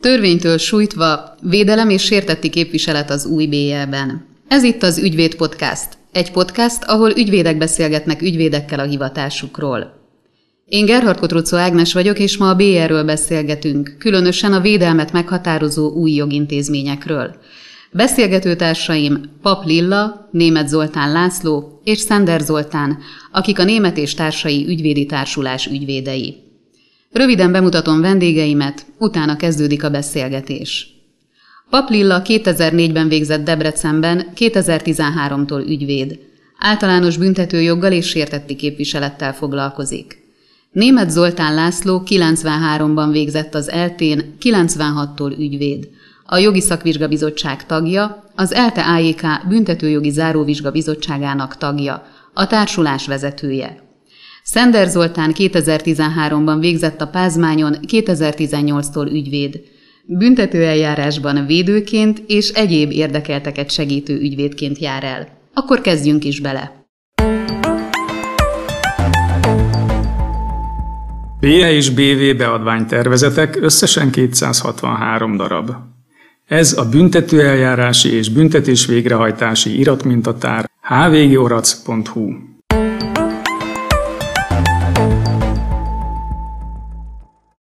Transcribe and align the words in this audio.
Törvénytől 0.00 0.58
sújtva 0.58 1.34
védelem 1.42 1.90
és 1.90 2.02
sértetti 2.02 2.50
képviselet 2.50 3.10
az 3.10 3.26
új 3.26 3.46
BL-ben. 3.46 4.26
Ez 4.48 4.62
itt 4.62 4.82
az 4.82 4.98
Ügyvéd 4.98 5.34
Podcast. 5.34 5.88
Egy 6.12 6.30
podcast, 6.30 6.82
ahol 6.84 7.10
ügyvédek 7.10 7.58
beszélgetnek 7.58 8.22
ügyvédekkel 8.22 8.78
a 8.78 8.84
hivatásukról. 8.84 9.92
Én 10.64 10.84
Gerhard 10.84 11.18
Kotrucó 11.18 11.56
Ágnes 11.56 11.92
vagyok, 11.92 12.18
és 12.18 12.36
ma 12.36 12.48
a 12.48 12.54
BR-ről 12.54 13.04
beszélgetünk, 13.04 13.96
különösen 13.98 14.52
a 14.52 14.60
védelmet 14.60 15.12
meghatározó 15.12 15.92
új 15.92 16.10
jogintézményekről. 16.10 17.36
Beszélgetőtársaim 17.92 19.20
Pap 19.42 19.64
Lilla, 19.64 20.28
Német 20.30 20.68
Zoltán 20.68 21.12
László 21.12 21.80
és 21.84 21.98
Szender 21.98 22.40
Zoltán, 22.40 22.98
akik 23.32 23.58
a 23.58 23.64
Német 23.64 23.96
és 23.96 24.14
Társai 24.14 24.66
Ügyvédi 24.66 25.06
Társulás 25.06 25.66
ügyvédei. 25.66 26.36
Röviden 27.12 27.52
bemutatom 27.52 28.00
vendégeimet, 28.00 28.86
utána 28.98 29.36
kezdődik 29.36 29.84
a 29.84 29.90
beszélgetés. 29.90 30.88
Pap 31.70 31.90
Lilla 31.90 32.22
2004-ben 32.24 33.08
végzett 33.08 33.44
Debrecenben, 33.44 34.32
2013-tól 34.36 35.66
ügyvéd. 35.66 36.18
Általános 36.58 37.16
büntetőjoggal 37.16 37.92
és 37.92 38.08
sértetti 38.08 38.56
képviselettel 38.56 39.34
foglalkozik. 39.34 40.22
Német 40.72 41.10
Zoltán 41.10 41.54
László 41.54 42.02
93-ban 42.06 43.08
végzett 43.12 43.54
az 43.54 43.70
eltén, 43.70 44.36
96-tól 44.42 45.38
ügyvéd. 45.38 45.88
A 46.30 46.38
Jogi 46.38 46.60
Szakvizsgabizottság 46.60 47.66
tagja, 47.66 48.24
az 48.34 48.52
ELTE 48.52 48.82
AJK 48.82 49.22
Büntetőjogi 49.48 50.10
Záróvizsga 50.10 50.70
Bizottságának 50.70 51.56
tagja, 51.56 52.02
a 52.34 52.46
társulás 52.46 53.06
vezetője. 53.06 53.82
Szender 54.42 54.88
Zoltán 54.88 55.32
2013-ban 55.36 56.56
végzett 56.60 57.00
a 57.00 57.06
Pázmányon, 57.06 57.76
2018-tól 57.86 59.12
ügyvéd. 59.12 59.60
Büntetőeljárásban 60.06 61.46
védőként 61.46 62.22
és 62.26 62.48
egyéb 62.48 62.90
érdekelteket 62.92 63.70
segítő 63.70 64.20
ügyvédként 64.20 64.78
jár 64.78 65.04
el. 65.04 65.28
Akkor 65.54 65.80
kezdjünk 65.80 66.24
is 66.24 66.40
bele. 66.40 66.86
BE 71.40 71.72
és 71.72 71.90
BV 71.90 72.36
beadványtervezetek 72.36 73.56
összesen 73.60 74.10
263 74.10 75.36
darab. 75.36 75.70
Ez 76.48 76.78
a 76.78 76.88
büntetőeljárási 76.88 78.12
és 78.12 78.28
büntetés 78.30 78.86
végrehajtási 78.86 79.78
iratmintatár 79.78 80.70
hvgorac.hu. 80.80 82.32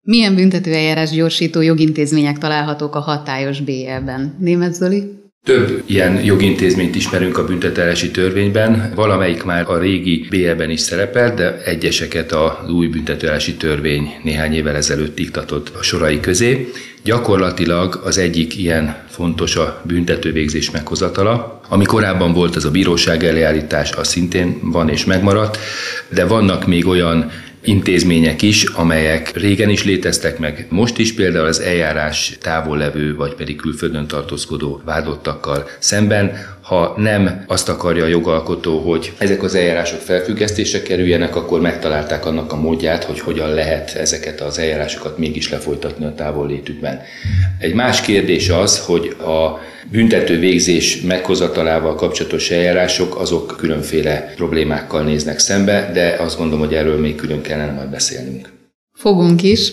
Milyen 0.03 0.35
büntetőeljárás 0.35 1.11
gyorsító 1.11 1.61
jogintézmények 1.61 2.39
találhatók 2.39 2.95
a 2.95 3.01
hatályos 3.01 3.61
BL-ben? 3.61 4.37
Német 4.39 4.75
Zoli? 4.75 5.26
Több 5.47 5.83
ilyen 5.87 6.25
jogintézményt 6.25 6.95
ismerünk 6.95 7.39
a 7.39 7.45
büntetelési 7.45 8.11
törvényben, 8.11 8.93
valamelyik 8.95 9.43
már 9.43 9.71
a 9.71 9.79
régi 9.79 10.27
BL-ben 10.31 10.71
is 10.71 10.81
szerepel, 10.81 11.35
de 11.35 11.63
egyeseket 11.65 12.33
az 12.33 12.71
új 12.71 12.87
büntetelési 12.87 13.55
törvény 13.55 14.11
néhány 14.23 14.55
évvel 14.55 14.77
ezelőtt 14.77 15.19
iktatott 15.19 15.69
a 15.79 15.83
sorai 15.83 16.21
közé. 16.21 16.73
Gyakorlatilag 17.03 18.01
az 18.05 18.19
egyik 18.19 18.59
ilyen 18.59 18.97
fontos 19.11 19.57
a 19.57 19.83
büntetővégzés 19.85 20.71
meghozatala. 20.71 21.61
Ami 21.69 21.85
korábban 21.85 22.33
volt, 22.33 22.57
az 22.57 22.65
a 22.65 22.71
bíróság 22.71 23.25
eljállítás, 23.25 23.93
az 23.93 24.09
szintén 24.09 24.59
van 24.63 24.89
és 24.89 25.05
megmaradt, 25.05 25.59
de 26.09 26.25
vannak 26.25 26.67
még 26.67 26.87
olyan 26.87 27.31
intézmények 27.67 28.43
is, 28.43 28.65
amelyek 28.65 29.37
régen 29.37 29.69
is 29.69 29.85
léteztek 29.85 30.39
meg, 30.39 30.67
most 30.69 30.99
is 30.99 31.15
például 31.15 31.47
az 31.47 31.61
eljárás 31.61 32.37
távol 32.41 32.77
levő, 32.79 33.17
vagy 33.17 33.35
pedig 33.35 33.57
külföldön 33.57 34.07
tartózkodó 34.07 34.81
vádottakkal 34.85 35.69
szemben, 35.79 36.56
ha 36.67 36.95
nem 36.97 37.45
azt 37.47 37.69
akarja 37.69 38.05
a 38.05 38.09
jogalkotó, 38.09 38.79
hogy 38.79 39.13
ezek 39.19 39.43
az 39.43 39.55
eljárások 39.55 40.01
felfüggesztésre 40.01 40.83
kerüljenek, 40.83 41.37
akkor 41.37 41.61
megtalálták 41.61 42.27
annak 42.27 42.53
a 42.53 42.57
módját, 42.57 43.05
hogy 43.05 43.21
hogyan 43.21 43.55
lehet 43.55 43.95
ezeket 43.95 44.41
az 44.41 44.59
eljárásokat 44.59 45.19
mégis 45.19 45.51
lefolytatni 45.51 46.05
a 46.05 46.15
távollétükben. 46.15 47.01
Egy 47.59 47.75
más 47.75 48.01
kérdés 48.01 48.49
az, 48.49 48.79
hogy 48.79 49.09
a 49.09 49.59
büntető 49.91 50.39
végzés 50.39 51.01
meghozatalával 51.01 51.95
kapcsolatos 51.95 52.51
eljárások, 52.51 53.17
azok 53.17 53.55
különféle 53.57 54.33
problémákkal 54.37 55.03
néznek 55.03 55.39
szembe, 55.39 55.91
de 55.93 56.17
azt 56.19 56.37
gondolom, 56.37 56.67
hogy 56.67 56.75
erről 56.75 56.99
még 56.99 57.15
külön 57.15 57.41
kellene 57.41 57.73
majd 57.73 57.89
beszélnünk. 57.89 58.53
Fogunk 58.93 59.43
is. 59.43 59.73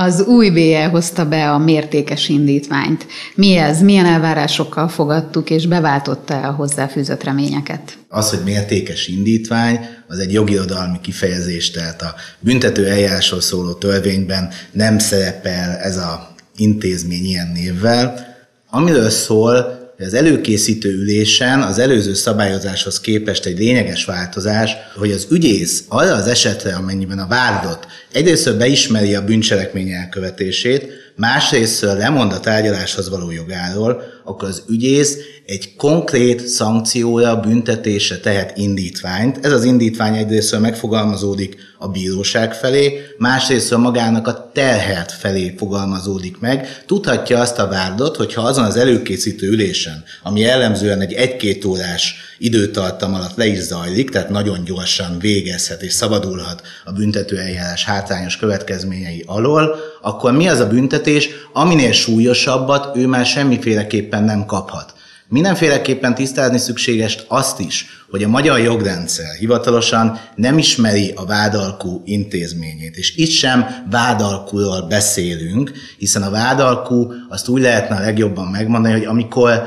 Az 0.00 0.22
új 0.22 0.50
BE 0.50 0.86
hozta 0.86 1.28
be 1.28 1.50
a 1.50 1.58
mértékes 1.58 2.28
indítványt. 2.28 3.06
Mi 3.34 3.56
ez? 3.56 3.82
Milyen 3.82 4.06
elvárásokkal 4.06 4.88
fogadtuk, 4.88 5.50
és 5.50 5.66
beváltotta 5.66 6.40
a 6.40 6.52
hozzáfűzött 6.52 7.24
reményeket? 7.24 7.98
Az, 8.08 8.30
hogy 8.30 8.38
mértékes 8.44 9.08
indítvány, 9.08 9.80
az 10.08 10.18
egy 10.18 10.32
jogirodalmi 10.32 11.00
kifejezés, 11.00 11.70
tehát 11.70 12.02
a 12.02 12.14
büntető 12.40 12.86
eljárásról 12.86 13.40
szóló 13.40 13.72
törvényben 13.72 14.48
nem 14.72 14.98
szerepel 14.98 15.76
ez 15.76 15.96
a 15.96 16.34
intézmény 16.56 17.24
ilyen 17.24 17.50
névvel, 17.54 18.36
amiről 18.70 19.10
szól, 19.10 19.77
hogy 19.98 20.06
az 20.06 20.14
előkészítő 20.14 20.92
ülésen 20.92 21.62
az 21.62 21.78
előző 21.78 22.14
szabályozáshoz 22.14 23.00
képest 23.00 23.46
egy 23.46 23.58
lényeges 23.58 24.04
változás, 24.04 24.72
hogy 24.96 25.10
az 25.10 25.26
ügyész 25.30 25.84
arra 25.88 26.14
az 26.14 26.26
esetre, 26.26 26.74
amennyiben 26.74 27.18
a 27.18 27.26
vádlott 27.26 27.86
egyrészt 28.12 28.56
beismeri 28.56 29.14
a 29.14 29.24
bűncselekmény 29.24 29.90
elkövetését, 29.90 30.92
másrésztről 31.18 31.96
lemond 31.96 32.32
a 32.32 32.40
tárgyaláshoz 32.40 33.08
való 33.08 33.30
jogáról, 33.30 34.02
akkor 34.24 34.48
az 34.48 34.62
ügyész 34.68 35.16
egy 35.46 35.76
konkrét 35.76 36.46
szankcióra, 36.46 37.40
büntetésre 37.40 38.18
tehet 38.18 38.56
indítványt. 38.56 39.44
Ez 39.44 39.52
az 39.52 39.64
indítvány 39.64 40.16
egyrésztről 40.16 40.60
megfogalmazódik 40.60 41.56
a 41.78 41.88
bíróság 41.88 42.54
felé, 42.54 43.00
másrésztről 43.18 43.78
magának 43.78 44.26
a 44.26 44.50
terhelt 44.54 45.12
felé 45.12 45.54
fogalmazódik 45.56 46.38
meg. 46.38 46.82
Tudhatja 46.86 47.40
azt 47.40 47.58
a 47.58 47.68
várdot, 47.68 48.16
hogyha 48.16 48.42
azon 48.42 48.64
az 48.64 48.76
előkészítő 48.76 49.48
ülésen, 49.48 50.04
ami 50.22 50.40
jellemzően 50.40 51.00
egy 51.00 51.12
egy-két 51.12 51.64
órás 51.64 52.27
időtartam 52.38 53.14
alatt 53.14 53.36
le 53.36 53.46
is 53.46 53.58
zajlik, 53.58 54.10
tehát 54.10 54.28
nagyon 54.28 54.64
gyorsan 54.64 55.18
végezhet 55.18 55.82
és 55.82 55.92
szabadulhat 55.92 56.62
a 56.84 56.92
büntető 56.92 57.38
eljárás 57.38 57.84
hátrányos 57.84 58.36
következményei 58.36 59.24
alól, 59.26 59.74
akkor 60.02 60.32
mi 60.32 60.48
az 60.48 60.60
a 60.60 60.68
büntetés, 60.68 61.28
aminél 61.52 61.92
súlyosabbat 61.92 62.96
ő 62.96 63.06
már 63.06 63.26
semmiféleképpen 63.26 64.22
nem 64.22 64.46
kaphat. 64.46 64.96
Mindenféleképpen 65.30 66.14
tisztázni 66.14 66.58
szükséges 66.58 67.18
azt 67.28 67.60
is, 67.60 67.86
hogy 68.10 68.22
a 68.22 68.28
magyar 68.28 68.58
jogrendszer 68.58 69.34
hivatalosan 69.38 70.20
nem 70.34 70.58
ismeri 70.58 71.12
a 71.16 71.26
vádalkú 71.26 72.02
intézményét, 72.04 72.96
és 72.96 73.16
itt 73.16 73.30
sem 73.30 73.66
vádalkúról 73.90 74.82
beszélünk, 74.82 75.72
hiszen 75.98 76.22
a 76.22 76.30
vádalkú 76.30 77.12
azt 77.28 77.48
úgy 77.48 77.60
lehetne 77.60 77.96
a 77.96 78.00
legjobban 78.00 78.46
megmondani, 78.46 78.94
hogy 78.94 79.04
amikor 79.04 79.62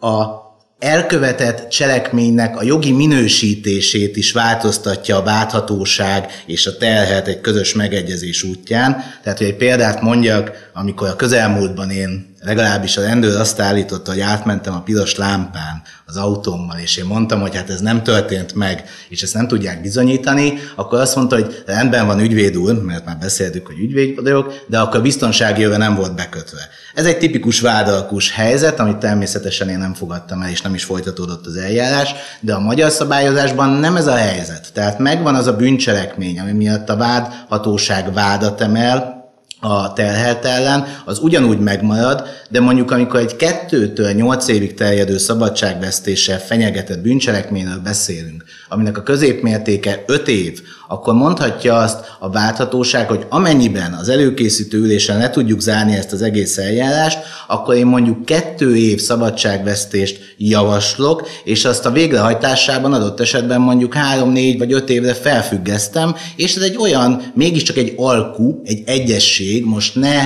a 0.00 0.41
elkövetett 0.82 1.68
cselekménynek 1.68 2.56
a 2.56 2.62
jogi 2.62 2.92
minősítését 2.92 4.16
is 4.16 4.32
változtatja 4.32 5.16
a 5.16 5.22
válthatóság 5.22 6.42
és 6.46 6.66
a 6.66 6.76
terhet 6.76 7.26
egy 7.28 7.40
közös 7.40 7.74
megegyezés 7.74 8.42
útján. 8.42 8.96
Tehát, 9.22 9.38
hogy 9.38 9.46
egy 9.46 9.56
példát 9.56 10.00
mondjak, 10.00 10.70
amikor 10.72 11.08
a 11.08 11.16
közelmúltban 11.16 11.90
én 11.90 12.31
legalábbis 12.42 12.96
a 12.96 13.02
rendőr 13.02 13.40
azt 13.40 13.60
állította, 13.60 14.10
hogy 14.10 14.20
átmentem 14.20 14.74
a 14.74 14.82
piros 14.82 15.16
lámpán 15.16 15.82
az 16.06 16.16
autómmal, 16.16 16.78
és 16.78 16.96
én 16.96 17.04
mondtam, 17.04 17.40
hogy 17.40 17.56
hát 17.56 17.70
ez 17.70 17.80
nem 17.80 18.02
történt 18.02 18.54
meg, 18.54 18.84
és 19.08 19.22
ezt 19.22 19.34
nem 19.34 19.48
tudják 19.48 19.80
bizonyítani, 19.80 20.58
akkor 20.76 21.00
azt 21.00 21.16
mondta, 21.16 21.34
hogy 21.34 21.62
rendben 21.66 22.06
van 22.06 22.20
ügyvéd 22.20 22.56
úr, 22.56 22.82
mert 22.82 23.04
már 23.04 23.18
beszéltük, 23.18 23.66
hogy 23.66 23.78
ügyvéd 23.78 24.22
vagyok, 24.22 24.64
de 24.68 24.78
akkor 24.78 24.96
a 25.00 25.02
biztonsági 25.02 25.60
jöve 25.60 25.76
nem 25.76 25.94
volt 25.94 26.14
bekötve. 26.14 26.68
Ez 26.94 27.06
egy 27.06 27.18
tipikus 27.18 27.60
vádalkus 27.60 28.30
helyzet, 28.30 28.80
amit 28.80 28.96
természetesen 28.96 29.68
én 29.68 29.78
nem 29.78 29.94
fogadtam 29.94 30.42
el, 30.42 30.50
és 30.50 30.60
nem 30.60 30.74
is 30.74 30.84
folytatódott 30.84 31.46
az 31.46 31.56
eljárás, 31.56 32.14
de 32.40 32.54
a 32.54 32.60
magyar 32.60 32.90
szabályozásban 32.90 33.70
nem 33.70 33.96
ez 33.96 34.06
a 34.06 34.16
helyzet. 34.16 34.72
Tehát 34.72 34.98
megvan 34.98 35.34
az 35.34 35.46
a 35.46 35.56
bűncselekmény, 35.56 36.40
ami 36.40 36.52
miatt 36.52 36.88
a 36.88 36.96
vádhatóság 36.96 38.12
vádat 38.12 38.60
emel, 38.60 39.21
a 39.64 39.92
terhelt 39.92 40.44
ellen, 40.44 40.86
az 41.04 41.18
ugyanúgy 41.18 41.58
megmarad, 41.58 42.28
de 42.48 42.60
mondjuk 42.60 42.90
amikor 42.90 43.20
egy 43.20 43.36
kettőtől 43.36 44.10
nyolc 44.12 44.48
évig 44.48 44.74
terjedő 44.74 45.18
szabadságvesztéssel 45.18 46.38
fenyegetett 46.38 47.00
bűncselekményről 47.00 47.78
beszélünk, 47.78 48.44
aminek 48.68 48.98
a 48.98 49.02
középmértéke 49.02 50.02
öt 50.06 50.28
év, 50.28 50.60
akkor 50.92 51.14
mondhatja 51.14 51.76
azt 51.76 52.16
a 52.18 52.30
válthatóság, 52.30 53.08
hogy 53.08 53.26
amennyiben 53.28 53.92
az 53.92 54.08
előkészítő 54.08 54.78
ülésen 54.78 55.18
le 55.18 55.30
tudjuk 55.30 55.60
zárni 55.60 55.96
ezt 55.96 56.12
az 56.12 56.22
egész 56.22 56.58
eljárást, 56.58 57.18
akkor 57.46 57.74
én 57.74 57.86
mondjuk 57.86 58.24
kettő 58.24 58.76
év 58.76 59.00
szabadságvesztést 59.00 60.34
javaslok, 60.36 61.28
és 61.44 61.64
azt 61.64 61.86
a 61.86 61.90
végrehajtásában 61.90 62.92
adott 62.92 63.20
esetben 63.20 63.60
mondjuk 63.60 63.94
három, 63.94 64.30
négy 64.32 64.58
vagy 64.58 64.72
öt 64.72 64.90
évre 64.90 65.14
felfüggesztem, 65.14 66.14
és 66.36 66.56
ez 66.56 66.62
egy 66.62 66.76
olyan, 66.76 67.22
mégiscsak 67.34 67.76
egy 67.76 67.94
alkú, 67.96 68.60
egy 68.64 68.82
egyesség, 68.86 69.64
most 69.64 69.94
ne 69.94 70.20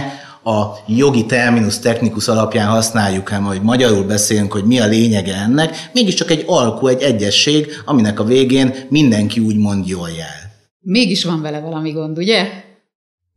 a 0.46 0.78
jogi 0.86 1.26
terminus 1.26 1.78
technikus 1.78 2.28
alapján 2.28 2.68
használjuk, 2.68 3.28
hanem 3.28 3.44
hogy 3.44 3.62
magyarul 3.62 4.04
beszélünk, 4.04 4.52
hogy 4.52 4.64
mi 4.64 4.80
a 4.80 4.86
lényege 4.86 5.34
ennek, 5.34 5.88
mégiscsak 5.92 6.30
egy 6.30 6.44
alkú, 6.46 6.86
egy 6.86 7.02
egyesség, 7.02 7.66
aminek 7.84 8.20
a 8.20 8.24
végén 8.24 8.74
mindenki 8.88 9.40
úgymond 9.40 9.88
jól 9.88 10.08
jár. 10.08 10.45
Mégis 10.88 11.24
van 11.24 11.42
vele 11.42 11.60
valami 11.60 11.92
gond, 11.92 12.18
ugye? 12.18 12.64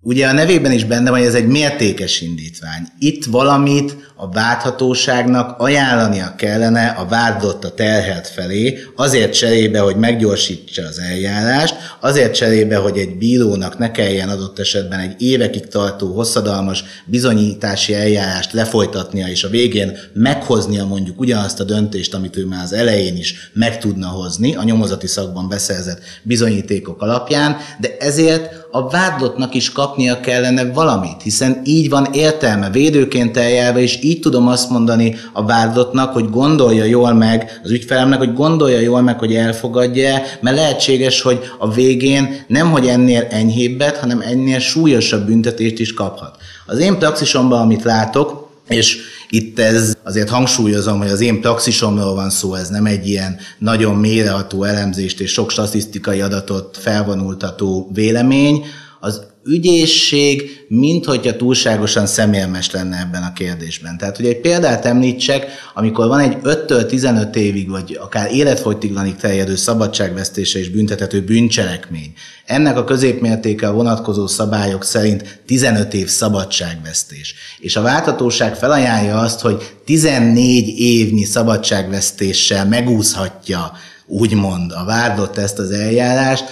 Ugye 0.02 0.28
a 0.28 0.32
nevében 0.32 0.72
is 0.72 0.84
benne 0.84 1.10
van, 1.10 1.20
hogy 1.20 1.28
ez 1.28 1.34
egy 1.34 1.48
mértékes 1.48 2.22
indítvány. 2.22 2.88
Itt 3.00 3.26
valamit 3.26 3.98
a 4.16 4.30
vádhatóságnak 4.30 5.60
ajánlania 5.60 6.36
kellene 6.38 6.88
a 6.88 7.06
vádlott 7.06 7.64
a 7.64 7.74
terhelt 7.74 8.28
felé, 8.28 8.80
azért 8.96 9.34
cserébe, 9.34 9.80
hogy 9.80 9.96
meggyorsítsa 9.96 10.88
az 10.88 11.00
eljárást, 11.00 11.76
azért 12.00 12.34
cserébe, 12.34 12.76
hogy 12.76 12.98
egy 12.98 13.18
bírónak 13.18 13.78
ne 13.78 13.92
kelljen 13.92 14.30
adott 14.30 14.60
esetben 14.60 15.00
egy 15.00 15.22
évekig 15.22 15.68
tartó, 15.68 16.14
hosszadalmas 16.14 16.84
bizonyítási 17.06 17.94
eljárást 17.94 18.54
lefolytatnia, 18.54 19.28
és 19.28 19.44
a 19.44 19.50
végén 19.50 19.98
meghoznia 20.14 20.86
mondjuk 20.86 21.20
ugyanazt 21.20 21.60
a 21.60 21.64
döntést, 21.64 22.14
amit 22.14 22.38
ő 22.38 22.46
már 22.46 22.64
az 22.64 22.74
elején 22.74 23.18
is 23.18 23.52
meg 23.54 23.80
tudna 23.80 24.08
hozni, 24.08 24.56
a 24.56 24.64
nyomozati 24.64 25.08
szakban 25.08 25.50
beszerzett 25.50 26.02
bizonyítékok 26.24 27.02
alapján, 27.02 27.58
de 27.80 27.98
ezért 28.00 28.59
a 28.72 28.90
vádlottnak 28.90 29.54
is 29.54 29.72
kapnia 29.72 30.20
kellene 30.20 30.72
valamit, 30.72 31.22
hiszen 31.24 31.62
így 31.64 31.90
van 31.90 32.08
értelme 32.14 32.70
védőként 32.70 33.38
eljárva, 33.38 33.80
és 33.80 34.00
így 34.02 34.20
tudom 34.20 34.48
azt 34.48 34.70
mondani 34.70 35.16
a 35.34 35.46
vádlottnak, 35.46 36.14
hogy 36.14 36.30
gondolja 36.30 36.84
jól 36.84 37.14
meg, 37.14 37.60
az 37.64 37.72
ügyfelemnek, 37.72 38.18
hogy 38.20 38.34
gondolja 38.34 38.80
jól 38.80 39.02
meg, 39.02 39.20
hogy 39.20 39.36
elfogadja, 39.36 40.22
mert 40.42 40.56
lehetséges, 40.56 41.22
hogy 41.22 41.40
a 41.58 41.72
végén 41.72 42.46
nem, 42.48 42.72
hogy 42.72 42.88
ennél 42.88 43.28
enyhébbet, 43.30 43.98
hanem 43.98 44.22
ennél 44.22 44.60
súlyosabb 44.60 45.26
büntetést 45.26 45.80
is 45.80 45.94
kaphat. 45.94 46.36
Az 46.66 46.80
én 46.80 46.98
praxisomban, 46.98 47.62
amit 47.62 47.84
látok, 47.84 48.50
és 48.68 48.98
itt 49.30 49.60
ez 49.60 49.94
azért 50.04 50.30
hangsúlyozom, 50.30 50.98
hogy 50.98 51.10
az 51.10 51.22
én 51.22 51.42
praxisomról 51.42 52.16
van 52.16 52.30
szó, 52.30 52.54
ez 52.54 52.70
nem 52.70 52.86
egy 52.86 53.08
ilyen 53.08 53.38
nagyon 53.58 53.96
mélyreható 53.96 54.64
elemzést 54.64 55.20
és 55.20 55.32
sok 55.32 55.52
statisztikai 55.52 56.22
adatot 56.22 56.78
felvonultató 56.78 57.90
vélemény. 57.94 58.66
Az 59.00 59.22
ügyészség, 59.46 60.66
mint 60.68 61.06
hogyha 61.06 61.36
túlságosan 61.36 62.06
személyemes 62.06 62.72
lenne 62.72 63.00
ebben 63.00 63.24
a 63.24 63.34
kérdésben. 63.34 63.98
Tehát, 63.98 64.16
hogy 64.16 64.26
egy 64.26 64.40
példát 64.40 64.86
említsek, 64.86 65.48
amikor 65.74 66.08
van 66.08 66.20
egy 66.20 66.38
5-től 66.44 66.86
15 66.86 67.36
évig, 67.36 67.70
vagy 67.70 67.98
akár 68.02 68.32
életfogytiglanig 68.32 69.16
terjedő 69.16 69.56
szabadságvesztése 69.56 70.60
és 70.60 70.70
büntethető 70.70 71.22
bűncselekmény, 71.22 72.14
ennek 72.46 72.78
a 72.78 72.84
középmértéke 72.84 73.68
a 73.68 73.74
vonatkozó 73.74 74.28
szabályok 74.28 74.84
szerint 74.84 75.42
15 75.46 75.94
év 75.94 76.08
szabadságvesztés. 76.08 77.36
És 77.60 77.76
a 77.76 77.82
váltatóság 77.82 78.56
felajánlja 78.56 79.20
azt, 79.20 79.40
hogy 79.40 79.76
14 79.86 80.80
évnyi 80.80 81.24
szabadságvesztéssel 81.24 82.66
megúszhatja 82.66 83.72
úgymond 84.06 84.72
a 84.72 84.86
vádlott 84.86 85.38
ezt 85.38 85.60
az 85.60 85.72
eljárást, 85.72 86.44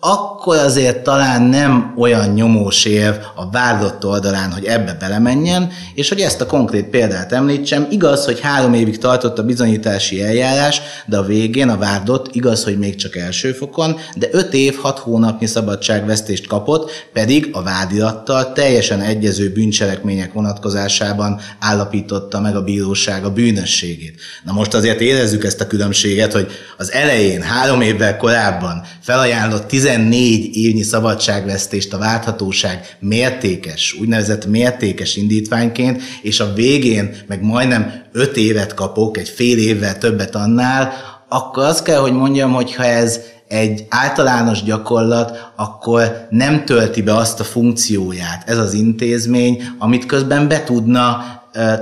akkor 0.00 0.56
azért 0.56 1.02
talán 1.02 1.42
nem 1.42 1.94
olyan 1.98 2.28
nyomós 2.28 2.84
év 2.84 3.12
a 3.34 3.50
vádlott 3.50 4.04
oldalán, 4.04 4.52
hogy 4.52 4.64
ebbe 4.64 4.96
belemenjen, 5.00 5.72
és 5.94 6.08
hogy 6.08 6.20
ezt 6.20 6.40
a 6.40 6.46
konkrét 6.46 6.84
példát 6.84 7.32
említsem, 7.32 7.86
igaz, 7.90 8.24
hogy 8.24 8.40
három 8.40 8.74
évig 8.74 8.98
tartott 8.98 9.38
a 9.38 9.44
bizonyítási 9.44 10.22
eljárás, 10.22 10.80
de 11.06 11.16
a 11.16 11.22
végén 11.22 11.68
a 11.68 11.76
vádlott 11.76 12.34
igaz, 12.34 12.64
hogy 12.64 12.78
még 12.78 12.94
csak 12.94 13.16
első 13.16 13.52
fokon, 13.52 13.96
de 14.16 14.28
öt 14.30 14.54
év, 14.54 14.74
hat 14.74 14.98
hónapnyi 14.98 15.46
szabadságvesztést 15.46 16.46
kapott, 16.46 16.90
pedig 17.12 17.48
a 17.52 17.62
vádirattal 17.62 18.52
teljesen 18.52 19.00
egyező 19.00 19.52
bűncselekmények 19.52 20.32
vonatkozásában 20.32 21.40
állapította 21.58 22.40
meg 22.40 22.56
a 22.56 22.62
bíróság 22.62 23.24
a 23.24 23.32
bűnösségét. 23.32 24.20
Na 24.44 24.52
most 24.52 24.74
azért 24.74 25.00
érezzük 25.00 25.44
ezt 25.44 25.60
a 25.60 25.66
különbséget, 25.66 26.32
hogy 26.32 26.50
az 26.76 26.92
elején, 26.92 27.42
három 27.42 27.80
évvel 27.80 28.16
korábban 28.16 28.82
felajánlott 29.00 29.66
14 29.86 30.56
évnyi 30.56 30.82
szabadságvesztést 30.82 31.92
a 31.92 31.98
válthatóság 31.98 32.96
mértékes, 33.00 33.96
úgynevezett 34.00 34.46
mértékes 34.46 35.16
indítványként, 35.16 36.02
és 36.22 36.40
a 36.40 36.52
végén 36.52 37.16
meg 37.26 37.42
majdnem 37.42 37.92
5 38.12 38.36
évet 38.36 38.74
kapok, 38.74 39.18
egy 39.18 39.28
fél 39.28 39.58
évvel 39.58 39.98
többet 39.98 40.34
annál, 40.34 40.92
akkor 41.28 41.64
azt 41.64 41.84
kell, 41.84 42.00
hogy 42.00 42.12
mondjam, 42.12 42.52
hogy 42.52 42.74
ha 42.74 42.84
ez 42.84 43.20
egy 43.48 43.86
általános 43.88 44.62
gyakorlat, 44.62 45.52
akkor 45.56 46.26
nem 46.30 46.64
tölti 46.64 47.02
be 47.02 47.16
azt 47.16 47.40
a 47.40 47.44
funkcióját 47.44 48.48
ez 48.48 48.58
az 48.58 48.74
intézmény, 48.74 49.62
amit 49.78 50.06
közben 50.06 50.48
be 50.48 50.64
tudna 50.64 51.24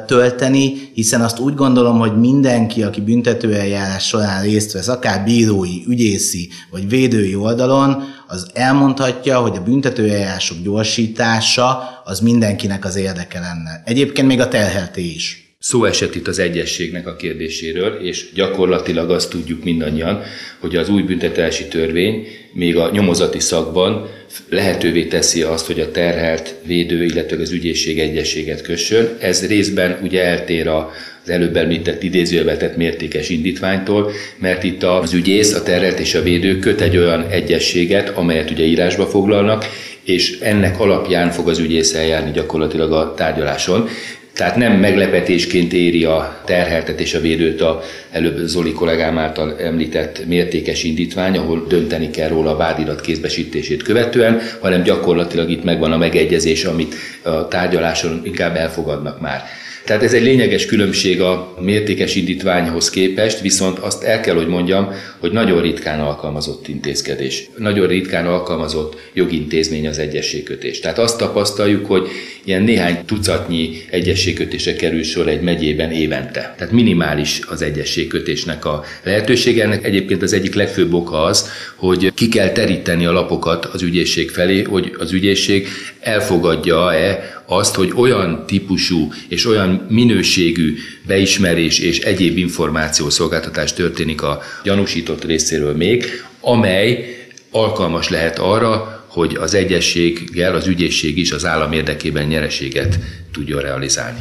tölteni, 0.06 0.90
hiszen 0.94 1.20
azt 1.20 1.38
úgy 1.38 1.54
gondolom, 1.54 1.98
hogy 1.98 2.18
mindenki, 2.18 2.82
aki 2.82 3.00
büntetőeljárás 3.00 4.06
során 4.06 4.42
részt 4.42 4.72
vesz, 4.72 4.88
akár 4.88 5.24
bírói, 5.24 5.82
ügyészi 5.86 6.48
vagy 6.70 6.88
védői 6.88 7.34
oldalon, 7.34 8.02
az 8.26 8.46
elmondhatja, 8.52 9.38
hogy 9.38 9.56
a 9.56 9.62
büntetőeljárások 9.62 10.58
gyorsítása 10.62 11.82
az 12.04 12.20
mindenkinek 12.20 12.84
az 12.84 12.96
érdeke 12.96 13.40
lenne. 13.40 13.82
Egyébként 13.84 14.26
még 14.26 14.40
a 14.40 14.48
terhelté 14.48 15.02
is. 15.02 15.43
Szó 15.66 15.84
esett 15.84 16.14
itt 16.14 16.28
az 16.28 16.38
egyességnek 16.38 17.06
a 17.06 17.16
kérdéséről, 17.16 17.98
és 18.02 18.26
gyakorlatilag 18.34 19.10
azt 19.10 19.30
tudjuk 19.30 19.64
mindannyian, 19.64 20.22
hogy 20.58 20.76
az 20.76 20.88
új 20.88 21.02
büntetési 21.02 21.68
törvény 21.68 22.26
még 22.52 22.76
a 22.76 22.90
nyomozati 22.92 23.40
szakban 23.40 24.08
lehetővé 24.48 25.04
teszi 25.04 25.42
azt, 25.42 25.66
hogy 25.66 25.80
a 25.80 25.90
terhelt 25.90 26.54
védő, 26.66 27.04
illetve 27.04 27.40
az 27.40 27.50
ügyészség 27.50 27.98
egyességet 27.98 28.62
kössön. 28.62 29.16
Ez 29.20 29.46
részben 29.46 29.98
ugye 30.02 30.24
eltér 30.24 30.68
a 30.68 30.92
az 31.22 31.30
előbb 31.30 31.56
említett 31.56 32.02
idézőjelbe 32.02 32.56
tett 32.56 32.76
mértékes 32.76 33.28
indítványtól, 33.28 34.12
mert 34.38 34.64
itt 34.64 34.82
az 34.82 35.12
ügyész, 35.12 35.54
a 35.54 35.62
terhelt 35.62 35.98
és 35.98 36.14
a 36.14 36.22
védő 36.22 36.58
köt 36.58 36.80
egy 36.80 36.96
olyan 36.96 37.26
egyességet, 37.28 38.08
amelyet 38.08 38.50
ugye 38.50 38.64
írásba 38.64 39.06
foglalnak, 39.06 39.64
és 40.02 40.38
ennek 40.40 40.80
alapján 40.80 41.30
fog 41.30 41.48
az 41.48 41.58
ügyész 41.58 41.94
eljárni 41.94 42.30
gyakorlatilag 42.30 42.92
a 42.92 43.14
tárgyaláson. 43.16 43.88
Tehát 44.34 44.56
nem 44.56 44.72
meglepetésként 44.72 45.72
éri 45.72 46.04
a 46.04 46.40
terheltet 46.44 47.00
és 47.00 47.14
a 47.14 47.20
védőt 47.20 47.60
a 47.60 47.80
előbb 48.10 48.36
Zoli 48.46 48.72
kollégám 48.72 49.18
által 49.18 49.58
említett 49.58 50.26
mértékes 50.26 50.82
indítvány, 50.82 51.36
ahol 51.36 51.64
dönteni 51.68 52.10
kell 52.10 52.28
róla 52.28 52.50
a 52.50 52.56
vádirat 52.56 53.00
kézbesítését 53.00 53.82
követően, 53.82 54.40
hanem 54.60 54.82
gyakorlatilag 54.82 55.50
itt 55.50 55.64
megvan 55.64 55.92
a 55.92 55.96
megegyezés, 55.96 56.64
amit 56.64 56.94
a 57.22 57.48
tárgyaláson 57.48 58.20
inkább 58.24 58.56
elfogadnak 58.56 59.20
már. 59.20 59.44
Tehát 59.84 60.02
ez 60.02 60.12
egy 60.12 60.22
lényeges 60.22 60.66
különbség 60.66 61.20
a 61.20 61.54
mértékes 61.60 62.14
indítványhoz 62.14 62.90
képest, 62.90 63.40
viszont 63.40 63.78
azt 63.78 64.02
el 64.02 64.20
kell, 64.20 64.34
hogy 64.34 64.46
mondjam, 64.46 64.88
hogy 65.18 65.32
nagyon 65.32 65.62
ritkán 65.62 66.00
alkalmazott 66.00 66.68
intézkedés. 66.68 67.48
Nagyon 67.56 67.86
ritkán 67.86 68.26
alkalmazott 68.26 68.96
jogintézmény 69.12 69.88
az 69.88 69.98
egyességkötés. 69.98 70.80
Tehát 70.80 70.98
azt 70.98 71.18
tapasztaljuk, 71.18 71.86
hogy 71.86 72.08
ilyen 72.44 72.62
néhány 72.62 73.04
tucatnyi 73.04 73.70
egyességkötése 73.90 74.74
kerül 74.74 75.02
sor 75.02 75.28
egy 75.28 75.40
megyében 75.40 75.90
évente. 75.90 76.54
Tehát 76.58 76.72
minimális 76.72 77.40
az 77.48 77.62
egyességkötésnek 77.62 78.64
a 78.64 78.84
lehetősége. 79.02 79.62
Ennek 79.62 79.84
egyébként 79.84 80.22
az 80.22 80.32
egyik 80.32 80.54
legfőbb 80.54 80.92
oka 80.92 81.22
az, 81.22 81.50
hogy 81.74 82.12
ki 82.14 82.28
kell 82.28 82.50
teríteni 82.50 83.06
a 83.06 83.12
lapokat 83.12 83.64
az 83.64 83.82
ügyészség 83.82 84.30
felé, 84.30 84.62
hogy 84.62 84.94
az 84.98 85.12
ügyészség 85.12 85.68
elfogadja-e 86.04 87.42
azt, 87.46 87.74
hogy 87.74 87.92
olyan 87.96 88.46
típusú 88.46 89.12
és 89.28 89.46
olyan 89.46 89.86
minőségű 89.88 90.76
beismerés 91.06 91.78
és 91.78 91.98
egyéb 91.98 92.36
információ 92.36 93.10
szolgáltatás 93.10 93.72
történik 93.72 94.22
a 94.22 94.40
gyanúsított 94.64 95.24
részéről 95.24 95.76
még, 95.76 96.24
amely 96.40 97.16
alkalmas 97.50 98.08
lehet 98.08 98.38
arra, 98.38 99.04
hogy 99.08 99.36
az 99.40 99.54
egyességgel 99.54 100.54
az 100.54 100.66
ügyészség 100.66 101.18
is 101.18 101.32
az 101.32 101.44
állam 101.44 101.72
érdekében 101.72 102.26
nyereséget 102.26 102.98
tudjon 103.32 103.60
realizálni. 103.60 104.20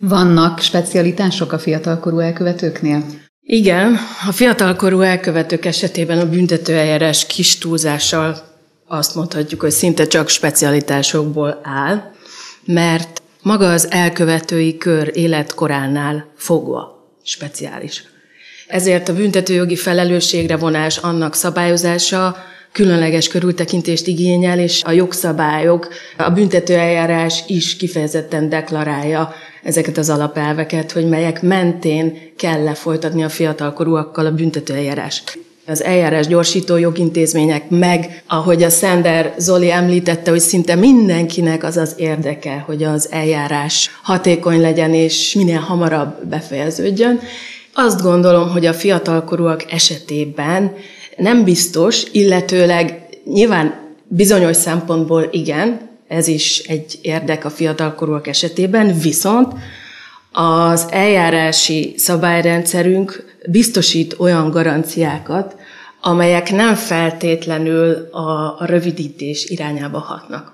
Vannak 0.00 0.60
specialitások 0.60 1.52
a 1.52 1.58
fiatalkorú 1.58 2.18
elkövetőknél? 2.18 3.04
Igen, 3.40 3.98
a 4.28 4.32
fiatalkorú 4.32 5.00
elkövetők 5.00 5.64
esetében 5.64 6.18
a 6.18 6.28
büntetőeljárás 6.28 7.26
kis 7.26 7.58
túlzással 7.58 8.49
azt 8.92 9.14
mondhatjuk, 9.14 9.60
hogy 9.60 9.70
szinte 9.70 10.06
csak 10.06 10.28
specialitásokból 10.28 11.60
áll, 11.62 12.12
mert 12.64 13.22
maga 13.42 13.72
az 13.72 13.90
elkövetői 13.90 14.76
kör 14.76 15.10
életkoránál 15.14 16.26
fogva 16.36 17.08
speciális. 17.22 18.04
Ezért 18.66 19.08
a 19.08 19.14
büntetőjogi 19.14 19.76
felelősségre 19.76 20.56
vonás 20.56 20.96
annak 20.96 21.34
szabályozása 21.34 22.36
különleges 22.72 23.28
körültekintést 23.28 24.06
igényel, 24.06 24.58
és 24.58 24.82
a 24.84 24.90
jogszabályok, 24.90 25.88
a 26.16 26.30
büntetőeljárás 26.30 27.44
is 27.46 27.76
kifejezetten 27.76 28.48
deklarálja 28.48 29.32
ezeket 29.62 29.98
az 29.98 30.10
alapelveket, 30.10 30.92
hogy 30.92 31.08
melyek 31.08 31.42
mentén 31.42 32.18
kell 32.36 32.62
lefolytatni 32.62 33.22
a 33.22 33.28
fiatalkorúakkal 33.28 34.26
a 34.26 34.32
büntetőeljárást. 34.32 35.38
Az 35.70 35.84
eljárás 35.84 36.26
gyorsító 36.26 36.76
jogintézmények 36.76 37.68
meg, 37.68 38.22
ahogy 38.26 38.62
a 38.62 38.70
Szender 38.70 39.34
Zoli 39.38 39.70
említette, 39.70 40.30
hogy 40.30 40.40
szinte 40.40 40.74
mindenkinek 40.74 41.64
az 41.64 41.76
az 41.76 41.94
érdeke, 41.96 42.64
hogy 42.66 42.82
az 42.82 43.08
eljárás 43.10 43.90
hatékony 44.02 44.60
legyen 44.60 44.94
és 44.94 45.34
minél 45.34 45.58
hamarabb 45.58 46.26
befejeződjön. 46.26 47.20
Azt 47.74 48.02
gondolom, 48.02 48.48
hogy 48.48 48.66
a 48.66 48.72
fiatalkorúak 48.72 49.72
esetében 49.72 50.74
nem 51.16 51.44
biztos, 51.44 52.02
illetőleg 52.12 53.08
nyilván 53.24 53.74
bizonyos 54.08 54.56
szempontból 54.56 55.28
igen, 55.30 55.88
ez 56.08 56.28
is 56.28 56.58
egy 56.58 56.98
érdek 57.02 57.44
a 57.44 57.50
fiatalkorúak 57.50 58.26
esetében, 58.26 58.98
viszont 58.98 59.52
az 60.32 60.86
eljárási 60.90 61.94
szabályrendszerünk 61.96 63.38
biztosít 63.46 64.14
olyan 64.18 64.50
garanciákat, 64.50 65.56
amelyek 66.00 66.50
nem 66.50 66.74
feltétlenül 66.74 68.08
a 68.12 68.56
rövidítés 68.66 69.44
irányába 69.44 69.98
hatnak. 69.98 70.52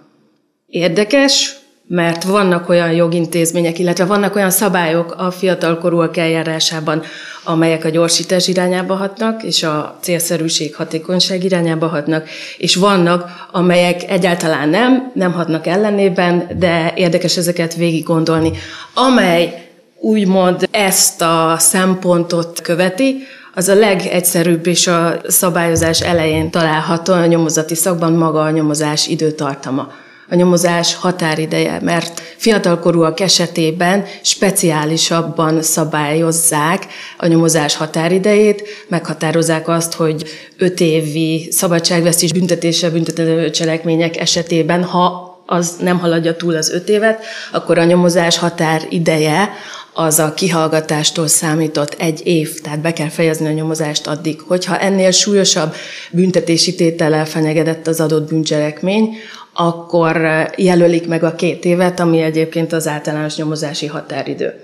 Érdekes, 0.67 1.57
mert 1.89 2.25
vannak 2.25 2.69
olyan 2.69 2.93
jogintézmények, 2.93 3.79
illetve 3.79 4.05
vannak 4.05 4.37
olyan 4.37 4.51
szabályok 4.51 5.15
a 5.19 5.31
fiatalkorúak 5.31 6.17
eljárásában, 6.17 7.03
amelyek 7.45 7.85
a 7.85 7.89
gyorsítás 7.89 8.49
irányába 8.49 8.95
hatnak, 8.95 9.43
és 9.43 9.63
a 9.63 9.99
célszerűség, 10.01 10.75
hatékonyság 10.75 11.45
irányába 11.45 11.87
hatnak, 11.87 12.29
és 12.59 12.75
vannak, 12.75 13.47
amelyek 13.53 14.11
egyáltalán 14.11 14.69
nem, 14.69 15.11
nem 15.15 15.33
hatnak 15.33 15.67
ellenében, 15.67 16.49
de 16.59 16.93
érdekes 16.97 17.37
ezeket 17.37 17.75
végig 17.75 18.05
gondolni. 18.05 18.53
Amely 18.95 19.69
úgymond 20.01 20.69
ezt 20.71 21.23
a 21.23 21.55
szempontot 21.59 22.61
követi, 22.61 23.17
az 23.59 23.69
a 23.69 23.75
legegyszerűbb 23.75 24.67
és 24.67 24.87
a 24.87 25.21
szabályozás 25.27 26.01
elején 26.01 26.51
található 26.51 27.13
a 27.13 27.27
nyomozati 27.27 27.75
szakban 27.75 28.13
maga 28.13 28.43
a 28.43 28.51
nyomozás 28.51 29.07
időtartama. 29.07 29.93
A 30.29 30.35
nyomozás 30.35 30.95
határideje, 30.95 31.79
mert 31.83 32.23
fiatalkorúak 32.37 33.21
esetében 33.21 34.05
speciálisabban 34.23 35.63
szabályozzák 35.63 36.87
a 37.19 37.27
nyomozás 37.27 37.77
határidejét, 37.77 38.63
meghatározzák 38.89 39.69
azt, 39.69 39.95
hogy 39.95 40.25
öt 40.59 40.81
évi 40.81 41.49
szabadságvesztés 41.51 42.33
büntetése 42.33 42.91
büntető 42.91 43.51
cselekmények 43.51 44.17
esetében, 44.17 44.85
ha 44.85 45.35
az 45.47 45.77
nem 45.81 45.99
haladja 45.99 46.37
túl 46.37 46.57
az 46.57 46.71
öt 46.71 46.89
évet, 46.89 47.25
akkor 47.53 47.79
a 47.79 47.85
nyomozás 47.85 48.39
határideje 48.39 49.51
az 49.99 50.19
a 50.19 50.35
kihallgatástól 50.35 51.27
számított 51.27 51.95
egy 51.99 52.21
év, 52.25 52.61
tehát 52.61 52.81
be 52.81 52.93
kell 52.93 53.09
fejezni 53.09 53.47
a 53.47 53.53
nyomozást 53.53 54.07
addig. 54.07 54.41
Hogyha 54.41 54.79
ennél 54.79 55.11
súlyosabb 55.11 55.75
büntetési 56.11 56.75
tétellel 56.75 57.27
fenyegedett 57.27 57.87
az 57.87 58.01
adott 58.01 58.29
bűncselekmény, 58.29 59.17
akkor 59.53 60.21
jelölik 60.57 61.07
meg 61.07 61.25
a 61.25 61.35
két 61.35 61.65
évet, 61.65 62.01
ami 62.01 62.21
egyébként 62.21 62.73
az 62.73 62.87
általános 62.87 63.37
nyomozási 63.37 63.87
határidő. 63.87 64.55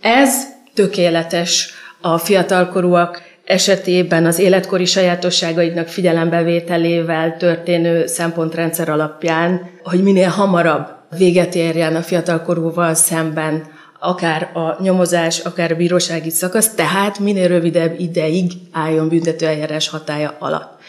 Ez 0.00 0.34
tökéletes 0.74 1.70
a 2.00 2.18
fiatalkorúak 2.18 3.22
esetében 3.44 4.26
az 4.26 4.38
életkori 4.38 4.84
sajátosságaiknak 4.84 5.88
figyelembevételével 5.88 7.36
történő 7.36 8.06
szempontrendszer 8.06 8.88
alapján, 8.88 9.70
hogy 9.82 10.02
minél 10.02 10.28
hamarabb 10.28 10.86
véget 11.18 11.54
érjen 11.54 11.96
a 11.96 12.02
fiatalkorúval 12.02 12.94
szemben 12.94 13.76
akár 13.98 14.50
a 14.56 14.82
nyomozás, 14.82 15.38
akár 15.38 15.72
a 15.72 15.76
bírósági 15.76 16.30
szakasz, 16.30 16.74
tehát 16.74 17.18
minél 17.18 17.48
rövidebb 17.48 18.00
ideig 18.00 18.52
álljon 18.72 19.08
büntetőeljárás 19.08 19.88
hatája 19.88 20.36
alatt. 20.38 20.80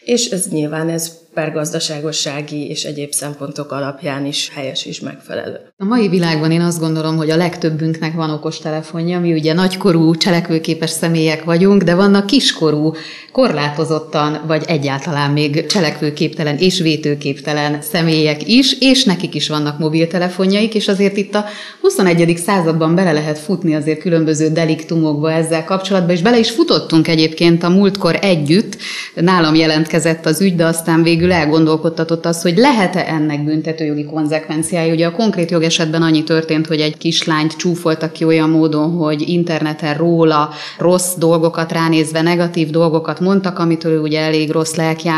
És 0.00 0.26
ez 0.26 0.48
nyilván 0.48 0.88
ez 0.88 1.12
per 1.38 1.52
gazdaságossági 1.52 2.68
és 2.68 2.84
egyéb 2.84 3.12
szempontok 3.12 3.72
alapján 3.72 4.24
is 4.24 4.50
helyes 4.54 4.86
és 4.86 5.00
megfelelő. 5.00 5.60
A 5.76 5.84
mai 5.84 6.08
világban 6.08 6.50
én 6.50 6.60
azt 6.60 6.80
gondolom, 6.80 7.16
hogy 7.16 7.30
a 7.30 7.36
legtöbbünknek 7.36 8.14
van 8.14 8.30
okostelefonja, 8.30 9.20
mi 9.20 9.32
ugye 9.32 9.52
nagykorú, 9.52 10.14
cselekvőképes 10.14 10.90
személyek 10.90 11.44
vagyunk, 11.44 11.82
de 11.82 11.94
vannak 11.94 12.26
kiskorú, 12.26 12.94
korlátozottan, 13.32 14.40
vagy 14.46 14.64
egyáltalán 14.66 15.30
még 15.30 15.66
cselekvőképtelen 15.66 16.56
és 16.56 16.80
vétőképtelen 16.80 17.82
személyek 17.82 18.48
is, 18.48 18.76
és 18.80 19.04
nekik 19.04 19.34
is 19.34 19.48
vannak 19.48 19.78
mobiltelefonjaik, 19.78 20.74
és 20.74 20.88
azért 20.88 21.16
itt 21.16 21.34
a 21.34 21.44
21. 21.80 22.36
században 22.36 22.94
bele 22.94 23.12
lehet 23.12 23.38
futni 23.38 23.74
azért 23.74 24.00
különböző 24.00 24.48
deliktumokba 24.48 25.32
ezzel 25.32 25.64
kapcsolatban, 25.64 26.14
és 26.14 26.22
bele 26.22 26.38
is 26.38 26.50
futottunk 26.50 27.08
egyébként 27.08 27.62
a 27.62 27.68
múltkor 27.68 28.18
együtt, 28.20 28.76
nálam 29.14 29.54
jelentkezett 29.54 30.26
az 30.26 30.40
ügy, 30.40 30.54
de 30.54 30.64
aztán 30.64 31.02
végül 31.02 31.27
végül 31.28 31.42
elgondolkodtatott 31.42 32.26
az, 32.26 32.42
hogy 32.42 32.56
lehet-e 32.56 33.04
ennek 33.08 33.44
büntetőjogi 33.44 34.04
konzekvenciája. 34.04 34.92
Ugye 34.92 35.06
a 35.06 35.12
konkrét 35.12 35.50
jogesetben 35.50 36.02
annyi 36.02 36.24
történt, 36.24 36.66
hogy 36.66 36.80
egy 36.80 36.96
kislányt 36.96 37.56
csúfoltak 37.56 38.12
ki 38.12 38.24
olyan 38.24 38.50
módon, 38.50 38.90
hogy 38.90 39.28
interneten 39.28 39.94
róla 39.96 40.50
rossz 40.78 41.14
dolgokat 41.14 41.72
ránézve 41.72 42.22
negatív 42.22 42.70
dolgokat 42.70 43.20
mondtak, 43.20 43.58
amitől 43.58 43.92
ő 43.92 44.00
ugye 44.00 44.20
elég 44.20 44.50
rossz 44.50 44.74
lelki 44.74 45.08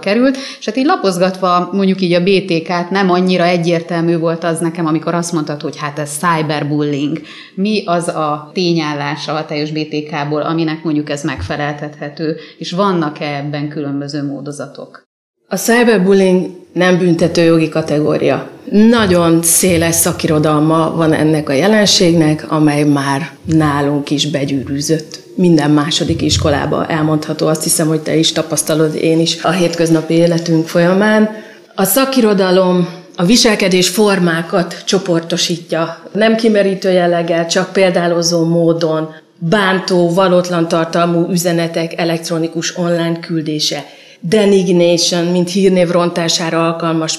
került, 0.00 0.36
és 0.58 0.64
hát 0.66 0.76
így 0.76 0.84
lapozgatva 0.84 1.68
mondjuk 1.72 2.00
így 2.00 2.12
a 2.12 2.22
BTK-t 2.22 2.90
nem 2.90 3.10
annyira 3.10 3.44
egyértelmű 3.44 4.18
volt 4.18 4.44
az 4.44 4.58
nekem, 4.58 4.86
amikor 4.86 5.14
azt 5.14 5.32
mondtad, 5.32 5.60
hogy 5.60 5.76
hát 5.76 5.98
ez 5.98 6.18
cyberbullying. 6.18 7.20
Mi 7.54 7.82
az 7.86 8.08
a 8.08 8.50
tényállása 8.52 9.32
a 9.32 9.44
teljes 9.44 9.70
BTK-ból, 9.70 10.42
aminek 10.42 10.82
mondjuk 10.82 11.10
ez 11.10 11.22
megfeleltethető, 11.22 12.36
és 12.58 12.72
vannak-e 12.72 13.36
ebben 13.36 13.68
különböző 13.68 14.26
módozatok? 14.26 15.05
A 15.48 15.56
cyberbullying 15.56 16.50
nem 16.72 16.98
büntető 16.98 17.42
jogi 17.42 17.68
kategória. 17.68 18.48
Nagyon 18.70 19.42
széles 19.42 19.94
szakirodalma 19.94 20.92
van 20.96 21.12
ennek 21.12 21.48
a 21.48 21.52
jelenségnek, 21.52 22.52
amely 22.52 22.84
már 22.84 23.30
nálunk 23.44 24.10
is 24.10 24.30
begyűrűzött. 24.30 25.20
Minden 25.34 25.70
második 25.70 26.22
iskolába 26.22 26.86
elmondható, 26.86 27.46
azt 27.46 27.62
hiszem, 27.62 27.86
hogy 27.86 28.00
te 28.00 28.16
is 28.16 28.32
tapasztalod, 28.32 28.94
én 28.94 29.20
is 29.20 29.42
a 29.42 29.50
hétköznapi 29.50 30.14
életünk 30.14 30.68
folyamán. 30.68 31.30
A 31.74 31.84
szakirodalom 31.84 32.88
a 33.16 33.24
viselkedés 33.24 33.88
formákat 33.88 34.82
csoportosítja, 34.84 35.98
nem 36.12 36.36
kimerítő 36.36 36.90
jelleggel, 36.90 37.46
csak 37.46 37.72
példálozó 37.72 38.44
módon, 38.44 39.14
bántó, 39.38 40.14
valótlan 40.14 40.68
tartalmú 40.68 41.30
üzenetek 41.30 42.00
elektronikus 42.00 42.76
online 42.76 43.18
küldése 43.20 43.84
denignation, 44.20 45.24
mint 45.24 45.50
hírnév 45.50 45.88
rontására 45.88 46.66
alkalmas 46.66 47.18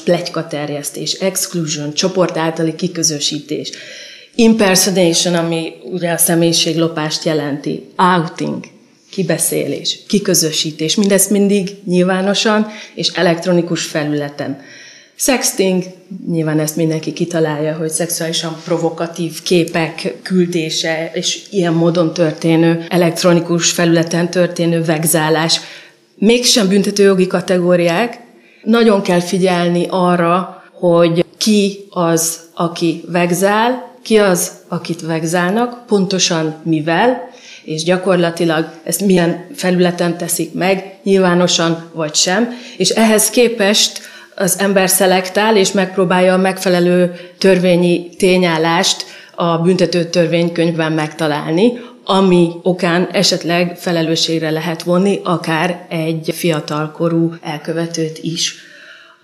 terjesztés, 0.49 1.13
exclusion, 1.13 1.93
csoport 1.93 2.37
általi 2.37 2.75
kiközösítés, 2.75 3.71
impersonation, 4.35 5.33
ami 5.33 5.73
ugye 5.83 6.11
a 6.11 6.17
személyiséglopást 6.17 7.23
jelenti, 7.23 7.83
outing, 7.97 8.63
kibeszélés, 9.09 9.99
kiközösítés, 10.07 10.95
mindezt 10.95 11.29
mindig 11.29 11.75
nyilvánosan 11.85 12.67
és 12.95 13.07
elektronikus 13.07 13.83
felületen. 13.83 14.61
Sexting, 15.19 15.83
nyilván 16.27 16.59
ezt 16.59 16.75
mindenki 16.75 17.13
kitalálja, 17.13 17.75
hogy 17.75 17.89
szexuálisan 17.89 18.61
provokatív 18.63 19.41
képek 19.41 20.13
küldése 20.21 21.11
és 21.13 21.41
ilyen 21.49 21.73
módon 21.73 22.13
történő, 22.13 22.85
elektronikus 22.89 23.71
felületen 23.71 24.29
történő 24.29 24.83
vegzálás, 24.83 25.59
mégsem 26.17 26.67
büntetőjogi 26.67 27.27
kategóriák. 27.27 28.19
Nagyon 28.63 29.01
kell 29.01 29.19
figyelni 29.19 29.85
arra, 29.89 30.63
hogy 30.71 31.25
ki 31.37 31.87
az, 31.89 32.39
aki 32.53 33.03
vegzál, 33.11 33.95
ki 34.03 34.17
az, 34.17 34.51
akit 34.67 35.01
vegzálnak, 35.01 35.85
pontosan 35.87 36.55
mivel, 36.63 37.29
és 37.63 37.83
gyakorlatilag 37.83 38.69
ezt 38.83 39.05
milyen 39.05 39.47
felületen 39.55 40.17
teszik 40.17 40.53
meg, 40.53 40.99
nyilvánosan 41.03 41.89
vagy 41.93 42.15
sem, 42.15 42.49
és 42.77 42.89
ehhez 42.89 43.29
képest 43.29 44.01
az 44.35 44.59
ember 44.59 44.89
szelektál, 44.89 45.57
és 45.57 45.71
megpróbálja 45.71 46.33
a 46.33 46.37
megfelelő 46.37 47.13
törvényi 47.37 48.09
tényállást 48.17 49.05
a 49.35 49.57
büntető 49.57 50.03
törvénykönyvben 50.03 50.91
megtalálni, 50.91 51.73
ami 52.09 52.51
okán 52.63 53.09
esetleg 53.11 53.77
felelősségre 53.77 54.49
lehet 54.49 54.83
vonni 54.83 55.19
akár 55.23 55.85
egy 55.89 56.33
fiatalkorú 56.33 57.33
elkövetőt 57.41 58.17
is. 58.21 58.55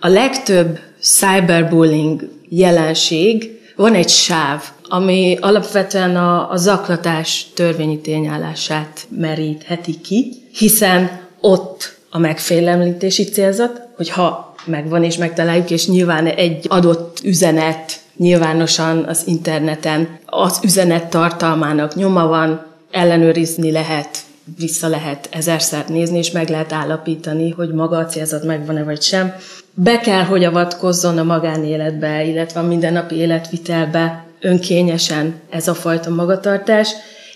A 0.00 0.08
legtöbb 0.08 0.78
cyberbullying 1.00 2.28
jelenség 2.48 3.60
van 3.76 3.94
egy 3.94 4.08
sáv, 4.08 4.62
ami 4.88 5.38
alapvetően 5.40 6.16
a, 6.16 6.50
a 6.50 6.56
zaklatás 6.56 7.46
törvényi 7.54 7.98
tényállását 7.98 9.06
merítheti 9.08 10.00
ki, 10.00 10.32
hiszen 10.52 11.20
ott 11.40 11.96
a 12.10 12.18
megfélemlítési 12.18 13.24
célzat, 13.24 13.88
hogy 13.96 14.10
ha 14.10 14.54
megvan 14.64 15.04
és 15.04 15.16
megtaláljuk, 15.16 15.70
és 15.70 15.86
nyilván 15.86 16.26
egy 16.26 16.66
adott 16.68 17.20
üzenet 17.22 18.00
nyilvánosan 18.16 19.04
az 19.04 19.22
interneten 19.26 20.18
az 20.26 20.58
üzenet 20.62 21.06
tartalmának 21.06 21.94
nyoma 21.94 22.26
van, 22.26 22.72
ellenőrizni 22.94 23.70
lehet, 23.70 24.18
vissza 24.58 24.88
lehet 24.88 25.28
ezerszer 25.30 25.84
nézni, 25.88 26.18
és 26.18 26.30
meg 26.30 26.48
lehet 26.48 26.72
állapítani, 26.72 27.50
hogy 27.50 27.72
maga 27.72 27.96
a 27.96 28.06
célzat 28.06 28.44
megvan-e 28.44 28.82
vagy 28.82 29.02
sem. 29.02 29.34
Be 29.74 29.98
kell, 29.98 30.22
hogy 30.22 30.44
avatkozzon 30.44 31.18
a 31.18 31.22
magánéletbe, 31.22 32.24
illetve 32.24 32.60
a 32.60 32.66
mindennapi 32.66 33.14
életvitelbe 33.14 34.26
önkényesen 34.40 35.34
ez 35.50 35.68
a 35.68 35.74
fajta 35.74 36.10
magatartás, 36.10 36.88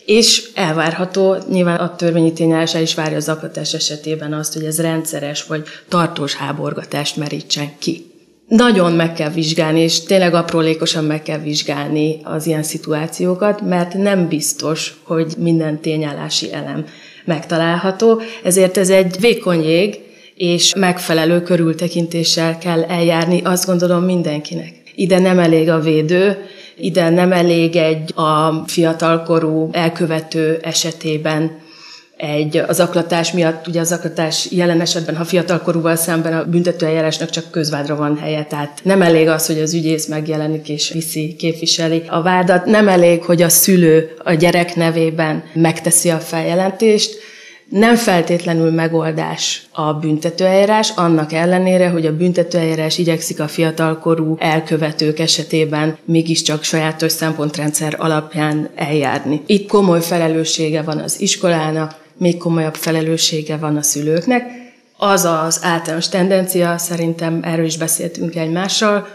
és 0.04 0.50
elvárható, 0.54 1.36
nyilván 1.50 1.78
a 1.78 1.96
törvényi 1.96 2.32
tényállása 2.32 2.78
is 2.78 2.94
várja 2.94 3.16
a 3.16 3.20
zaklatás 3.20 3.74
esetében 3.74 4.32
azt, 4.32 4.52
hogy 4.52 4.64
ez 4.64 4.80
rendszeres 4.80 5.44
vagy 5.44 5.62
tartós 5.88 6.34
háborgatást 6.34 7.16
merítsen 7.16 7.68
ki. 7.78 8.17
Nagyon 8.48 8.92
meg 8.92 9.12
kell 9.12 9.30
vizsgálni, 9.30 9.80
és 9.80 10.02
tényleg 10.02 10.34
aprólékosan 10.34 11.04
meg 11.04 11.22
kell 11.22 11.38
vizsgálni 11.38 12.20
az 12.22 12.46
ilyen 12.46 12.62
szituációkat, 12.62 13.60
mert 13.60 13.94
nem 13.94 14.28
biztos, 14.28 14.96
hogy 15.02 15.34
minden 15.38 15.80
tényállási 15.80 16.52
elem 16.52 16.84
megtalálható, 17.24 18.20
ezért 18.42 18.76
ez 18.76 18.90
egy 18.90 19.16
vékony 19.20 19.62
jég, 19.62 19.98
és 20.34 20.74
megfelelő 20.74 21.42
körültekintéssel 21.42 22.58
kell 22.58 22.82
eljárni, 22.82 23.40
azt 23.44 23.66
gondolom 23.66 24.04
mindenkinek. 24.04 24.72
Ide 24.94 25.18
nem 25.18 25.38
elég 25.38 25.68
a 25.68 25.80
védő, 25.80 26.36
ide 26.76 27.10
nem 27.10 27.32
elég 27.32 27.76
egy 27.76 28.12
a 28.14 28.62
fiatalkorú 28.66 29.68
elkövető 29.72 30.58
esetében 30.62 31.58
egy 32.18 32.56
az 32.56 32.80
aklatás 32.80 33.32
miatt, 33.32 33.66
ugye 33.66 33.80
az 33.80 33.92
aklatás 33.92 34.48
jelen 34.50 34.80
esetben, 34.80 35.16
ha 35.16 35.24
fiatalkorúval 35.24 35.96
szemben 35.96 36.32
a 36.32 36.44
büntetőeljárásnak 36.44 37.30
csak 37.30 37.50
közvádra 37.50 37.96
van 37.96 38.18
helye, 38.18 38.44
tehát 38.44 38.80
nem 38.82 39.02
elég 39.02 39.28
az, 39.28 39.46
hogy 39.46 39.60
az 39.60 39.74
ügyész 39.74 40.06
megjelenik 40.06 40.68
és 40.68 40.90
viszi, 40.90 41.34
képviseli 41.38 42.02
a 42.06 42.22
vádat, 42.22 42.64
nem 42.64 42.88
elég, 42.88 43.22
hogy 43.22 43.42
a 43.42 43.48
szülő 43.48 44.14
a 44.24 44.32
gyerek 44.32 44.74
nevében 44.74 45.44
megteszi 45.54 46.10
a 46.10 46.18
feljelentést, 46.18 47.18
nem 47.68 47.96
feltétlenül 47.96 48.70
megoldás 48.70 49.66
a 49.72 49.92
büntetőeljárás, 49.92 50.92
annak 50.96 51.32
ellenére, 51.32 51.88
hogy 51.88 52.06
a 52.06 52.16
büntetőeljárás 52.16 52.98
igyekszik 52.98 53.40
a 53.40 53.48
fiatalkorú 53.48 54.36
elkövetők 54.38 55.18
esetében 55.18 55.98
mégiscsak 56.04 56.62
sajátos 56.62 57.12
szempontrendszer 57.12 57.94
alapján 57.98 58.68
eljárni. 58.74 59.42
Itt 59.46 59.68
komoly 59.68 60.00
felelőssége 60.00 60.82
van 60.82 60.98
az 60.98 61.20
iskolának, 61.20 61.94
még 62.18 62.36
komolyabb 62.36 62.74
felelőssége 62.74 63.56
van 63.56 63.76
a 63.76 63.82
szülőknek. 63.82 64.50
Az 64.96 65.24
az 65.24 65.60
általános 65.62 66.08
tendencia, 66.08 66.78
szerintem 66.78 67.40
erről 67.42 67.64
is 67.64 67.76
beszéltünk 67.76 68.34
egymással, 68.34 69.06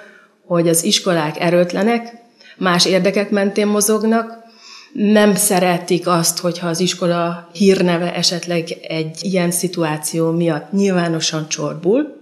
hogy 0.46 0.68
az 0.68 0.84
iskolák 0.84 1.40
erőtlenek, 1.40 2.14
más 2.58 2.86
érdekek 2.86 3.30
mentén 3.30 3.68
mozognak, 3.68 4.42
nem 4.94 5.36
szeretik 5.36 6.08
azt, 6.08 6.40
hogyha 6.40 6.68
az 6.68 6.80
iskola 6.80 7.50
hírneve 7.54 8.14
esetleg 8.14 8.78
egy 8.88 9.18
ilyen 9.22 9.52
szituáció 9.52 10.32
miatt 10.32 10.72
nyilvánosan 10.72 11.50
csorbul. 11.50 12.22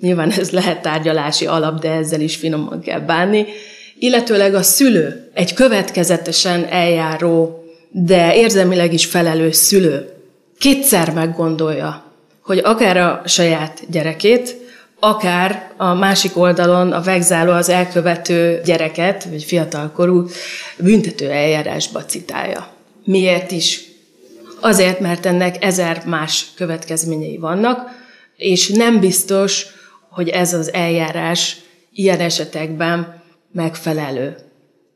Nyilván 0.00 0.30
ez 0.30 0.50
lehet 0.50 0.82
tárgyalási 0.82 1.46
alap, 1.46 1.80
de 1.80 1.90
ezzel 1.90 2.20
is 2.20 2.36
finoman 2.36 2.80
kell 2.80 3.00
bánni. 3.00 3.46
Illetőleg 3.98 4.54
a 4.54 4.62
szülő, 4.62 5.30
egy 5.34 5.54
következetesen 5.54 6.64
eljáró, 6.64 7.65
de 7.98 8.34
érzelmileg 8.34 8.92
is 8.92 9.06
felelős 9.06 9.56
szülő 9.56 10.12
kétszer 10.58 11.12
meggondolja, 11.12 12.12
hogy 12.40 12.58
akár 12.58 12.96
a 12.96 13.22
saját 13.26 13.82
gyerekét, 13.90 14.56
akár 14.98 15.70
a 15.76 15.94
másik 15.94 16.36
oldalon 16.36 16.92
a 16.92 17.02
vegzáló 17.02 17.52
az 17.52 17.68
elkövető 17.68 18.60
gyereket, 18.64 19.24
vagy 19.24 19.44
fiatalkorú 19.44 20.26
büntető 20.78 21.30
eljárásba 21.30 22.04
citálja. 22.04 22.68
Miért 23.04 23.50
is? 23.50 23.80
Azért, 24.60 25.00
mert 25.00 25.26
ennek 25.26 25.64
ezer 25.64 26.02
más 26.06 26.46
következményei 26.54 27.36
vannak, 27.36 27.90
és 28.36 28.68
nem 28.68 29.00
biztos, 29.00 29.66
hogy 30.10 30.28
ez 30.28 30.54
az 30.54 30.72
eljárás 30.72 31.56
ilyen 31.92 32.20
esetekben 32.20 33.22
megfelelő. 33.52 34.45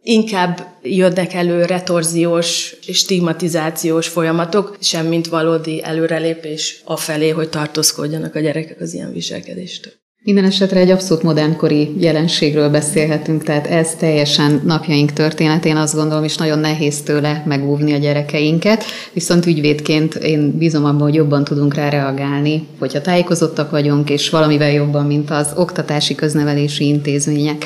Inkább 0.02 0.66
jönnek 0.82 1.34
elő 1.34 1.64
retorziós 1.64 2.76
és 2.86 2.96
stigmatizációs 2.96 4.08
folyamatok, 4.08 4.76
semmint 4.80 5.26
valódi 5.26 5.82
előrelépés 5.84 6.82
afelé, 6.84 7.28
hogy 7.28 7.48
tartózkodjanak 7.48 8.34
a 8.34 8.40
gyerekek 8.40 8.80
az 8.80 8.94
ilyen 8.94 9.12
viselkedéstől. 9.12 9.92
Minden 10.22 10.44
esetre 10.44 10.80
egy 10.80 10.90
abszolút 10.90 11.22
modernkori 11.22 11.94
jelenségről 11.98 12.68
beszélhetünk, 12.68 13.42
tehát 13.42 13.66
ez 13.66 13.94
teljesen 13.94 14.62
napjaink 14.64 15.12
történetén 15.12 15.76
azt 15.76 15.94
gondolom, 15.94 16.24
és 16.24 16.36
nagyon 16.36 16.58
nehéz 16.58 17.02
tőle 17.02 17.42
megúvni 17.46 17.92
a 17.92 17.98
gyerekeinket, 17.98 18.84
viszont 19.12 19.46
ügyvédként 19.46 20.14
én 20.14 20.58
bízom 20.58 20.84
abban, 20.84 21.00
hogy 21.00 21.14
jobban 21.14 21.44
tudunk 21.44 21.74
rá 21.74 21.88
reagálni, 21.88 22.66
hogyha 22.78 23.00
tájékozottak 23.00 23.70
vagyunk, 23.70 24.10
és 24.10 24.30
valamivel 24.30 24.70
jobban, 24.70 25.06
mint 25.06 25.30
az 25.30 25.52
oktatási 25.56 26.14
köznevelési 26.14 26.86
intézmények. 26.86 27.64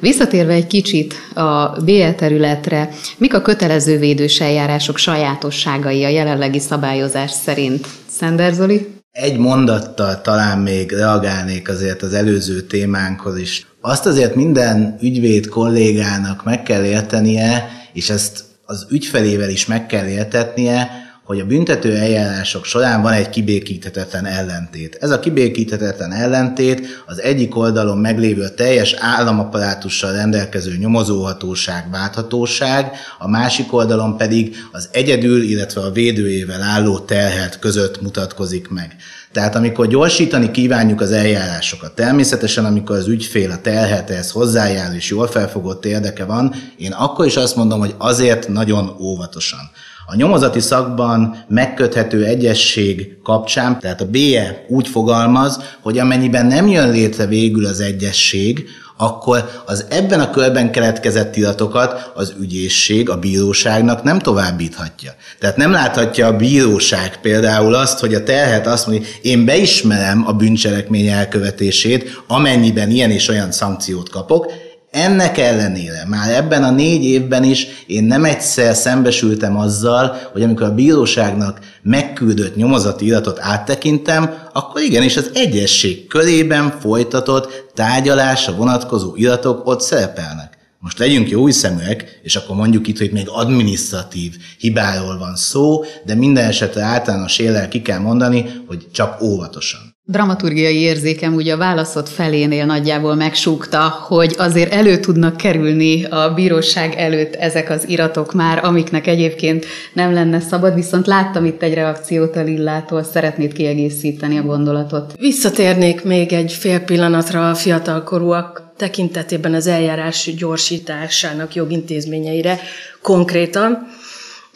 Visszatérve 0.00 0.52
egy 0.52 0.66
kicsit 0.66 1.14
a 1.34 1.80
BL 1.84 2.10
területre, 2.16 2.88
mik 3.18 3.34
a 3.34 3.42
kötelező 3.42 3.98
védős 3.98 4.40
eljárások 4.40 4.96
sajátosságai 4.96 6.04
a 6.04 6.08
jelenlegi 6.08 6.58
szabályozás 6.58 7.30
szerint? 7.30 7.86
Szender 8.08 8.52
Zoli? 8.52 8.86
Egy 9.12 9.38
mondattal 9.38 10.20
talán 10.20 10.58
még 10.58 10.92
reagálnék 10.92 11.68
azért 11.68 12.02
az 12.02 12.12
előző 12.12 12.60
témánkhoz 12.60 13.38
is. 13.38 13.66
Azt 13.80 14.06
azért 14.06 14.34
minden 14.34 14.96
ügyvéd 15.02 15.48
kollégának 15.48 16.44
meg 16.44 16.62
kell 16.62 16.84
értenie, 16.84 17.68
és 17.92 18.10
ezt 18.10 18.44
az 18.64 18.86
ügyfelével 18.90 19.50
is 19.50 19.66
meg 19.66 19.86
kell 19.86 20.06
értetnie, 20.06 20.99
hogy 21.30 21.40
a 21.40 21.46
büntető 21.46 21.96
eljárások 21.96 22.64
során 22.64 23.02
van 23.02 23.12
egy 23.12 23.28
kibékíthetetlen 23.28 24.26
ellentét. 24.26 24.98
Ez 25.00 25.10
a 25.10 25.20
kibékíthetetlen 25.20 26.12
ellentét 26.12 27.02
az 27.06 27.20
egyik 27.20 27.56
oldalon 27.56 27.98
meglévő 27.98 28.48
teljes 28.48 28.94
államaparátussal 28.98 30.12
rendelkező 30.12 30.76
nyomozóhatóság, 30.76 31.90
válthatóság, 31.90 32.92
a 33.18 33.28
másik 33.28 33.72
oldalon 33.72 34.16
pedig 34.16 34.56
az 34.72 34.88
egyedül, 34.92 35.42
illetve 35.42 35.80
a 35.80 35.90
védőjével 35.90 36.62
álló 36.62 36.98
terhet 36.98 37.58
között 37.58 38.02
mutatkozik 38.02 38.68
meg. 38.68 38.96
Tehát 39.32 39.54
amikor 39.54 39.86
gyorsítani 39.86 40.50
kívánjuk 40.50 41.00
az 41.00 41.12
eljárásokat, 41.12 41.94
természetesen 41.94 42.64
amikor 42.64 42.96
az 42.96 43.08
ügyfél 43.08 43.50
a 43.50 43.60
terhethez 43.60 44.30
hozzájár 44.30 44.94
és 44.94 45.08
jól 45.08 45.26
felfogott 45.26 45.84
érdeke 45.84 46.24
van, 46.24 46.54
én 46.76 46.92
akkor 46.92 47.26
is 47.26 47.36
azt 47.36 47.56
mondom, 47.56 47.78
hogy 47.78 47.94
azért 47.98 48.48
nagyon 48.48 48.96
óvatosan. 49.00 49.70
A 50.12 50.16
nyomozati 50.16 50.60
szakban 50.60 51.44
megköthető 51.48 52.24
egyesség 52.24 53.16
kapcsán, 53.22 53.78
tehát 53.80 54.00
a 54.00 54.06
BE 54.06 54.64
úgy 54.68 54.88
fogalmaz, 54.88 55.60
hogy 55.82 55.98
amennyiben 55.98 56.46
nem 56.46 56.68
jön 56.68 56.90
létre 56.90 57.26
végül 57.26 57.66
az 57.66 57.80
egyesség, 57.80 58.68
akkor 58.96 59.62
az 59.66 59.84
ebben 59.88 60.20
a 60.20 60.30
körben 60.30 60.72
keletkezett 60.72 61.36
iratokat 61.36 62.10
az 62.14 62.34
ügyészség 62.40 63.10
a 63.10 63.18
bíróságnak 63.18 64.02
nem 64.02 64.18
továbbíthatja. 64.18 65.12
Tehát 65.38 65.56
nem 65.56 65.72
láthatja 65.72 66.26
a 66.26 66.36
bíróság 66.36 67.20
például 67.20 67.74
azt, 67.74 67.98
hogy 67.98 68.14
a 68.14 68.22
terhet 68.22 68.66
azt 68.66 68.86
mondja, 68.86 69.08
én 69.22 69.44
beismerem 69.44 70.24
a 70.26 70.32
bűncselekmény 70.32 71.06
elkövetését, 71.06 72.22
amennyiben 72.26 72.90
ilyen 72.90 73.10
és 73.10 73.28
olyan 73.28 73.52
szankciót 73.52 74.08
kapok, 74.08 74.52
ennek 74.90 75.38
ellenére 75.38 76.04
már 76.06 76.32
ebben 76.32 76.64
a 76.64 76.70
négy 76.70 77.04
évben 77.04 77.44
is 77.44 77.66
én 77.86 78.04
nem 78.04 78.24
egyszer 78.24 78.74
szembesültem 78.74 79.58
azzal, 79.58 80.16
hogy 80.32 80.42
amikor 80.42 80.66
a 80.66 80.74
bíróságnak 80.74 81.60
megküldött 81.82 82.56
nyomozati 82.56 83.04
iratot 83.04 83.38
áttekintem, 83.40 84.34
akkor 84.52 84.80
igenis 84.82 85.16
az 85.16 85.30
egyesség 85.34 86.06
körében 86.06 86.70
folytatott 86.80 87.64
tárgyalásra 87.74 88.52
vonatkozó 88.54 89.16
iratok 89.16 89.66
ott 89.66 89.80
szerepelnek. 89.80 90.58
Most 90.78 90.98
legyünk 90.98 91.28
jó 91.28 91.50
szeműek, 91.50 92.20
és 92.22 92.36
akkor 92.36 92.56
mondjuk 92.56 92.88
itt, 92.88 92.98
hogy 92.98 93.12
még 93.12 93.28
administratív 93.28 94.36
hibáról 94.58 95.18
van 95.18 95.36
szó, 95.36 95.84
de 96.04 96.14
minden 96.14 96.44
esetre 96.44 96.82
általános 96.82 97.38
élel 97.38 97.68
ki 97.68 97.82
kell 97.82 97.98
mondani, 97.98 98.62
hogy 98.66 98.86
csak 98.92 99.22
óvatosan. 99.22 99.89
Dramaturgiai 100.10 100.80
érzékem 100.80 101.34
ugye 101.34 101.52
a 101.52 101.56
válaszot 101.56 102.08
felénél 102.08 102.64
nagyjából 102.64 103.14
megsúgta, 103.14 103.80
hogy 104.08 104.34
azért 104.38 104.72
elő 104.72 104.98
tudnak 104.98 105.36
kerülni 105.36 106.04
a 106.04 106.32
bíróság 106.34 106.94
előtt 106.94 107.34
ezek 107.34 107.70
az 107.70 107.88
iratok 107.88 108.32
már, 108.32 108.64
amiknek 108.64 109.06
egyébként 109.06 109.66
nem 109.92 110.12
lenne 110.12 110.40
szabad, 110.40 110.74
viszont 110.74 111.06
láttam 111.06 111.44
itt 111.44 111.62
egy 111.62 111.74
reakciót 111.74 112.36
a 112.36 112.42
Lillától, 112.42 113.02
szeretnéd 113.02 113.52
kiegészíteni 113.52 114.38
a 114.38 114.42
gondolatot. 114.42 115.12
Visszatérnék 115.18 116.04
még 116.04 116.32
egy 116.32 116.52
fél 116.52 116.80
pillanatra 116.80 117.50
a 117.50 117.54
fiatalkorúak 117.54 118.62
tekintetében 118.76 119.54
az 119.54 119.66
eljárás 119.66 120.34
gyorsításának 120.36 121.54
jogintézményeire 121.54 122.58
konkrétan, 123.02 123.86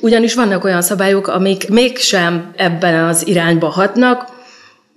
ugyanis 0.01 0.35
vannak 0.35 0.65
olyan 0.65 0.83
szabályok, 0.83 1.29
amik 1.29 1.69
mégsem 1.69 2.53
ebben 2.57 3.05
az 3.05 3.27
irányba 3.27 3.69
hatnak, 3.69 4.34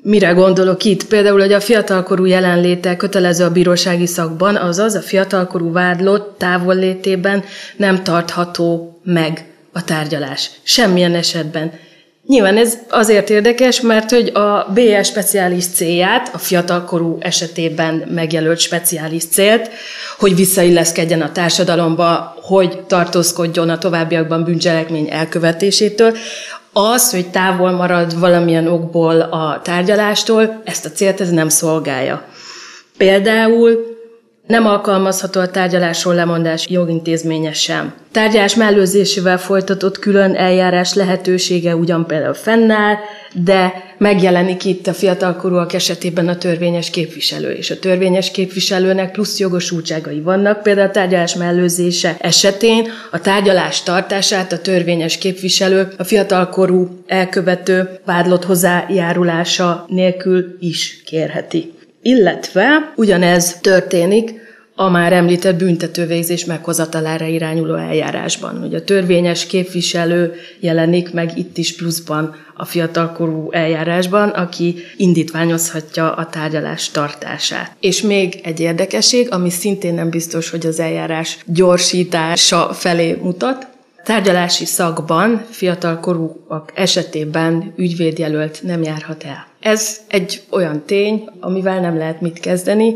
Mire 0.02 0.32
gondolok 0.32 0.84
itt? 0.84 1.04
Például, 1.06 1.40
hogy 1.40 1.54
a 1.54 1.60
fiatalkorú 1.60 2.26
jelenléte 2.26 2.96
kötelező 2.96 3.44
a 3.44 3.52
bírósági 3.52 4.06
szakban, 4.06 4.56
azaz 4.56 4.96
a 4.96 5.02
fiatalkorú 5.02 5.72
vádlott 5.72 6.38
távollétében 6.38 7.44
nem 7.78 8.04
tartható 8.04 9.00
meg 9.04 9.46
a 9.74 9.84
tárgyalás. 9.84 10.50
Semmilyen 10.64 11.16
esetben. 11.16 11.72
Nyilván 12.28 12.58
ez 12.58 12.78
azért 12.90 13.30
érdekes, 13.30 13.82
mert 13.82 14.10
hogy 14.10 14.28
a 14.28 14.72
BE 14.74 15.04
speciális 15.04 15.66
célját, 15.68 16.30
a 16.34 16.38
fiatalkorú 16.38 17.18
esetében 17.20 18.04
megjelölt 18.14 18.60
speciális 18.60 19.26
célt, 19.26 19.70
hogy 20.18 20.36
visszailleszkedjen 20.36 21.22
a 21.22 21.32
társadalomba, 21.32 22.38
hogy 22.42 22.80
tartózkodjon 22.82 23.70
a 23.70 23.78
továbbiakban 23.78 24.44
bűncselekmény 24.44 25.08
elkövetésétől, 25.12 26.14
az, 26.78 27.12
hogy 27.12 27.30
távol 27.30 27.72
marad 27.72 28.20
valamilyen 28.20 28.68
okból 28.68 29.20
a 29.20 29.60
tárgyalástól, 29.63 30.62
ezt 30.63 30.86
a 30.86 30.90
célt 30.90 31.22
ez 31.22 31.30
nem 31.30 31.50
szolgálja. 31.50 32.24
Például 32.98 33.96
nem 34.48 34.66
alkalmazható 34.66 35.40
a 35.40 35.50
tárgyalásról 35.50 36.13
lemondás 36.13 36.70
jogintézménye 36.70 37.54
sem. 37.54 37.94
Tárgyalás 38.12 38.56
mellőzésével 38.56 39.38
folytatott 39.38 40.00
külön 40.00 40.36
eljárás 40.36 40.94
lehetősége 40.94 41.76
ugyan 41.76 42.06
például 42.06 42.34
fennáll, 42.34 42.96
de 43.34 43.74
megjelenik 43.98 44.66
itt 44.66 44.88
a 44.88 44.94
fiatalkorúak 44.94 45.74
esetében 45.74 46.28
a 46.28 46.38
törvényes 46.38 46.90
képviselő, 46.90 47.52
és 47.52 47.72
a 47.72 47.80
törvényes 47.80 48.32
képviselőnek 48.32 49.12
plusz 49.12 49.40
jogosultságai 49.40 50.20
vannak, 50.20 50.64
például 50.64 50.88
a 50.88 50.92
tárgyalás 50.92 51.36
mellőzése 51.36 52.16
esetén 52.20 52.88
a 53.12 53.22
tárgyalás 53.22 53.84
tartását 53.84 54.52
a 54.52 54.62
törvényes 54.62 55.18
képviselő 55.18 55.88
a 55.98 56.04
fiatalkorú 56.04 57.04
elkövető 57.08 58.00
vádlott 58.06 58.44
hozzájárulása 58.44 59.86
nélkül 59.88 60.56
is 60.60 61.02
kérheti. 61.06 61.72
Illetve 62.02 62.94
ugyanez 62.96 63.60
történik 63.62 64.47
a 64.80 64.90
már 64.90 65.13
említett 65.13 65.56
büntetővégzés 65.56 66.46
meghozatalára 66.46 67.26
irányuló 67.26 67.76
eljárásban. 67.76 68.60
Hogy 68.60 68.76
a 68.76 68.84
törvényes 68.84 69.46
képviselő 69.46 70.34
jelenik 70.60 71.13
meg 71.13 71.38
itt 71.38 71.58
is 71.58 71.76
pluszban 71.76 72.36
a 72.56 72.66
fiatalkorú 72.66 73.52
eljárásban, 73.52 74.30
aki 74.30 74.76
indítványozhatja 74.98 76.13
a 76.13 76.30
tárgyalás 76.30 76.90
tartását. 76.90 77.72
És 77.80 78.02
még 78.02 78.40
egy 78.44 78.60
érdekesség, 78.60 79.32
ami 79.32 79.50
szintén 79.50 79.94
nem 79.94 80.10
biztos, 80.10 80.50
hogy 80.50 80.66
az 80.66 80.80
eljárás 80.80 81.38
gyorsítása 81.46 82.74
felé 82.74 83.18
mutat, 83.22 83.68
tárgyalási 84.04 84.66
szakban 84.66 85.46
fiatalkorúak 85.50 86.72
esetében 86.76 87.74
ügyvédjelölt 87.78 88.60
nem 88.63 88.84
járhat 88.84 89.24
el. 89.24 89.48
Ez 89.60 89.98
egy 90.08 90.42
olyan 90.50 90.84
tény, 90.86 91.30
amivel 91.40 91.80
nem 91.80 91.98
lehet 91.98 92.22
mit 92.22 92.40
kezdeni, 92.40 92.94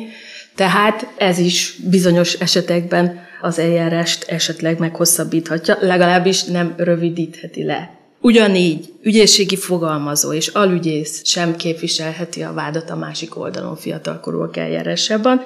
tehát 0.56 1.08
ez 1.18 1.38
is 1.38 1.76
bizonyos 1.90 2.34
esetekben 2.34 3.20
az 3.42 3.60
eljárást 3.60 4.24
esetleg 4.24 4.80
meghosszabbíthatja, 4.80 5.78
legalábbis 5.80 6.44
nem 6.44 6.74
rövidítheti 6.78 7.64
le. 7.64 8.00
Ugyanígy 8.22 8.94
ügyészségi 9.02 9.56
fogalmazó 9.56 10.34
és 10.34 10.48
alügyész 10.48 11.22
sem 11.26 11.56
képviselheti 11.56 12.44
a 12.44 12.54
vádat 12.54 12.90
a 12.90 12.96
másik 12.96 13.38
oldalon 13.38 13.76
fiatalkorúak 13.76 14.58
eljárásában, 14.58 15.42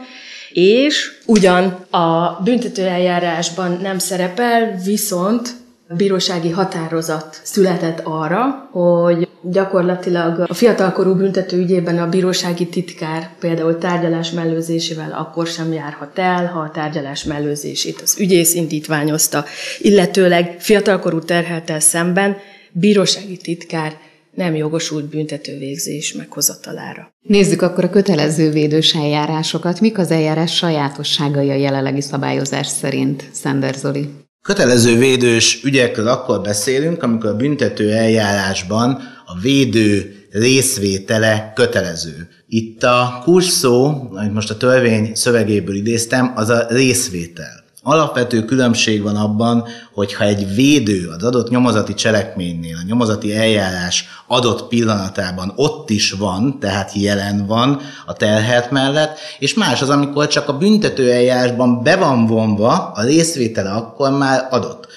és 0.53 1.11
ugyan 1.25 1.63
a 1.89 2.39
büntetőeljárásban 2.43 3.79
nem 3.81 3.99
szerepel, 3.99 4.81
viszont 4.85 5.49
bírósági 5.89 6.49
határozat 6.49 7.39
született 7.43 7.99
arra, 8.03 8.69
hogy 8.71 9.27
gyakorlatilag 9.41 10.39
a 10.39 10.53
fiatalkorú 10.53 11.15
büntető 11.15 11.57
ügyében 11.57 11.97
a 11.97 12.09
bírósági 12.09 12.67
titkár 12.67 13.29
például 13.39 13.77
tárgyalás 13.77 14.31
mellőzésével 14.31 15.11
akkor 15.11 15.47
sem 15.47 15.73
járhat 15.73 16.19
el, 16.19 16.45
ha 16.45 16.59
a 16.59 16.71
tárgyalás 16.71 17.23
mellőzését 17.23 18.01
az 18.01 18.19
ügyész 18.19 18.53
indítványozta, 18.53 19.45
illetőleg 19.79 20.55
fiatalkorú 20.59 21.19
terheltel 21.19 21.79
szemben 21.79 22.37
bírósági 22.71 23.37
titkár 23.37 23.97
nem 24.31 24.55
jogosult 24.55 25.05
büntetővégzés 25.05 26.13
meghozatalára. 26.13 27.13
Nézzük 27.21 27.61
akkor 27.61 27.83
a 27.83 27.89
kötelező 27.89 28.51
védős 28.51 28.93
eljárásokat. 28.95 29.79
Mik 29.79 29.97
az 29.97 30.11
eljárás 30.11 30.55
sajátosságai 30.55 31.49
a 31.49 31.55
jelenlegi 31.55 32.01
szabályozás 32.01 32.67
szerint, 32.67 33.29
Szender 33.31 33.73
Zoli? 33.73 34.24
Kötelező 34.45 34.97
védős 34.97 35.63
ügyekről 35.63 36.07
akkor 36.07 36.41
beszélünk, 36.41 37.03
amikor 37.03 37.29
a 37.29 37.35
büntető 37.35 37.91
eljárásban 37.91 38.91
a 39.25 39.39
védő 39.41 40.15
részvétele 40.31 41.51
kötelező. 41.55 42.27
Itt 42.47 42.83
a 42.83 43.23
szó, 43.37 43.85
amit 44.11 44.33
most 44.33 44.49
a 44.49 44.57
törvény 44.57 45.11
szövegéből 45.15 45.75
idéztem, 45.75 46.31
az 46.35 46.49
a 46.49 46.65
részvétel. 46.69 47.64
Alapvető 47.87 48.45
különbség 48.45 49.01
van 49.01 49.15
abban, 49.15 49.67
hogyha 49.93 50.23
egy 50.23 50.55
védő 50.55 51.09
az 51.17 51.23
adott 51.23 51.49
nyomozati 51.49 51.93
cselekménynél, 51.93 52.75
a 52.77 52.85
nyomozati 52.87 53.35
eljárás 53.35 54.05
adott 54.27 54.67
pillanatában 54.67 55.53
ott 55.55 55.89
is 55.89 56.11
van, 56.11 56.59
tehát 56.59 56.93
jelen 56.93 57.45
van 57.45 57.81
a 58.05 58.13
terhelt 58.13 58.71
mellett, 58.71 59.17
és 59.39 59.53
más 59.53 59.81
az, 59.81 59.89
amikor 59.89 60.27
csak 60.27 60.49
a 60.49 60.57
büntető 60.57 61.11
eljárásban 61.11 61.83
be 61.83 61.95
van 61.95 62.25
vonva, 62.25 62.91
a 62.95 63.03
részvétele 63.03 63.71
akkor 63.71 64.11
már 64.11 64.47
adott. 64.49 64.87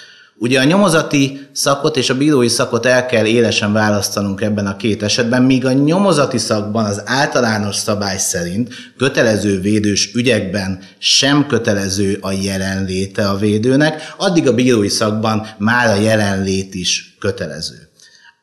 Ugye 0.40 0.61
a 0.61 0.64
nyomozati 0.64 1.48
szakot 1.53 1.96
és 1.96 2.11
a 2.11 2.16
bírói 2.16 2.48
szakot 2.48 2.87
el 2.87 3.07
kell 3.07 3.24
élesen 3.24 3.72
választanunk 3.72 4.40
ebben 4.40 4.66
a 4.66 4.77
két 4.77 5.03
esetben, 5.03 5.42
míg 5.42 5.66
a 5.66 5.72
nyomozati 5.72 6.38
szakban 6.38 6.85
az 6.85 7.03
általános 7.05 7.77
szabály 7.77 8.18
szerint 8.18 8.74
kötelező 8.96 9.61
védős 9.61 10.14
ügyekben 10.14 10.79
sem 10.98 11.46
kötelező 11.46 12.18
a 12.20 12.33
jelenléte 12.33 13.29
a 13.29 13.37
védőnek, 13.37 14.14
addig 14.16 14.48
a 14.48 14.55
bírói 14.55 14.88
szakban 14.88 15.46
már 15.59 15.96
a 15.96 16.01
jelenlét 16.01 16.74
is 16.74 17.16
kötelező. 17.18 17.88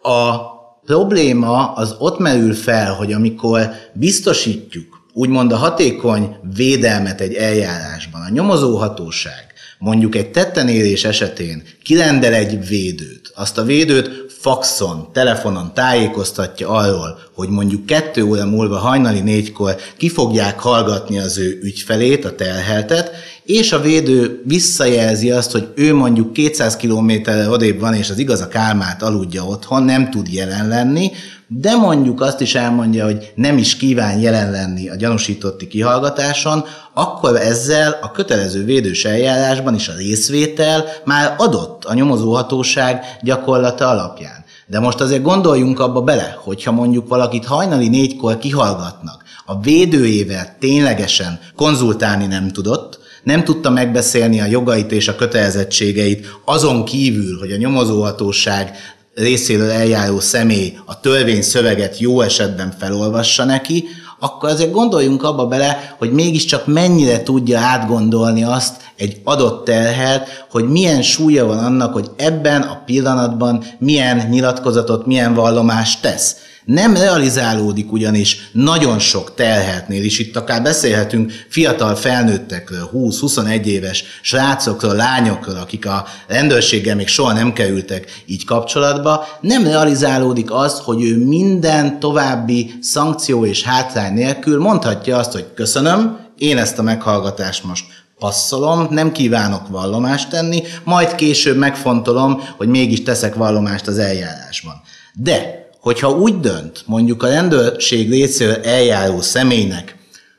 A 0.01 0.37
probléma 0.85 1.73
az 1.73 1.95
ott 1.97 2.19
merül 2.19 2.53
fel, 2.53 2.93
hogy 2.93 3.13
amikor 3.13 3.69
biztosítjuk 3.93 5.03
úgymond 5.13 5.51
a 5.51 5.57
hatékony 5.57 6.35
védelmet 6.55 7.21
egy 7.21 7.33
eljárásban, 7.33 8.21
a 8.21 8.29
nyomozóhatóság 8.29 9.54
mondjuk 9.77 10.15
egy 10.15 10.31
tettenérés 10.31 11.03
esetén 11.03 11.63
kirendel 11.83 12.33
egy 12.33 12.67
védőt, 12.67 13.31
azt 13.35 13.57
a 13.57 13.63
védőt 13.63 14.25
faxon, 14.45 15.09
telefonon 15.13 15.73
tájékoztatja 15.73 16.69
arról, 16.69 17.19
hogy 17.33 17.49
mondjuk 17.49 17.85
kettő 17.85 18.23
óra 18.23 18.45
múlva 18.45 18.77
hajnali 18.77 19.19
négykor 19.19 19.75
ki 19.97 20.09
fogják 20.09 20.59
hallgatni 20.59 21.19
az 21.19 21.37
ő 21.37 21.59
ügyfelét, 21.61 22.25
a 22.25 22.35
telheltet, 22.35 23.11
és 23.43 23.71
a 23.71 23.81
védő 23.81 24.41
visszajelzi 24.45 25.31
azt, 25.31 25.51
hogy 25.51 25.67
ő 25.75 25.93
mondjuk 25.93 26.33
200 26.33 26.75
kilométerre 26.75 27.49
odébb 27.49 27.79
van, 27.79 27.93
és 27.93 28.09
az 28.09 28.17
igaz 28.17 28.41
a 28.41 28.47
kálmát 28.47 29.03
aludja 29.03 29.43
otthon, 29.43 29.83
nem 29.83 30.09
tud 30.09 30.33
jelen 30.33 30.67
lenni, 30.67 31.11
de 31.47 31.75
mondjuk 31.75 32.21
azt 32.21 32.41
is 32.41 32.55
elmondja, 32.55 33.05
hogy 33.05 33.31
nem 33.35 33.57
is 33.57 33.77
kíván 33.77 34.19
jelen 34.19 34.51
lenni 34.51 34.89
a 34.89 34.95
gyanúsítotti 34.95 35.67
kihallgatáson, 35.67 36.65
akkor 36.93 37.35
ezzel 37.35 37.99
a 38.01 38.11
kötelező 38.11 38.63
védős 38.63 39.05
eljárásban 39.05 39.75
is 39.75 39.87
a 39.87 39.95
részvétel 39.97 40.85
már 41.05 41.35
adott 41.37 41.83
a 41.83 41.93
nyomozóhatóság 41.93 43.17
gyakorlata 43.21 43.87
alapján. 43.87 44.43
De 44.67 44.79
most 44.79 45.01
azért 45.01 45.21
gondoljunk 45.21 45.79
abba 45.79 46.01
bele, 46.01 46.37
hogyha 46.43 46.71
mondjuk 46.71 47.07
valakit 47.07 47.45
hajnali 47.45 47.87
négykor 47.87 48.37
kihallgatnak, 48.37 49.23
a 49.45 49.59
védőjével 49.59 50.55
ténylegesen 50.59 51.39
konzultálni 51.55 52.25
nem 52.25 52.51
tudott, 52.51 52.99
nem 53.23 53.43
tudta 53.43 53.69
megbeszélni 53.69 54.41
a 54.41 54.45
jogait 54.45 54.91
és 54.91 55.07
a 55.07 55.15
kötelezettségeit, 55.15 56.27
azon 56.45 56.85
kívül, 56.85 57.39
hogy 57.39 57.51
a 57.51 57.57
nyomozóhatóság 57.57 58.77
részéről 59.15 59.69
eljáró 59.71 60.19
személy 60.19 60.77
a 60.85 60.99
törvény 60.99 61.41
szöveget 61.41 61.99
jó 61.99 62.21
esetben 62.21 62.75
felolvassa 62.79 63.43
neki, 63.43 63.85
akkor 64.19 64.49
azért 64.49 64.71
gondoljunk 64.71 65.23
abba 65.23 65.47
bele, 65.47 65.95
hogy 65.97 66.11
mégiscsak 66.11 66.67
mennyire 66.67 67.23
tudja 67.23 67.59
átgondolni 67.59 68.43
azt 68.43 68.75
egy 68.95 69.21
adott 69.23 69.65
terhet, 69.65 70.45
hogy 70.49 70.69
milyen 70.69 71.01
súlya 71.01 71.45
van 71.45 71.57
annak, 71.57 71.93
hogy 71.93 72.11
ebben 72.17 72.61
a 72.61 72.81
pillanatban 72.85 73.63
milyen 73.79 74.27
nyilatkozatot, 74.29 75.05
milyen 75.05 75.33
vallomást 75.33 76.01
tesz. 76.01 76.35
Nem 76.65 76.95
realizálódik 76.95 77.91
ugyanis 77.91 78.49
nagyon 78.51 78.99
sok 78.99 79.33
telhetnél 79.33 80.03
is, 80.03 80.19
itt 80.19 80.35
akár 80.35 80.61
beszélhetünk 80.61 81.31
fiatal 81.49 81.95
felnőttekről, 81.95 82.89
20-21 82.93 83.63
éves 83.63 84.03
srácokról, 84.21 84.95
lányokról, 84.95 85.55
akik 85.55 85.85
a 85.85 86.05
rendőrséggel 86.27 86.95
még 86.95 87.07
soha 87.07 87.33
nem 87.33 87.53
kerültek 87.53 88.23
így 88.25 88.45
kapcsolatba, 88.45 89.25
nem 89.41 89.63
realizálódik 89.63 90.51
az, 90.51 90.79
hogy 90.83 91.03
ő 91.03 91.17
minden 91.17 91.99
további 91.99 92.73
szankció 92.81 93.45
és 93.45 93.63
hátrány 93.63 94.13
nélkül 94.13 94.59
mondhatja 94.59 95.17
azt, 95.17 95.31
hogy 95.31 95.45
köszönöm, 95.55 96.19
én 96.37 96.57
ezt 96.57 96.79
a 96.79 96.83
meghallgatást 96.83 97.63
most 97.63 97.85
passzolom, 98.19 98.87
nem 98.89 99.11
kívánok 99.11 99.67
vallomást 99.67 100.29
tenni, 100.29 100.63
majd 100.83 101.15
később 101.15 101.57
megfontolom, 101.57 102.41
hogy 102.57 102.67
mégis 102.67 103.03
teszek 103.03 103.35
vallomást 103.35 103.87
az 103.87 103.97
eljárásban. 103.97 104.81
De, 105.13 105.64
hogyha 105.85 106.09
úgy 106.09 106.39
dönt, 106.39 106.83
mondjuk 106.85 107.23
a 107.23 107.27
rendőrség 107.27 108.09
részéről 108.09 108.63
eljáró 108.63 109.21
személynek 109.21 109.95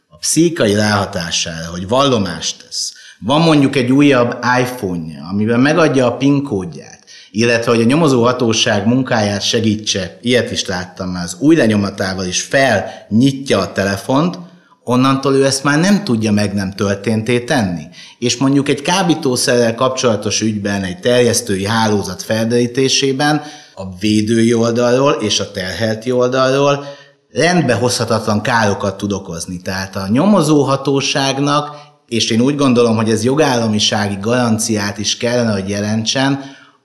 a 0.09 0.17
pszichai 0.17 0.75
ráhatására, 0.75 1.71
hogy 1.71 1.89
vallomást 1.89 2.63
tesz, 2.65 2.93
van 3.19 3.41
mondjuk 3.41 3.77
egy 3.77 3.93
újabb 3.93 4.37
iPhone-ja, 4.61 5.29
amiben 5.31 5.61
megadja 5.61 6.07
a 6.07 6.17
PIN 6.17 6.43
kódját, 6.43 7.05
illetve 7.31 7.71
hogy 7.71 7.81
a 7.81 7.85
nyomozó 7.85 8.23
hatóság 8.23 8.87
munkáját 8.87 9.43
segítse, 9.43 10.19
ilyet 10.23 10.51
is 10.51 10.67
láttam 10.67 11.09
már, 11.09 11.25
az 11.25 11.37
új 11.39 11.57
lenyomatával 11.57 12.27
is 12.27 12.43
felnyitja 12.43 13.59
a 13.59 13.73
telefont, 13.73 14.39
onnantól 14.85 15.35
ő 15.35 15.45
ezt 15.45 15.65
már 15.65 15.79
nem 15.79 16.05
tudja 16.05 16.33
meg 16.33 16.55
nem 16.55 16.73
történté 16.73 17.41
tenni. 17.41 17.83
És 18.19 18.37
mondjuk 18.37 18.69
egy 18.69 18.83
kábítószerrel 18.83 19.75
kapcsolatos 19.75 20.41
ügyben, 20.41 20.83
egy 20.83 21.01
terjesztői 21.01 21.67
hálózat 21.67 22.23
felderítésében 22.23 23.43
a 23.79 23.97
védői 24.01 24.55
oldalról 24.55 25.12
és 25.12 25.41
a 25.41 25.51
terhelti 25.51 26.12
oldalról 26.12 26.85
rendbehozhatatlan 27.33 28.41
károkat 28.41 28.97
tud 28.97 29.12
okozni. 29.12 29.61
Tehát 29.62 29.97
a 29.97 30.09
nyomozóhatóságnak, 30.09 31.77
és 32.09 32.31
én 32.31 32.41
úgy 32.41 32.57
gondolom, 32.57 32.97
hogy 32.97 33.11
ez 33.11 33.25
jogállamisági 33.25 34.17
garanciát 34.21 34.99
is 34.99 35.17
kellene, 35.17 35.53
hogy 35.53 35.69
jelentsen, 35.69 36.41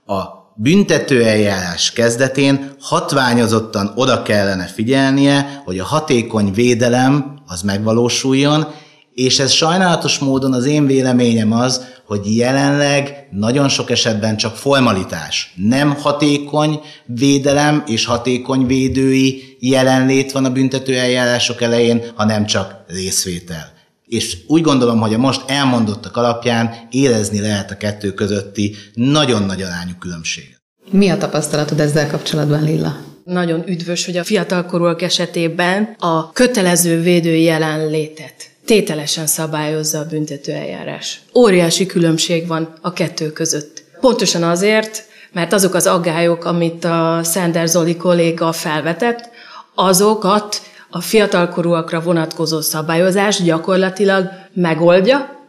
a 0.06 0.40
büntetőeljárás 0.56 1.92
kezdetén 1.92 2.76
hatványozottan 2.80 3.92
oda 3.96 4.22
kellene 4.22 4.66
figyelnie, 4.66 5.62
hogy 5.66 5.80
a 5.80 5.86
hatékony 5.86 6.52
védelem 6.54 7.40
az 7.48 7.62
megvalósuljon, 7.62 8.68
és 9.14 9.40
ez 9.40 9.52
sajnálatos 9.52 10.20
módon 10.20 10.54
az 10.54 10.66
én 10.66 10.86
véleményem 10.86 11.52
az, 11.52 11.82
hogy 12.06 12.36
jelenleg 12.36 13.28
nagyon 13.32 13.70
sok 13.70 13.90
esetben 13.90 14.38
csak 14.38 14.56
formalitás. 14.56 15.54
Nem 15.56 15.96
hatékony 15.96 16.80
védelem 17.06 17.84
és 17.88 18.06
hatékony 18.06 18.66
védői 18.66 19.58
jelenlét 19.60 20.32
van 20.32 20.46
a 20.46 20.52
büntetőeljárások 20.52 21.62
elején, 21.62 22.04
hanem 22.16 22.46
csak 22.46 22.84
részvétel. 22.88 23.72
És 24.06 24.38
úgy 24.48 24.62
gondolom, 24.62 25.00
hogy 25.00 25.14
a 25.14 25.18
most 25.18 25.42
elmondottak 25.48 26.18
alapján 26.18 26.74
érezni 26.90 27.40
lehet 27.40 27.72
a 27.72 27.78
kettő 27.78 28.14
közötti 28.14 28.76
nagyon-nagy 28.94 29.62
arányú 29.62 29.92
különbséget. 30.00 30.62
Mi 30.92 31.10
a 31.10 31.18
tapasztalatod 31.18 31.80
ezzel 31.80 32.10
kapcsolatban, 32.10 32.64
Lilla? 32.64 32.96
Nagyon 33.24 33.64
üdvös, 33.68 34.06
hogy 34.06 34.18
a 34.18 34.24
fiatalkorúak 34.24 35.02
esetében 35.02 35.96
a 36.00 36.32
kötelező 36.32 37.02
védő 37.02 37.36
jelenlétet 37.36 38.51
tételesen 38.66 39.28
szabályozza 39.28 40.00
a 40.00 40.06
büntetőeljárás. 40.06 41.22
Óriási 41.36 41.86
különbség 41.86 42.48
van 42.48 42.74
a 42.82 42.94
kettő 42.94 43.32
között. 43.32 43.84
Pontosan 44.00 44.44
azért, 44.44 45.06
mert 45.32 45.54
azok 45.54 45.74
az 45.74 45.88
aggályok, 45.88 46.46
amit 46.46 46.86
a 46.86 47.20
Szender 47.24 47.68
Zoli 47.68 47.96
kolléga 47.96 48.52
felvetett, 48.52 49.30
azokat 49.76 50.62
a 50.90 51.02
fiatalkorúakra 51.02 52.02
vonatkozó 52.02 52.62
szabályozás 52.62 53.44
gyakorlatilag 53.44 54.30
megoldja, 54.54 55.40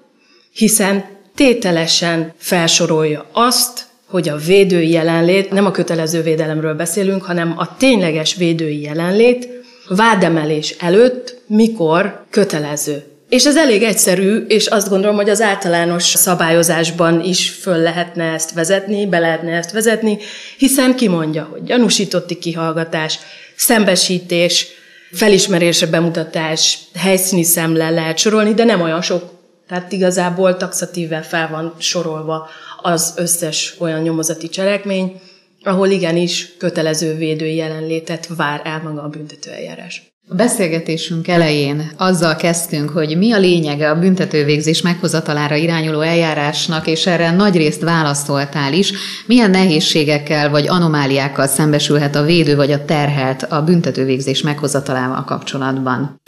hiszen 0.52 1.04
tételesen 1.34 2.32
felsorolja 2.36 3.26
azt, 3.32 3.86
hogy 4.06 4.28
a 4.28 4.36
védői 4.36 4.90
jelenlét, 4.90 5.50
nem 5.50 5.66
a 5.66 5.70
kötelező 5.70 6.22
védelemről 6.22 6.74
beszélünk, 6.74 7.22
hanem 7.22 7.54
a 7.56 7.76
tényleges 7.76 8.34
védői 8.34 8.80
jelenlét 8.80 9.61
vádemelés 9.96 10.70
előtt 10.78 11.36
mikor 11.46 12.24
kötelező. 12.30 13.04
És 13.28 13.44
ez 13.44 13.56
elég 13.56 13.82
egyszerű, 13.82 14.44
és 14.48 14.66
azt 14.66 14.88
gondolom, 14.88 15.16
hogy 15.16 15.30
az 15.30 15.40
általános 15.40 16.02
szabályozásban 16.02 17.24
is 17.24 17.50
föl 17.50 17.76
lehetne 17.76 18.32
ezt 18.32 18.52
vezetni, 18.52 19.06
be 19.06 19.18
lehetne 19.18 19.52
ezt 19.52 19.72
vezetni, 19.72 20.18
hiszen 20.58 20.96
kimondja, 20.96 21.48
hogy 21.50 21.62
gyanúsítotti 21.62 22.38
kihallgatás, 22.38 23.18
szembesítés, 23.56 24.66
felismerése, 25.12 25.86
bemutatás, 25.86 26.78
helyszíni 26.94 27.44
szemle 27.44 27.90
lehet 27.90 28.18
sorolni, 28.18 28.54
de 28.54 28.64
nem 28.64 28.80
olyan 28.80 29.02
sok. 29.02 29.30
Tehát 29.68 29.92
igazából 29.92 30.56
taxatíven 30.56 31.22
fel 31.22 31.48
van 31.48 31.74
sorolva 31.78 32.48
az 32.82 33.14
összes 33.16 33.74
olyan 33.78 34.00
nyomozati 34.00 34.48
cselekmény, 34.48 35.20
ahol 35.64 35.88
igenis 35.88 36.56
kötelező 36.58 37.14
védői 37.14 37.54
jelenlétet 37.54 38.28
vár 38.36 38.60
el 38.64 38.80
maga 38.84 39.02
a 39.02 39.08
büntetőeljárás. 39.08 40.12
A 40.28 40.34
beszélgetésünk 40.34 41.28
elején 41.28 41.90
azzal 41.96 42.36
kezdtünk, 42.36 42.90
hogy 42.90 43.16
mi 43.18 43.32
a 43.32 43.38
lényege 43.38 43.90
a 43.90 43.98
büntetővégzés 43.98 44.82
meghozatalára 44.82 45.54
irányuló 45.54 46.00
eljárásnak, 46.00 46.86
és 46.86 47.06
erre 47.06 47.30
nagy 47.30 47.56
részt 47.56 47.82
válaszoltál 47.82 48.72
is. 48.72 48.92
Milyen 49.26 49.50
nehézségekkel 49.50 50.50
vagy 50.50 50.68
anomáliákkal 50.68 51.46
szembesülhet 51.46 52.14
a 52.14 52.22
védő 52.22 52.56
vagy 52.56 52.72
a 52.72 52.84
terhelt 52.84 53.42
a 53.42 53.62
büntetővégzés 53.62 54.42
meghozatalával 54.42 55.24
kapcsolatban? 55.24 56.20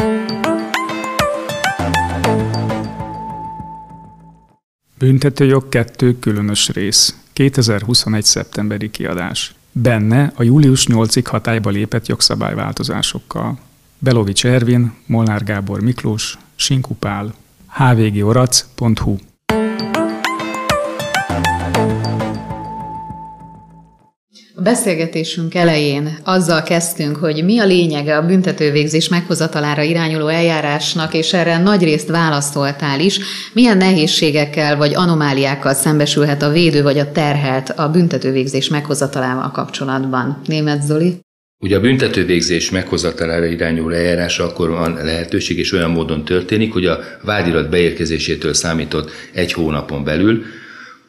Büntetőjog 4.98 5.68
2 5.68 6.18
különös 6.18 6.68
rész. 6.68 7.14
2021. 7.34 8.24
szeptemberi 8.24 8.90
kiadás. 8.90 9.54
Benne 9.72 10.32
a 10.36 10.42
július 10.42 10.86
8-ig 10.90 11.24
hatályba 11.24 11.70
lépett 11.70 12.06
jogszabályváltozásokkal. 12.06 13.58
Belovics 13.98 14.46
Ervin, 14.46 14.92
Molnár 15.06 15.44
Gábor 15.44 15.80
Miklós, 15.80 16.38
Sinkupál, 16.54 17.34
hvgorac.hu 17.66 19.16
A 24.56 24.62
beszélgetésünk 24.62 25.54
elején 25.54 26.18
azzal 26.24 26.62
kezdtünk, 26.62 27.16
hogy 27.16 27.44
mi 27.44 27.58
a 27.58 27.64
lényege 27.64 28.16
a 28.16 28.26
büntetővégzés 28.26 29.08
meghozatalára 29.08 29.82
irányuló 29.82 30.28
eljárásnak, 30.28 31.14
és 31.14 31.32
erre 31.32 31.58
nagy 31.58 31.82
részt 31.82 32.08
válaszoltál 32.08 33.00
is. 33.00 33.18
Milyen 33.52 33.76
nehézségekkel 33.76 34.76
vagy 34.76 34.94
anomáliákkal 34.94 35.74
szembesülhet 35.74 36.42
a 36.42 36.50
védő 36.50 36.82
vagy 36.82 36.98
a 36.98 37.12
terhelt 37.12 37.70
a 37.70 37.88
büntetővégzés 37.88 38.68
meghozatalával 38.68 39.50
kapcsolatban? 39.50 40.40
Német 40.46 40.82
Zoli? 40.82 41.18
Ugye 41.58 41.76
a 41.76 41.80
büntetővégzés 41.80 42.70
meghozatalára 42.70 43.44
irányuló 43.44 43.94
eljárás 43.94 44.38
akkor 44.38 44.70
van 44.70 44.94
lehetőség, 44.94 45.58
és 45.58 45.72
olyan 45.72 45.90
módon 45.90 46.24
történik, 46.24 46.72
hogy 46.72 46.86
a 46.86 46.98
vádirat 47.22 47.70
beérkezésétől 47.70 48.54
számított 48.54 49.10
egy 49.32 49.52
hónapon 49.52 50.04
belül, 50.04 50.42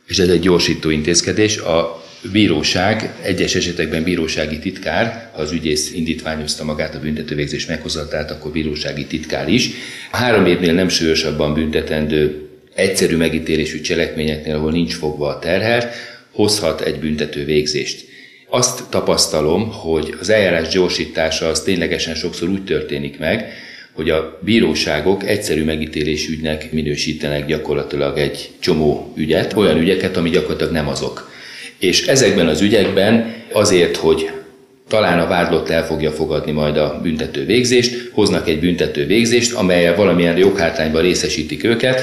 és 0.05 0.17
ez 0.17 0.27
egy 0.27 0.39
gyorsító 0.39 0.89
intézkedés, 0.89 1.57
a 1.57 2.03
bíróság, 2.31 3.13
egyes 3.21 3.55
esetekben 3.55 4.03
bírósági 4.03 4.59
titkár, 4.59 5.29
ha 5.33 5.41
az 5.41 5.51
ügyész 5.51 5.91
indítványozta 5.93 6.63
magát 6.63 6.95
a 6.95 6.99
büntetővégzés 6.99 7.65
meghozatát, 7.65 8.31
akkor 8.31 8.51
bírósági 8.51 9.05
titkár 9.05 9.49
is. 9.49 9.69
Három 10.11 10.45
évnél 10.45 10.73
nem 10.73 10.89
súlyosabban 10.89 11.53
büntetendő 11.53 12.49
egyszerű 12.75 13.15
megítélésű 13.15 13.81
cselekményeknél, 13.81 14.55
ahol 14.55 14.71
nincs 14.71 14.93
fogva 14.95 15.27
a 15.27 15.39
terhel, 15.39 15.91
hozhat 16.31 16.81
egy 16.81 16.99
büntető 16.99 17.45
végzést. 17.45 18.05
Azt 18.49 18.83
tapasztalom, 18.89 19.71
hogy 19.71 20.15
az 20.19 20.29
eljárás 20.29 20.67
gyorsítása 20.67 21.47
az 21.47 21.61
ténylegesen 21.61 22.15
sokszor 22.15 22.49
úgy 22.49 22.63
történik 22.63 23.19
meg, 23.19 23.53
hogy 23.93 24.09
a 24.09 24.39
bíróságok 24.41 25.27
egyszerű 25.27 25.63
megítélésű 25.63 26.33
ügynek 26.33 26.71
minősítenek 26.71 27.45
gyakorlatilag 27.45 28.17
egy 28.17 28.49
csomó 28.59 29.13
ügyet, 29.15 29.53
olyan 29.53 29.77
ügyeket, 29.77 30.17
ami 30.17 30.29
gyakorlatilag 30.29 30.73
nem 30.73 30.87
azok. 30.87 31.33
És 31.79 32.07
ezekben 32.07 32.47
az 32.47 32.61
ügyekben 32.61 33.33
azért, 33.51 33.97
hogy 33.97 34.29
talán 34.87 35.19
a 35.19 35.27
vádlott 35.27 35.69
el 35.69 35.85
fogja 35.85 36.11
fogadni 36.11 36.51
majd 36.51 36.77
a 36.77 36.99
büntető 37.03 37.45
végzést, 37.45 38.09
hoznak 38.11 38.47
egy 38.47 38.59
büntető 38.59 39.05
végzést, 39.05 39.53
amelyel 39.53 39.95
valamilyen 39.95 40.37
joghátrányban 40.37 41.01
részesítik 41.01 41.63
őket. 41.63 42.01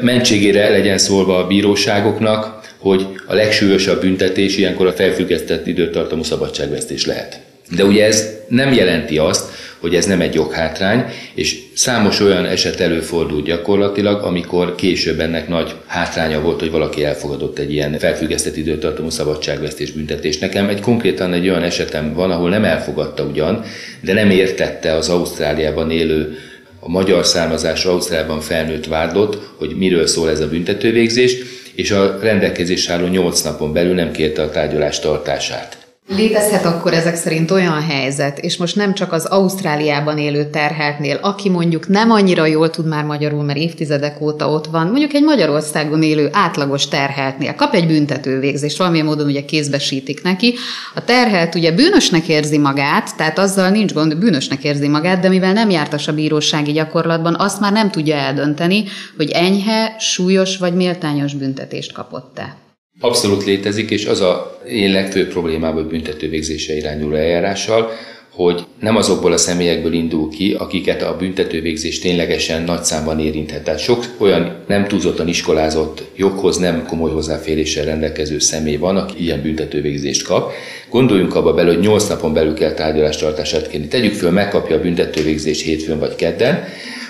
Mentségére 0.00 0.68
legyen 0.68 0.98
szólva 0.98 1.38
a 1.38 1.46
bíróságoknak, 1.46 2.72
hogy 2.78 3.06
a 3.26 3.34
legsúlyosabb 3.34 4.00
büntetés 4.00 4.56
ilyenkor 4.56 4.86
a 4.86 4.92
felfüggesztett 4.92 5.66
időtartamú 5.66 6.22
szabadságvesztés 6.22 7.06
lehet. 7.06 7.40
De 7.76 7.84
ugye 7.84 8.04
ez 8.04 8.28
nem 8.48 8.72
jelenti 8.72 9.18
azt, 9.18 9.50
hogy 9.84 9.94
ez 9.94 10.06
nem 10.06 10.20
egy 10.20 10.34
joghátrány, 10.34 11.04
és 11.34 11.58
számos 11.74 12.20
olyan 12.20 12.46
eset 12.46 12.80
előfordul 12.80 13.42
gyakorlatilag, 13.42 14.22
amikor 14.22 14.74
később 14.74 15.20
ennek 15.20 15.48
nagy 15.48 15.74
hátránya 15.86 16.40
volt, 16.40 16.60
hogy 16.60 16.70
valaki 16.70 17.04
elfogadott 17.04 17.58
egy 17.58 17.72
ilyen 17.72 17.98
felfüggesztett 17.98 18.56
időtartamú 18.56 19.10
szabadságvesztés 19.10 19.90
büntetést. 19.90 20.40
Nekem 20.40 20.68
egy 20.68 20.80
konkrétan 20.80 21.32
egy 21.32 21.48
olyan 21.48 21.62
esetem 21.62 22.14
van, 22.14 22.30
ahol 22.30 22.48
nem 22.48 22.64
elfogadta 22.64 23.22
ugyan, 23.22 23.64
de 24.00 24.12
nem 24.12 24.30
értette 24.30 24.94
az 24.94 25.08
Ausztráliában 25.08 25.90
élő 25.90 26.38
a 26.80 26.88
magyar 26.88 27.26
származású 27.26 27.88
Ausztráliában 27.88 28.40
felnőtt 28.40 28.86
vádlott, 28.86 29.38
hogy 29.56 29.76
miről 29.76 30.06
szól 30.06 30.30
ez 30.30 30.40
a 30.40 30.48
büntetővégzés, 30.48 31.36
és 31.74 31.90
a 31.90 32.18
rendelkezés 32.22 32.88
álló 32.88 33.06
8 33.06 33.40
napon 33.40 33.72
belül 33.72 33.94
nem 33.94 34.12
kérte 34.12 34.42
a 34.42 34.50
tárgyalás 34.50 34.98
tartását. 35.00 35.83
Létezhet 36.08 36.64
akkor 36.64 36.92
ezek 36.92 37.16
szerint 37.16 37.50
olyan 37.50 37.82
helyzet, 37.82 38.38
és 38.38 38.56
most 38.56 38.76
nem 38.76 38.94
csak 38.94 39.12
az 39.12 39.24
Ausztráliában 39.24 40.18
élő 40.18 40.50
terheltnél, 40.50 41.18
aki 41.22 41.48
mondjuk 41.48 41.88
nem 41.88 42.10
annyira 42.10 42.46
jól 42.46 42.70
tud 42.70 42.86
már 42.86 43.04
magyarul, 43.04 43.42
mert 43.42 43.58
évtizedek 43.58 44.20
óta 44.20 44.50
ott 44.50 44.66
van, 44.66 44.86
mondjuk 44.86 45.12
egy 45.12 45.22
Magyarországon 45.22 46.02
élő 46.02 46.28
átlagos 46.32 46.88
terheltnél 46.88 47.54
kap 47.54 47.74
egy 47.74 47.86
büntetővégzést, 47.86 48.78
valamilyen 48.78 49.06
módon 49.06 49.26
ugye 49.26 49.44
kézbesítik 49.44 50.22
neki. 50.22 50.54
A 50.94 51.04
terhelt 51.04 51.54
ugye 51.54 51.72
bűnösnek 51.72 52.28
érzi 52.28 52.58
magát, 52.58 53.16
tehát 53.16 53.38
azzal 53.38 53.70
nincs 53.70 53.92
gond, 53.92 54.16
bűnösnek 54.16 54.64
érzi 54.64 54.88
magát, 54.88 55.20
de 55.20 55.28
mivel 55.28 55.52
nem 55.52 55.70
jártas 55.70 56.08
a 56.08 56.14
bírósági 56.14 56.72
gyakorlatban, 56.72 57.34
azt 57.38 57.60
már 57.60 57.72
nem 57.72 57.90
tudja 57.90 58.16
eldönteni, 58.16 58.84
hogy 59.16 59.30
enyhe, 59.30 59.96
súlyos 59.98 60.56
vagy 60.56 60.74
méltányos 60.74 61.34
büntetést 61.34 61.92
kapott-e. 61.92 62.63
Abszolút 63.00 63.44
létezik, 63.44 63.90
és 63.90 64.06
az 64.06 64.20
a 64.20 64.60
én 64.68 64.90
legfőbb 64.90 65.28
problémám 65.28 65.76
a 65.76 65.82
büntetővégzése 65.82 66.76
irányuló 66.76 67.14
eljárással, 67.14 67.90
hogy 68.30 68.64
nem 68.80 68.96
azokból 68.96 69.32
a 69.32 69.36
személyekből 69.36 69.92
indul 69.92 70.30
ki, 70.30 70.52
akiket 70.58 71.02
a 71.02 71.16
büntetővégzés 71.16 71.98
ténylegesen 71.98 72.62
nagy 72.62 72.84
számban 72.84 73.20
érinthet. 73.20 73.64
Tehát 73.64 73.80
sok 73.80 74.04
olyan 74.18 74.56
nem 74.66 74.86
túlzottan 74.86 75.28
iskolázott, 75.28 76.02
joghoz 76.16 76.56
nem 76.56 76.86
komoly 76.86 77.10
hozzáféréssel 77.10 77.84
rendelkező 77.84 78.38
személy 78.38 78.76
van, 78.76 78.96
aki 78.96 79.22
ilyen 79.22 79.42
büntetővégzést 79.42 80.26
kap. 80.26 80.52
Gondoljunk 80.90 81.34
abba 81.34 81.52
bele, 81.52 81.68
hogy 81.68 81.80
8 81.80 82.08
napon 82.08 82.32
belül 82.32 82.54
kell 82.54 82.72
tárgyalástartását 82.72 83.68
kérni. 83.68 83.88
Tegyük 83.88 84.14
föl, 84.14 84.30
megkapja 84.30 84.76
a 84.76 84.80
büntetővégzést 84.80 85.62
hétfőn 85.62 85.98
vagy 85.98 86.14
kedden, 86.14 86.64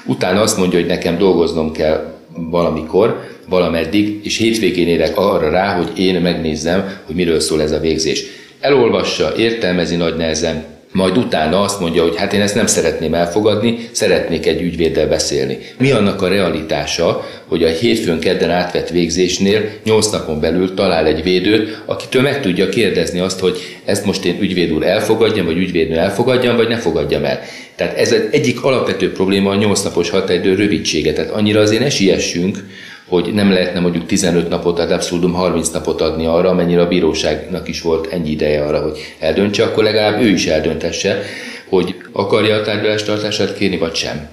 utána 0.07 0.41
azt 0.41 0.57
mondja, 0.57 0.79
hogy 0.79 0.89
nekem 0.89 1.19
dolgoznom 1.19 1.73
kell 1.73 2.14
valamikor, 2.37 3.21
valameddig, 3.49 4.21
és 4.25 4.37
hétvégén 4.37 4.89
érek 4.89 5.17
arra 5.17 5.51
rá, 5.51 5.77
hogy 5.77 5.99
én 5.99 6.21
megnézzem, 6.21 7.01
hogy 7.05 7.15
miről 7.15 7.41
szól 7.41 7.63
ez 7.63 7.73
a 7.73 7.79
végzés. 7.79 8.25
Elolvassa, 8.61 9.37
értelmezi 9.37 9.97
nagy 9.97 10.17
nehezen, 10.17 10.74
majd 10.95 11.17
utána 11.17 11.61
azt 11.61 11.81
mondja, 11.81 12.03
hogy 12.03 12.17
hát 12.17 12.33
én 12.33 12.41
ezt 12.41 12.55
nem 12.55 12.67
szeretném 12.67 13.15
elfogadni, 13.15 13.89
szeretnék 13.93 14.47
egy 14.47 14.63
ügyvéddel 14.63 15.09
beszélni. 15.09 15.59
Mi 15.79 15.91
annak 15.91 16.23
a 16.23 16.29
realitása, 16.29 17.29
hogy 17.47 17.63
a 17.63 17.69
hétfőn 17.69 18.19
kedden 18.19 18.51
átvett 18.51 18.89
végzésnél 18.89 19.71
8 19.85 20.11
napon 20.11 20.41
belül 20.41 20.75
talál 20.75 21.07
egy 21.07 21.23
védőt, 21.23 21.83
akitől 21.85 22.23
meg 22.23 22.41
tudja 22.41 22.69
kérdezni 22.69 23.21
azt, 23.21 23.41
hogy 23.41 23.59
ezt 23.85 24.05
most 24.05 24.25
én 24.25 24.39
ügyvéd 24.41 24.73
úr 24.73 24.87
elfogadjam, 24.87 25.47
vagy 25.47 25.57
ügyvédnő 25.57 25.97
elfogadjam, 25.97 26.57
vagy 26.57 26.69
ne 26.69 26.77
fogadjam 26.77 27.25
el. 27.25 27.41
Tehát 27.77 27.99
ez 27.99 28.15
egyik 28.31 28.65
alapvető 28.65 29.13
probléma 29.13 29.51
a 29.51 29.55
8 29.55 29.83
napos 29.83 30.11
határidő 30.11 30.55
rövidsége. 30.55 31.13
Tehát 31.13 31.31
annyira 31.31 31.61
azért 31.61 31.83
ne 31.83 31.91
siessünk, 31.91 32.59
hogy 33.15 33.35
nem 33.35 33.53
lehetne 33.53 33.81
mondjuk 33.81 34.07
15 34.07 34.49
napot, 34.49 34.75
tehát 34.75 34.91
abszolútum 34.91 35.33
30 35.33 35.69
napot 35.69 36.01
adni 36.01 36.27
arra, 36.27 36.49
amennyire 36.49 36.81
a 36.81 36.89
bíróságnak 36.89 37.69
is 37.69 37.81
volt 37.83 38.07
ennyi 38.07 38.31
ideje 38.31 38.65
arra, 38.65 38.83
hogy 38.83 38.99
eldöntse, 39.19 39.65
akkor 39.65 39.85
legalább 39.85 40.21
ő 40.21 40.29
is 40.29 40.47
eldöntesse, 40.47 41.23
hogy 41.69 41.95
akarja 42.13 42.57
a 42.57 42.63
tárgyalás 42.63 43.03
tartását 43.03 43.57
kérni, 43.57 43.79
vagy 43.79 43.95
sem. 43.95 44.29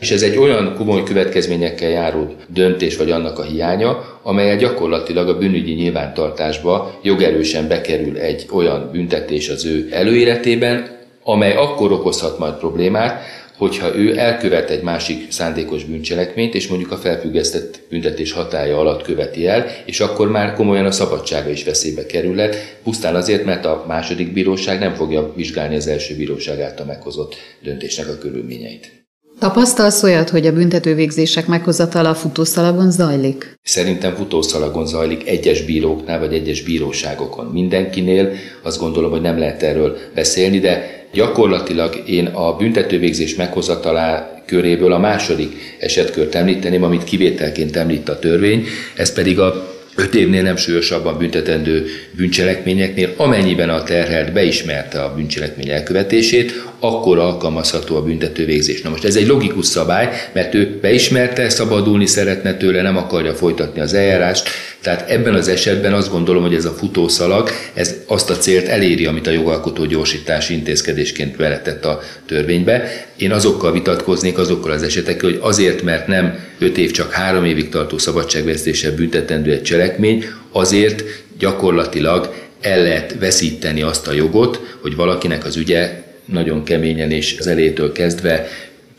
És 0.00 0.10
ez 0.10 0.22
egy 0.22 0.36
olyan 0.36 0.74
komoly 0.76 1.02
következményekkel 1.02 1.90
járó 1.90 2.34
döntés, 2.48 2.96
vagy 2.96 3.10
annak 3.10 3.38
a 3.38 3.42
hiánya, 3.42 4.18
amelyel 4.22 4.56
gyakorlatilag 4.56 5.28
a 5.28 5.38
bűnügyi 5.38 5.72
nyilvántartásba 5.72 6.98
jogerősen 7.02 7.68
bekerül 7.68 8.16
egy 8.18 8.46
olyan 8.52 8.88
büntetés 8.92 9.48
az 9.48 9.64
ő 9.64 9.88
előéletében, 9.90 10.98
amely 11.24 11.54
akkor 11.54 11.92
okozhat 11.92 12.38
majd 12.38 12.54
problémát, 12.54 13.22
hogyha 13.56 13.96
ő 13.96 14.18
elkövet 14.18 14.70
egy 14.70 14.82
másik 14.82 15.32
szándékos 15.32 15.84
bűncselekményt, 15.84 16.54
és 16.54 16.68
mondjuk 16.68 16.90
a 16.90 16.96
felfüggesztett 16.96 17.80
büntetés 17.88 18.32
hatája 18.32 18.78
alatt 18.78 19.02
követi 19.02 19.46
el, 19.46 19.66
és 19.86 20.00
akkor 20.00 20.30
már 20.30 20.54
komolyan 20.54 20.86
a 20.86 20.90
szabadsága 20.90 21.50
is 21.50 21.64
veszélybe 21.64 22.06
kerülhet, 22.06 22.56
pusztán 22.82 23.14
azért, 23.14 23.44
mert 23.44 23.64
a 23.64 23.84
második 23.88 24.32
bíróság 24.32 24.78
nem 24.78 24.94
fogja 24.94 25.32
vizsgálni 25.36 25.76
az 25.76 25.86
első 25.86 26.16
bíróság 26.16 26.60
által 26.60 26.86
meghozott 26.86 27.34
döntésnek 27.62 28.08
a 28.08 28.18
körülményeit. 28.18 29.02
Tapasztalsz 29.38 30.02
olyat, 30.02 30.30
hogy 30.30 30.46
a 30.46 30.52
büntetővégzések 30.52 31.46
meghozatala 31.46 32.14
futószalagon 32.14 32.90
zajlik? 32.90 33.58
Szerintem 33.62 34.14
futószalagon 34.14 34.86
zajlik 34.86 35.28
egyes 35.28 35.62
bíróknál, 35.62 36.18
vagy 36.18 36.34
egyes 36.34 36.62
bíróságokon. 36.62 37.46
Mindenkinél 37.46 38.32
azt 38.62 38.78
gondolom, 38.78 39.10
hogy 39.10 39.20
nem 39.20 39.38
lehet 39.38 39.62
erről 39.62 39.96
beszélni, 40.14 40.58
de 40.58 41.03
Gyakorlatilag 41.14 42.02
én 42.06 42.26
a 42.26 42.56
büntetővégzés 42.56 43.34
meghozatalá 43.34 44.42
köréből 44.46 44.92
a 44.92 44.98
második 44.98 45.76
esetkört 45.78 46.34
említeném, 46.34 46.82
amit 46.82 47.04
kivételként 47.04 47.76
említ 47.76 48.08
a 48.08 48.18
törvény, 48.18 48.66
ez 48.94 49.12
pedig 49.12 49.38
a 49.38 49.72
öt 49.96 50.14
évnél 50.14 50.42
nem 50.42 50.56
súlyosabban 50.56 51.18
büntetendő 51.18 51.86
bűncselekményeknél, 52.16 53.14
amennyiben 53.16 53.68
a 53.68 53.82
terhelt 53.82 54.32
beismerte 54.32 55.02
a 55.02 55.14
bűncselekmény 55.14 55.68
elkövetését, 55.68 56.64
akkor 56.86 57.18
alkalmazható 57.18 57.96
a 57.96 58.02
büntetővégzés. 58.02 58.82
Na 58.82 58.90
most 58.90 59.04
ez 59.04 59.16
egy 59.16 59.26
logikus 59.26 59.66
szabály, 59.66 60.08
mert 60.32 60.54
ő 60.54 60.78
beismerte, 60.80 61.48
szabadulni 61.48 62.06
szeretne 62.06 62.56
tőle, 62.56 62.82
nem 62.82 62.96
akarja 62.96 63.34
folytatni 63.34 63.80
az 63.80 63.94
eljárást, 63.94 64.48
tehát 64.80 65.10
ebben 65.10 65.34
az 65.34 65.48
esetben 65.48 65.92
azt 65.92 66.10
gondolom, 66.10 66.42
hogy 66.42 66.54
ez 66.54 66.64
a 66.64 66.70
futószalag, 66.70 67.48
ez 67.74 67.94
azt 68.06 68.30
a 68.30 68.36
célt 68.36 68.68
eléri, 68.68 69.06
amit 69.06 69.26
a 69.26 69.30
jogalkotó 69.30 69.84
gyorsítási 69.84 70.54
intézkedésként 70.54 71.36
beletett 71.36 71.84
a 71.84 72.00
törvénybe. 72.26 73.06
Én 73.16 73.32
azokkal 73.32 73.72
vitatkoznék, 73.72 74.38
azokkal 74.38 74.72
az 74.72 74.82
esetekkel, 74.82 75.30
hogy 75.30 75.38
azért, 75.42 75.82
mert 75.82 76.06
nem 76.06 76.38
5 76.58 76.78
év, 76.78 76.90
csak 76.90 77.12
3 77.12 77.44
évig 77.44 77.68
tartó 77.68 77.98
szabadságvesztéssel 77.98 78.94
büntetendő 78.94 79.52
egy 79.52 79.62
cselekmény, 79.62 80.24
azért 80.52 81.04
gyakorlatilag 81.38 82.34
el 82.60 82.82
lehet 82.82 83.16
veszíteni 83.20 83.82
azt 83.82 84.08
a 84.08 84.12
jogot, 84.12 84.60
hogy 84.80 84.96
valakinek 84.96 85.44
az 85.44 85.56
ügye 85.56 86.03
nagyon 86.24 86.64
keményen 86.64 87.10
és 87.10 87.36
az 87.38 87.46
elétől 87.46 87.92
kezdve 87.92 88.46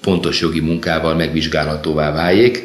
pontos 0.02 0.42
jogi 0.42 0.60
munkával 0.60 1.16
megvizsgálhatóvá 1.16 2.12
váljék, 2.12 2.64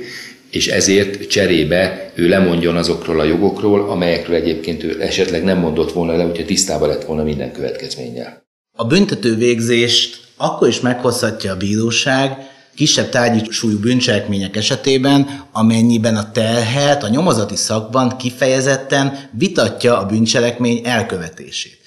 és 0.50 0.66
ezért 0.68 1.28
cserébe 1.28 2.12
ő 2.14 2.28
lemondjon 2.28 2.76
azokról 2.76 3.20
a 3.20 3.24
jogokról, 3.24 3.90
amelyekről 3.90 4.36
egyébként 4.36 4.82
ő 4.82 5.02
esetleg 5.02 5.44
nem 5.44 5.58
mondott 5.58 5.92
volna 5.92 6.16
le, 6.16 6.22
hogyha 6.22 6.44
tisztában 6.44 6.88
lett 6.88 7.04
volna 7.04 7.22
minden 7.22 7.52
következménnyel. 7.52 8.42
A 8.76 8.84
büntető 8.84 9.36
végzést 9.36 10.20
akkor 10.36 10.68
is 10.68 10.80
meghozhatja 10.80 11.52
a 11.52 11.56
bíróság, 11.56 12.36
kisebb 12.74 13.08
tárgyi 13.08 13.50
súlyú 13.50 13.78
bűncselekmények 13.78 14.56
esetében, 14.56 15.46
amennyiben 15.52 16.16
a 16.16 16.30
terhelt 16.30 17.02
a 17.02 17.08
nyomozati 17.08 17.56
szakban 17.56 18.16
kifejezetten 18.16 19.28
vitatja 19.38 19.98
a 19.98 20.06
bűncselekmény 20.06 20.80
elkövetését. 20.84 21.79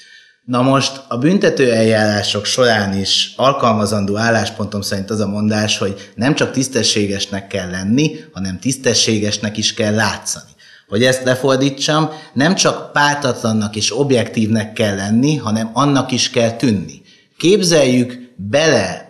Na 0.45 0.61
most 0.61 1.01
a 1.07 1.17
büntető 1.17 1.71
eljárások 1.71 2.45
során 2.45 2.97
is 2.97 3.33
alkalmazandó 3.35 4.17
álláspontom 4.17 4.81
szerint 4.81 5.09
az 5.09 5.19
a 5.19 5.27
mondás, 5.27 5.77
hogy 5.77 6.11
nem 6.15 6.35
csak 6.35 6.51
tisztességesnek 6.51 7.47
kell 7.47 7.69
lenni, 7.69 8.15
hanem 8.33 8.59
tisztességesnek 8.59 9.57
is 9.57 9.73
kell 9.73 9.93
látszani. 9.93 10.51
Hogy 10.87 11.03
ezt 11.03 11.23
lefordítsam, 11.23 12.09
nem 12.33 12.55
csak 12.55 12.91
pártatlannak 12.91 13.75
és 13.75 13.99
objektívnek 13.99 14.73
kell 14.73 14.95
lenni, 14.95 15.35
hanem 15.35 15.69
annak 15.73 16.11
is 16.11 16.29
kell 16.29 16.51
tűnni. 16.51 17.01
Képzeljük 17.37 18.33
bele 18.35 19.02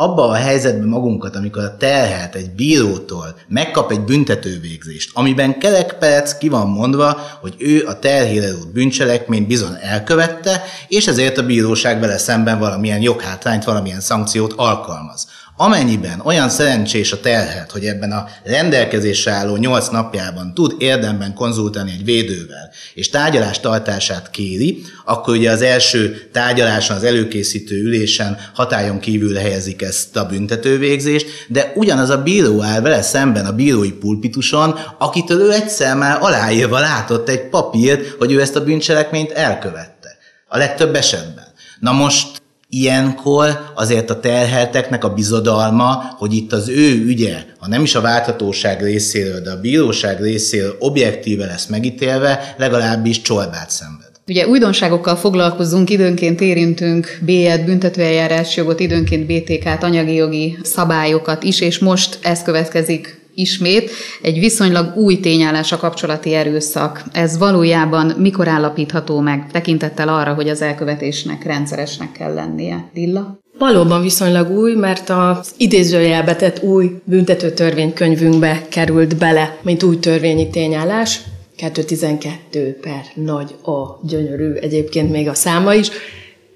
abba 0.00 0.28
a 0.28 0.34
helyzetben 0.34 0.88
magunkat, 0.88 1.36
amikor 1.36 1.62
a 1.62 1.76
terhelt 1.76 2.34
egy 2.34 2.50
bírótól 2.50 3.36
megkap 3.48 3.90
egy 3.90 4.00
büntetővégzést, 4.00 5.10
amiben 5.14 5.58
kerekperec 5.58 6.38
ki 6.38 6.48
van 6.48 6.68
mondva, 6.68 7.20
hogy 7.40 7.54
ő 7.58 7.86
a 7.86 7.98
terhére 7.98 8.48
bűncselekményt 8.72 9.46
bizony 9.46 9.76
elkövette, 9.80 10.64
és 10.88 11.06
ezért 11.06 11.38
a 11.38 11.46
bíróság 11.46 12.00
vele 12.00 12.18
szemben 12.18 12.58
valamilyen 12.58 13.00
joghátrányt, 13.00 13.64
valamilyen 13.64 14.00
szankciót 14.00 14.52
alkalmaz. 14.56 15.26
Amennyiben 15.60 16.20
olyan 16.24 16.48
szerencsés 16.48 17.12
a 17.12 17.20
terhet, 17.20 17.70
hogy 17.70 17.84
ebben 17.84 18.12
a 18.12 18.26
rendelkezésre 18.44 19.30
álló 19.30 19.56
nyolc 19.56 19.88
napjában 19.88 20.54
tud 20.54 20.74
érdemben 20.78 21.34
konzultálni 21.34 21.90
egy 21.90 22.04
védővel, 22.04 22.70
és 22.94 23.08
tárgyalás 23.08 23.60
tartását 23.60 24.30
kéri, 24.30 24.82
akkor 25.04 25.36
ugye 25.36 25.50
az 25.50 25.62
első 25.62 26.28
tárgyaláson, 26.32 26.96
az 26.96 27.04
előkészítő 27.04 27.82
ülésen 27.82 28.38
hatályon 28.54 28.98
kívül 28.98 29.34
helyezik 29.34 29.82
ezt 29.82 30.16
a 30.16 30.26
büntetővégzést, 30.26 31.26
de 31.48 31.72
ugyanaz 31.74 32.10
a 32.10 32.22
bíró 32.22 32.62
áll 32.62 32.80
vele 32.80 33.02
szemben 33.02 33.46
a 33.46 33.52
bírói 33.52 33.92
pulpituson, 33.92 34.78
akitől 34.98 35.40
ő 35.40 35.52
egyszer 35.52 35.96
már 35.96 36.18
aláírva 36.20 36.78
látott 36.78 37.28
egy 37.28 37.48
papírt, 37.48 38.14
hogy 38.18 38.32
ő 38.32 38.40
ezt 38.40 38.56
a 38.56 38.64
bűncselekményt 38.64 39.30
elkövette. 39.30 40.16
A 40.48 40.58
legtöbb 40.58 40.94
esetben. 40.94 41.46
Na 41.80 41.92
most 41.92 42.37
Ilyenkor 42.70 43.72
azért 43.74 44.10
a 44.10 44.20
terhelteknek 44.20 45.04
a 45.04 45.14
bizodalma, 45.14 46.14
hogy 46.18 46.32
itt 46.32 46.52
az 46.52 46.68
ő 46.68 47.04
ügye, 47.04 47.44
ha 47.58 47.68
nem 47.68 47.82
is 47.82 47.94
a 47.94 48.00
váltatóság 48.00 48.82
részéről, 48.82 49.40
de 49.40 49.50
a 49.50 49.60
bíróság 49.60 50.20
részéről 50.20 50.76
objektíve 50.78 51.46
lesz 51.46 51.66
megítélve, 51.66 52.54
legalábbis 52.58 53.20
csorbát 53.20 53.70
szenved. 53.70 54.06
Ugye 54.26 54.46
újdonságokkal 54.46 55.16
foglalkozunk, 55.16 55.90
időnként 55.90 56.40
érintünk 56.40 57.18
B-et, 57.20 57.64
büntetőeljárás 57.64 58.56
jogot, 58.56 58.80
időnként 58.80 59.26
BTK-t, 59.26 59.82
anyagi 59.82 60.14
jogi 60.14 60.58
szabályokat 60.62 61.42
is, 61.42 61.60
és 61.60 61.78
most 61.78 62.18
ez 62.22 62.42
következik 62.42 63.17
ismét 63.38 63.90
egy 64.22 64.38
viszonylag 64.38 64.96
új 64.96 65.20
tényállás 65.20 65.72
a 65.72 65.76
kapcsolati 65.76 66.34
erőszak. 66.34 67.02
Ez 67.12 67.38
valójában 67.38 68.14
mikor 68.18 68.48
állapítható 68.48 69.20
meg, 69.20 69.46
tekintettel 69.52 70.08
arra, 70.08 70.34
hogy 70.34 70.48
az 70.48 70.62
elkövetésnek 70.62 71.44
rendszeresnek 71.44 72.12
kell 72.12 72.34
lennie? 72.34 72.90
Lilla? 72.94 73.38
Valóban 73.58 74.02
viszonylag 74.02 74.50
új, 74.50 74.74
mert 74.74 75.10
az 75.10 75.50
idézőjelbe 75.56 76.36
tett 76.36 76.62
új 76.62 76.90
büntető 77.04 77.50
törvénykönyvünkbe 77.50 78.66
került 78.68 79.16
bele, 79.16 79.58
mint 79.62 79.82
új 79.82 79.98
törvényi 79.98 80.48
tényállás. 80.50 81.20
212 81.56 82.78
per 82.80 83.02
nagy 83.14 83.54
A 83.62 84.06
gyönyörű 84.06 84.52
egyébként 84.52 85.10
még 85.10 85.28
a 85.28 85.34
száma 85.34 85.74
is. 85.74 85.88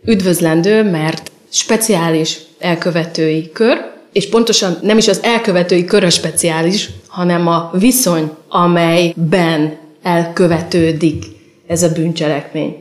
Üdvözlendő, 0.04 0.90
mert 0.90 1.30
speciális 1.48 2.38
elkövetői 2.58 3.50
kör, 3.52 3.81
és 4.12 4.28
pontosan 4.28 4.78
nem 4.82 4.98
is 4.98 5.08
az 5.08 5.20
elkövetői 5.22 5.84
kör 5.84 6.04
a 6.04 6.10
speciális, 6.10 6.90
hanem 7.08 7.46
a 7.46 7.70
viszony, 7.78 8.30
amelyben 8.48 9.76
elkövetődik 10.02 11.24
ez 11.66 11.82
a 11.82 11.92
bűncselekmény. 11.92 12.76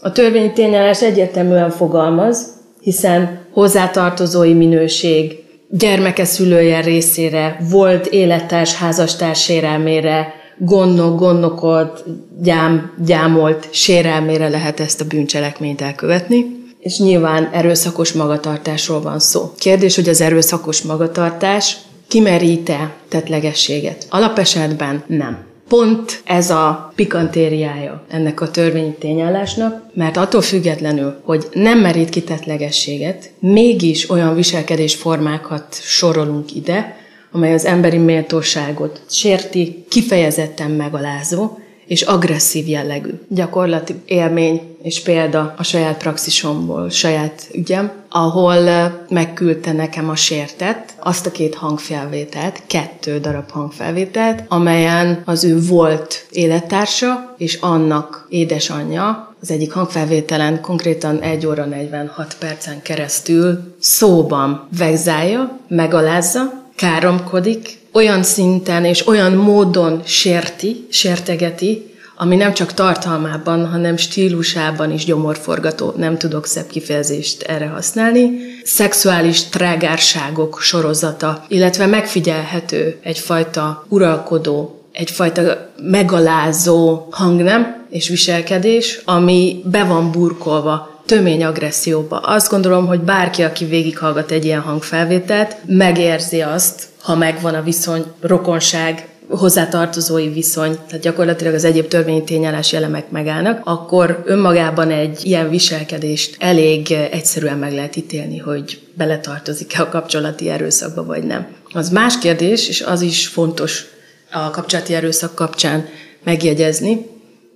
A 0.00 0.12
törvényi 0.12 0.52
tényállás 0.52 1.02
egyértelműen 1.02 1.70
fogalmaz, 1.70 2.46
hiszen 2.80 3.46
hozzátartozói 3.52 4.52
minőség, 4.52 5.42
gyermeke 5.70 6.24
szülője 6.24 6.80
részére, 6.80 7.56
volt 7.70 8.06
élettárs, 8.06 8.74
házastárs 8.74 9.42
sérelmére, 9.42 10.34
gondnok, 10.58 11.18
gondnokolt, 11.18 12.04
gyám, 12.42 12.92
gyámolt 13.06 13.68
sérelmére 13.70 14.48
lehet 14.48 14.80
ezt 14.80 15.00
a 15.00 15.04
bűncselekményt 15.04 15.80
elkövetni 15.80 16.63
és 16.84 16.98
nyilván 16.98 17.50
erőszakos 17.52 18.12
magatartásról 18.12 19.00
van 19.00 19.18
szó. 19.18 19.52
Kérdés, 19.58 19.94
hogy 19.94 20.08
az 20.08 20.20
erőszakos 20.20 20.82
magatartás 20.82 21.76
kimerít-e 22.08 22.94
tetlegességet? 23.08 24.06
Alapesetben 24.10 25.04
nem. 25.06 25.44
Pont 25.68 26.22
ez 26.24 26.50
a 26.50 26.92
pikantériája 26.94 28.04
ennek 28.08 28.40
a 28.40 28.50
törvényi 28.50 28.94
tényállásnak, 28.98 29.82
mert 29.94 30.16
attól 30.16 30.42
függetlenül, 30.42 31.20
hogy 31.22 31.48
nem 31.52 31.78
merít 31.78 32.08
ki 32.08 32.22
tetlegességet, 32.22 33.30
mégis 33.38 34.10
olyan 34.10 34.34
viselkedésformákat 34.34 35.80
sorolunk 35.82 36.54
ide, 36.54 36.96
amely 37.32 37.52
az 37.52 37.64
emberi 37.64 37.98
méltóságot 37.98 39.00
sérti, 39.10 39.84
kifejezetten 39.88 40.70
megalázó, 40.70 41.58
és 41.86 42.02
agresszív 42.02 42.68
jellegű. 42.68 43.10
Gyakorlati 43.28 43.94
élmény 44.06 44.73
és 44.84 45.02
példa 45.02 45.54
a 45.56 45.62
saját 45.62 45.98
praxisomból, 45.98 46.90
saját 46.90 47.48
ügyem, 47.52 47.92
ahol 48.08 48.92
megküldte 49.08 49.72
nekem 49.72 50.08
a 50.08 50.16
sértett 50.16 50.92
azt 50.98 51.26
a 51.26 51.30
két 51.30 51.54
hangfelvételt, 51.54 52.62
kettő 52.66 53.18
darab 53.18 53.50
hangfelvételt, 53.50 54.42
amelyen 54.48 55.22
az 55.24 55.44
ő 55.44 55.60
volt 55.66 56.26
élettársa 56.30 57.34
és 57.38 57.58
annak 57.60 58.26
édesanyja 58.28 59.34
az 59.40 59.50
egyik 59.50 59.72
hangfelvételen 59.72 60.60
konkrétan 60.60 61.20
1 61.20 61.46
óra 61.46 61.64
46 61.64 62.36
percen 62.38 62.82
keresztül 62.82 63.74
szóban 63.78 64.68
vegzálja, 64.78 65.58
megalázza, 65.68 66.62
káromkodik, 66.74 67.78
olyan 67.92 68.22
szinten 68.22 68.84
és 68.84 69.06
olyan 69.06 69.32
módon 69.32 70.02
sérti, 70.04 70.86
sértegeti, 70.90 71.93
ami 72.16 72.36
nem 72.36 72.52
csak 72.52 72.72
tartalmában, 72.72 73.66
hanem 73.66 73.96
stílusában 73.96 74.90
is 74.90 75.04
gyomorforgató, 75.04 75.92
nem 75.96 76.18
tudok 76.18 76.46
szebb 76.46 76.66
kifejezést 76.66 77.42
erre 77.42 77.66
használni. 77.66 78.30
Szexuális 78.64 79.44
trágárságok 79.44 80.60
sorozata, 80.60 81.44
illetve 81.48 81.86
megfigyelhető 81.86 82.98
egyfajta 83.02 83.84
uralkodó, 83.88 84.84
egyfajta 84.92 85.70
megalázó 85.82 87.08
hangnem 87.10 87.86
és 87.90 88.08
viselkedés, 88.08 89.00
ami 89.04 89.62
be 89.64 89.84
van 89.84 90.10
burkolva 90.10 91.02
tömény 91.06 91.44
agresszióba. 91.44 92.18
Azt 92.18 92.50
gondolom, 92.50 92.86
hogy 92.86 93.00
bárki, 93.00 93.42
aki 93.42 93.64
végighallgat 93.64 94.30
egy 94.30 94.44
ilyen 94.44 94.60
hangfelvételt, 94.60 95.56
megérzi 95.66 96.40
azt, 96.40 96.88
ha 97.02 97.16
megvan 97.16 97.54
a 97.54 97.62
viszony, 97.62 98.04
rokonság, 98.20 99.08
hozzátartozói 99.28 100.28
viszony, 100.28 100.78
tehát 100.86 101.02
gyakorlatilag 101.02 101.54
az 101.54 101.64
egyéb 101.64 101.88
törvényi 101.88 102.24
tényállási 102.24 102.76
elemek 102.76 103.10
megállnak, 103.10 103.60
akkor 103.64 104.22
önmagában 104.24 104.90
egy 104.90 105.20
ilyen 105.24 105.50
viselkedést 105.50 106.36
elég 106.38 106.90
egyszerűen 106.90 107.58
meg 107.58 107.72
lehet 107.72 107.96
ítélni, 107.96 108.38
hogy 108.38 108.80
beletartozik-e 108.94 109.82
a 109.82 109.88
kapcsolati 109.88 110.48
erőszakba, 110.48 111.04
vagy 111.04 111.22
nem. 111.22 111.46
Az 111.72 111.90
más 111.90 112.18
kérdés, 112.18 112.68
és 112.68 112.82
az 112.82 113.00
is 113.00 113.26
fontos 113.26 113.86
a 114.32 114.50
kapcsolati 114.50 114.94
erőszak 114.94 115.34
kapcsán 115.34 115.86
megjegyezni, 116.24 117.06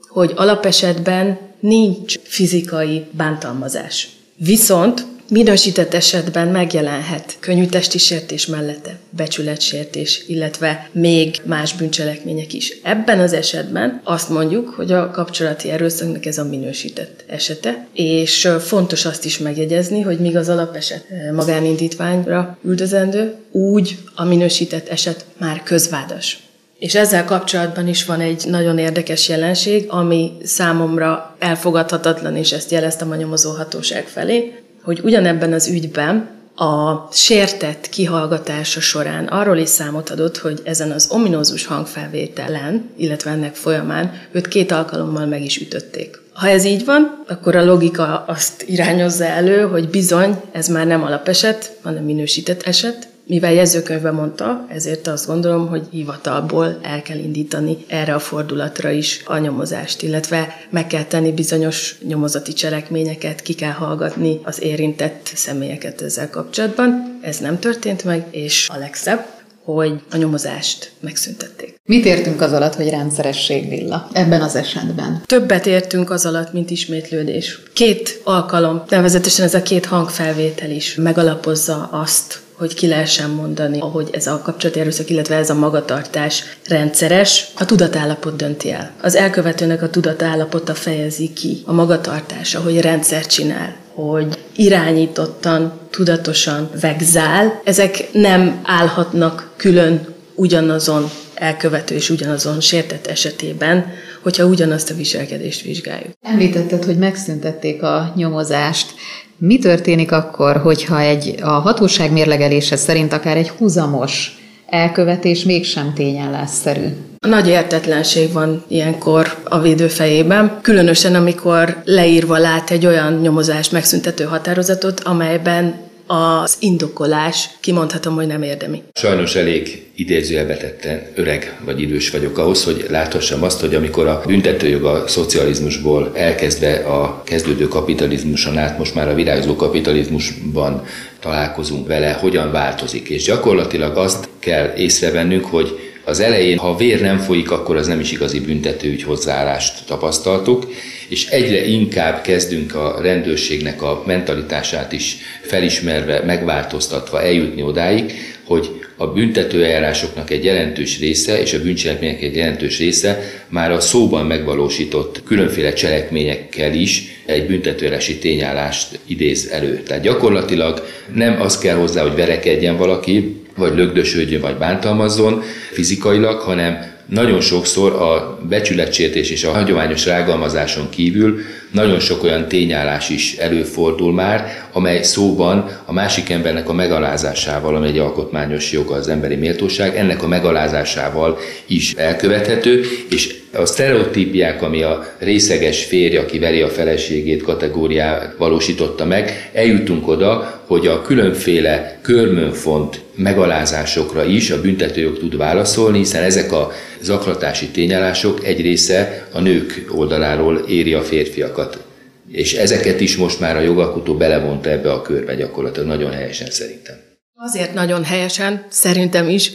hogy 0.09 0.33
alapesetben 0.37 1.39
nincs 1.61 2.19
fizikai 2.23 3.05
bántalmazás. 3.11 4.09
Viszont 4.37 5.07
minősített 5.29 5.95
esetben 5.95 6.49
megjelenhet 6.49 7.37
könnyű 7.41 7.66
sértés 7.81 8.47
mellette, 8.47 8.99
becsületsértés, 9.11 10.24
illetve 10.26 10.89
még 10.93 11.41
más 11.45 11.74
bűncselekmények 11.74 12.53
is. 12.53 12.72
Ebben 12.83 13.20
az 13.20 13.33
esetben 13.33 14.01
azt 14.05 14.29
mondjuk, 14.29 14.68
hogy 14.68 14.93
a 14.93 15.11
kapcsolati 15.11 15.70
erőszaknak 15.70 16.26
ez 16.26 16.39
a 16.39 16.45
minősített 16.45 17.24
esete, 17.26 17.87
és 17.93 18.49
fontos 18.61 19.05
azt 19.05 19.24
is 19.24 19.39
megjegyezni, 19.39 20.01
hogy 20.01 20.18
míg 20.18 20.37
az 20.37 20.49
alapeset 20.49 21.05
magánindítványra 21.35 22.59
üldözendő, 22.64 23.35
úgy 23.51 23.99
a 24.14 24.24
minősített 24.24 24.89
eset 24.89 25.24
már 25.39 25.62
közvádas. 25.62 26.43
És 26.79 26.95
ezzel 26.95 27.24
kapcsolatban 27.24 27.89
is 27.89 28.05
van 28.05 28.20
egy 28.20 28.45
nagyon 28.47 28.79
érdekes 28.79 29.29
jelenség, 29.29 29.85
ami 29.89 30.33
számomra 30.43 31.37
elfogadhatatlan, 31.39 32.37
és 32.37 32.53
ezt 32.53 32.70
jeleztem 32.70 33.11
a 33.11 33.14
nyomozóhatóság 33.14 34.07
felé, 34.07 34.53
hogy 34.89 35.01
ugyanebben 35.03 35.53
az 35.53 35.68
ügyben 35.68 36.28
a 36.55 37.09
sértett 37.12 37.89
kihallgatása 37.89 38.80
során 38.80 39.26
arról 39.26 39.57
is 39.57 39.68
számot 39.68 40.11
adott, 40.11 40.39
hogy 40.39 40.61
ezen 40.64 40.91
az 40.91 41.09
ominózus 41.11 41.66
hangfelvételen, 41.66 42.91
illetve 42.97 43.30
ennek 43.30 43.55
folyamán 43.55 44.12
őt 44.32 44.49
két 44.49 44.72
alkalommal 44.72 45.26
meg 45.26 45.45
is 45.45 45.57
ütötték. 45.61 46.20
Ha 46.32 46.49
ez 46.49 46.64
így 46.64 46.84
van, 46.84 47.24
akkor 47.28 47.57
a 47.57 47.64
logika 47.64 48.24
azt 48.26 48.64
irányozza 48.66 49.24
elő, 49.24 49.62
hogy 49.62 49.89
bizony 49.89 50.41
ez 50.53 50.68
már 50.68 50.86
nem 50.86 51.03
alapeset, 51.03 51.76
hanem 51.82 52.05
minősített 52.05 52.62
eset, 52.62 53.08
mivel 53.29 53.53
jegyzőkönyvben 53.53 54.14
mondta, 54.14 54.66
ezért 54.68 55.07
azt 55.07 55.26
gondolom, 55.26 55.68
hogy 55.68 55.87
hivatalból 55.91 56.79
el 56.83 57.03
kell 57.03 57.18
indítani 57.18 57.76
erre 57.87 58.14
a 58.14 58.18
fordulatra 58.18 58.91
is 58.91 59.22
a 59.24 59.39
nyomozást, 59.39 60.03
illetve 60.03 60.57
meg 60.70 60.87
kell 60.87 61.05
tenni 61.05 61.33
bizonyos 61.33 61.99
nyomozati 62.07 62.53
cselekményeket, 62.53 63.43
ki 63.43 63.55
kell 63.55 63.72
hallgatni 63.72 64.41
az 64.43 64.62
érintett 64.62 65.31
személyeket 65.35 66.03
ezzel 66.03 66.31
kapcsolatban. 66.31 67.18
Ez 67.22 67.39
nem 67.39 67.59
történt 67.59 68.05
meg, 68.05 68.26
és 68.31 68.68
a 68.72 68.79
legszebb, 68.79 69.26
hogy 69.64 70.01
a 70.11 70.16
nyomozást 70.16 70.93
megszüntették. 71.01 71.74
Mit 71.85 72.05
értünk 72.05 72.41
az 72.41 72.53
alatt, 72.53 72.74
hogy 72.74 72.89
rendszeresség 72.89 73.68
villa 73.68 74.09
ebben 74.12 74.43
az 74.43 74.55
esetben? 74.55 75.22
Többet 75.26 75.66
értünk 75.66 76.11
az 76.11 76.26
alatt, 76.26 76.53
mint 76.53 76.70
ismétlődés. 76.70 77.62
Két 77.72 78.20
alkalom, 78.24 78.83
nevezetesen 78.89 79.45
ez 79.45 79.55
a 79.55 79.62
két 79.62 79.87
hangfelvétel 79.87 80.70
is 80.70 80.95
megalapozza 80.95 81.89
azt, 81.93 82.41
hogy 82.59 82.75
ki 82.75 82.87
lehessen 82.87 83.31
mondani, 83.31 83.81
ahogy 83.81 84.09
ez 84.13 84.27
a 84.27 84.41
kapcsolati 84.45 84.81
erőszak, 84.81 85.11
illetve 85.11 85.37
ez 85.37 85.51
a 85.51 85.55
magatartás 85.55 86.45
rendszeres, 86.69 87.47
a 87.57 87.65
tudatállapot 87.65 88.37
dönti 88.37 88.71
el. 88.71 88.91
Az 89.01 89.15
elkövetőnek 89.15 89.83
a 89.83 89.91
tudatállapota 89.91 90.75
fejezi 90.75 91.33
ki 91.33 91.63
a 91.65 91.73
magatartása, 91.73 92.61
hogy 92.61 92.81
rendszer 92.81 93.27
csinál, 93.27 93.77
hogy 93.95 94.39
irányítottan, 94.57 95.73
tudatosan 95.91 96.71
vegzál. 96.81 97.61
Ezek 97.65 98.09
nem 98.13 98.61
állhatnak 98.63 99.51
külön 99.57 100.15
ugyanazon 100.35 101.11
elkövető 101.35 101.95
és 101.95 102.11
ugyanazon 102.11 102.61
sértett 102.61 103.07
esetében, 103.07 103.93
hogyha 104.23 104.45
ugyanazt 104.45 104.91
a 104.91 104.95
viselkedést 104.95 105.62
vizsgáljuk. 105.62 106.12
Említetted, 106.23 106.85
hogy 106.85 106.99
megszüntették 106.99 107.83
a 107.83 108.12
nyomozást. 108.16 108.95
Mi 109.37 109.59
történik 109.59 110.12
akkor, 110.12 110.57
hogyha 110.57 111.01
egy 111.01 111.35
a 111.43 111.51
hatóság 111.51 112.12
mérlegelése 112.12 112.77
szerint 112.77 113.12
akár 113.12 113.37
egy 113.37 113.49
húzamos 113.49 114.39
elkövetés 114.66 115.45
mégsem 115.45 115.93
tényállásszerű. 115.95 116.87
Nagy 117.19 117.49
értetlenség 117.49 118.33
van 118.33 118.64
ilyenkor 118.69 119.37
a 119.45 119.61
védő 119.61 119.89
fejében, 119.89 120.59
különösen 120.62 121.14
amikor 121.14 121.83
leírva 121.85 122.39
lát 122.39 122.71
egy 122.71 122.87
olyan 122.87 123.12
nyomozást 123.12 123.73
megszüntető 123.73 124.25
határozatot, 124.25 125.01
amelyben 125.01 125.75
az 126.09 126.57
indokolás 126.61 127.51
kimondhatom, 127.61 128.15
hogy 128.15 128.27
nem 128.27 128.43
érdemi. 128.43 128.83
Sajnos 128.93 129.35
elég 129.35 129.87
idézőjelbetetten 129.95 131.03
öreg 131.15 131.59
vagy 131.65 131.81
idős 131.81 132.11
vagyok 132.11 132.39
ahhoz, 132.39 132.65
hogy 132.65 132.87
láthassam 132.91 133.43
azt, 133.43 133.61
hogy 133.61 133.75
amikor 133.75 134.07
a 134.07 134.23
büntetőjog 134.27 134.85
a 134.85 135.05
szocializmusból 135.07 136.11
elkezdve 136.15 136.75
a 136.75 137.23
kezdődő 137.25 137.69
kapitalizmuson 137.69 138.59
át 138.59 138.79
most 138.79 138.95
már 138.95 139.09
a 139.09 139.15
virágzó 139.15 139.57
kapitalizmusban 139.57 140.85
találkozunk 141.21 141.87
vele, 141.87 142.13
hogyan 142.13 142.53
változik. 142.53 143.09
És 143.09 143.23
gyakorlatilag 143.23 143.97
azt 143.97 144.29
kell 144.39 144.73
észrevennünk, 144.77 145.45
hogy 145.45 145.88
az 146.09 146.21
elején, 146.21 146.59
ha 146.59 146.77
vér 146.77 147.01
nem 147.01 147.19
folyik, 147.19 147.51
akkor 147.51 147.77
az 147.77 147.87
nem 147.87 148.01
is 148.01 148.13
igazi 148.13 148.41
büntetőügy 148.41 149.03
hozzáállást 149.03 149.87
tapasztaltuk, 149.87 150.73
és 151.09 151.27
egyre 151.27 151.67
inkább 151.67 152.23
kezdünk 152.23 152.75
a 152.75 152.99
rendőrségnek 153.03 153.83
a 153.83 154.03
mentalitását 154.07 154.93
is 154.93 155.17
felismerve, 155.43 156.23
megváltoztatva 156.27 157.23
eljutni 157.23 157.63
odáig, 157.63 158.13
hogy 158.45 158.69
a 158.97 159.07
büntetőeljárásoknak 159.07 160.31
egy 160.31 160.45
jelentős 160.45 160.99
része 160.99 161.41
és 161.41 161.53
a 161.53 161.63
bűncselekmények 161.63 162.23
egy 162.23 162.37
jelentős 162.37 162.79
része 162.79 163.23
már 163.49 163.71
a 163.73 163.81
szóban 163.81 164.27
megvalósított 164.27 165.23
különféle 165.25 165.73
cselekményekkel 165.73 166.75
is 166.75 167.23
egy 167.27 167.47
büntetőjárási 167.47 168.19
tényállást 168.19 168.99
idéz 169.07 169.49
elő. 169.53 169.83
Tehát 169.83 170.03
gyakorlatilag 170.03 170.87
nem 171.15 171.41
az 171.41 171.59
kell 171.59 171.77
hozzá, 171.77 172.03
hogy 172.03 172.15
verekedjen 172.15 172.77
valaki, 172.77 173.47
vagy 173.59 173.77
lögdösödjön, 173.77 174.41
vagy 174.41 174.57
bántalmazzon 174.57 175.43
fizikailag, 175.73 176.41
hanem 176.41 176.97
nagyon 177.09 177.41
sokszor 177.41 177.93
a 177.93 178.39
becsületsértés 178.49 179.31
és 179.31 179.45
a 179.45 179.53
hagyományos 179.53 180.07
rágalmazáson 180.07 180.89
kívül 180.91 181.39
nagyon 181.73 182.01
sok 182.01 182.23
olyan 182.23 182.49
tényállás 182.49 183.09
is 183.09 183.37
előfordul 183.37 184.13
már, 184.13 184.68
amely 184.79 185.03
szóban 185.03 185.81
a 185.85 185.93
másik 185.93 186.31
embernek 186.31 186.68
a 186.68 186.72
megalázásával, 186.72 187.76
amely 187.76 187.89
egy 187.89 187.99
alkotmányos 187.99 188.72
joga 188.72 188.95
az 188.95 189.09
emberi 189.09 189.35
méltóság, 189.35 189.97
ennek 189.97 190.22
a 190.22 190.29
megalázásával 190.29 191.39
is 191.66 191.95
elkövethető, 191.95 192.85
és 193.11 193.35
a 193.53 193.66
sztereotípiák, 193.66 194.62
ami 194.62 194.83
a 194.83 195.14
részeges 195.18 195.85
férj, 195.85 196.16
aki 196.16 196.39
veri 196.39 196.61
a 196.61 196.68
feleségét 196.68 197.43
kategóriát 197.43 198.35
valósította 198.37 199.05
meg, 199.05 199.51
eljutunk 199.53 200.09
oda, 200.09 200.62
hogy 200.66 200.87
a 200.87 201.03
különféle 201.03 201.99
körmönfont 202.03 203.01
megalázásokra 203.14 204.24
is 204.24 204.51
a 204.51 204.61
büntetőjog 204.61 205.18
tud 205.18 205.37
válaszolni, 205.37 205.99
hiszen 205.99 206.22
ezek 206.22 206.53
a 206.53 206.72
zaklatási 207.01 207.66
tényállások 207.66 208.45
egy 208.45 208.61
része 208.61 209.29
a 209.33 209.41
nők 209.41 209.85
oldaláról 209.91 210.64
éri 210.68 210.95
a 210.95 211.03
férfiakat. 211.03 211.88
És 212.29 212.55
ezeket 212.55 213.01
is 213.01 213.16
most 213.16 213.41
már 213.41 213.57
a 213.57 213.61
jogalkotó 213.61 214.16
belevonta 214.16 214.70
ebbe 214.70 214.93
a 214.93 215.03
körbe 215.03 215.35
gyakorlatilag 215.35 215.89
nagyon 215.89 216.12
helyesen 216.12 216.51
szerintem. 216.51 216.97
Azért 217.35 217.74
nagyon 217.74 218.05
helyesen, 218.05 218.66
szerintem 218.68 219.29
is, 219.29 219.53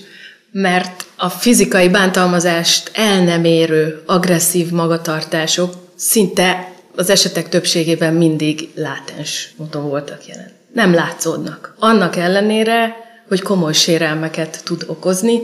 mert 0.52 1.06
a 1.16 1.30
fizikai 1.30 1.90
bántalmazást 1.90 2.92
el 2.94 3.24
nem 3.24 3.46
érő 3.46 4.02
agresszív 4.06 4.72
magatartások 4.72 5.74
szinte 5.96 6.72
az 6.96 7.10
esetek 7.10 7.50
többségében 7.50 8.14
mindig 8.14 8.70
látens 8.76 9.54
módon 9.58 9.90
voltak 9.90 10.28
jelen. 10.28 10.52
Nem 10.74 10.94
látszódnak. 10.94 11.76
Annak 11.80 12.16
ellenére, 12.16 12.96
hogy 13.28 13.42
komoly 13.42 13.74
sérelmeket 13.74 14.64
tud 14.64 14.84
okozni, 14.88 15.42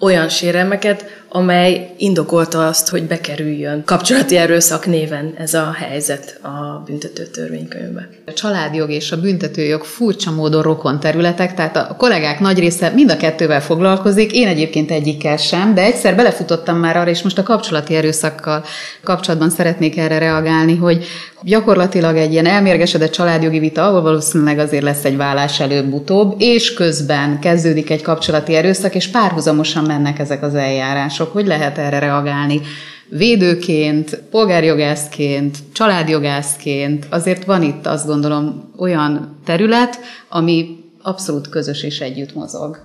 olyan 0.00 0.28
sérelmeket, 0.28 1.21
amely 1.34 1.94
indokolta 1.96 2.66
azt, 2.66 2.88
hogy 2.88 3.02
bekerüljön 3.02 3.82
kapcsolati 3.84 4.36
erőszak 4.36 4.86
néven 4.86 5.34
ez 5.38 5.54
a 5.54 5.72
helyzet 5.78 6.38
a 6.42 6.82
büntető 6.86 7.24
törvénykönyvbe. 7.24 8.08
A 8.26 8.32
családjog 8.32 8.90
és 8.90 9.12
a 9.12 9.20
büntetőjog 9.20 9.84
furcsa 9.84 10.30
módon 10.30 10.62
rokon 10.62 11.00
területek, 11.00 11.54
tehát 11.54 11.76
a 11.76 11.94
kollégák 11.98 12.40
nagy 12.40 12.58
része 12.58 12.88
mind 12.94 13.10
a 13.10 13.16
kettővel 13.16 13.62
foglalkozik, 13.62 14.32
én 14.32 14.46
egyébként 14.46 14.90
egyikkel 14.90 15.36
sem, 15.36 15.74
de 15.74 15.82
egyszer 15.82 16.16
belefutottam 16.16 16.76
már 16.78 16.96
arra, 16.96 17.10
és 17.10 17.22
most 17.22 17.38
a 17.38 17.42
kapcsolati 17.42 17.94
erőszakkal 17.94 18.64
kapcsolatban 19.02 19.50
szeretnék 19.50 19.98
erre 19.98 20.18
reagálni, 20.18 20.76
hogy 20.76 21.06
gyakorlatilag 21.44 22.16
egy 22.16 22.32
ilyen 22.32 22.46
elmérgesedett 22.46 23.12
családjogi 23.12 23.58
vita, 23.58 23.86
ahol 23.86 24.02
valószínűleg 24.02 24.58
azért 24.58 24.82
lesz 24.82 25.04
egy 25.04 25.16
vállás 25.16 25.60
előbb-utóbb, 25.60 26.34
és 26.38 26.74
közben 26.74 27.38
kezdődik 27.40 27.90
egy 27.90 28.02
kapcsolati 28.02 28.54
erőszak, 28.54 28.94
és 28.94 29.08
párhuzamosan 29.08 29.84
mennek 29.84 30.18
ezek 30.18 30.42
az 30.42 30.54
eljárások. 30.54 31.21
Hogy 31.30 31.46
lehet 31.46 31.78
erre 31.78 31.98
reagálni? 31.98 32.60
Védőként, 33.08 34.22
polgárjogászként, 34.30 35.58
családjogászként, 35.72 37.06
azért 37.10 37.44
van 37.44 37.62
itt 37.62 37.86
azt 37.86 38.06
gondolom 38.06 38.72
olyan 38.76 39.38
terület, 39.44 39.98
ami 40.28 40.76
abszolút 41.02 41.48
közös 41.48 41.82
és 41.82 42.00
együtt 42.00 42.34
mozog. 42.34 42.78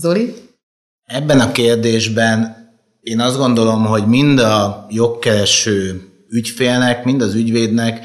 Zoli? 0.00 0.34
Ebben 1.04 1.40
a 1.40 1.52
kérdésben 1.52 2.56
én 3.00 3.20
azt 3.20 3.36
gondolom, 3.36 3.84
hogy 3.84 4.06
mind 4.06 4.38
a 4.38 4.86
jogkereső 4.90 6.08
ügyfélnek, 6.28 7.04
mind 7.04 7.22
az 7.22 7.34
ügyvédnek 7.34 8.04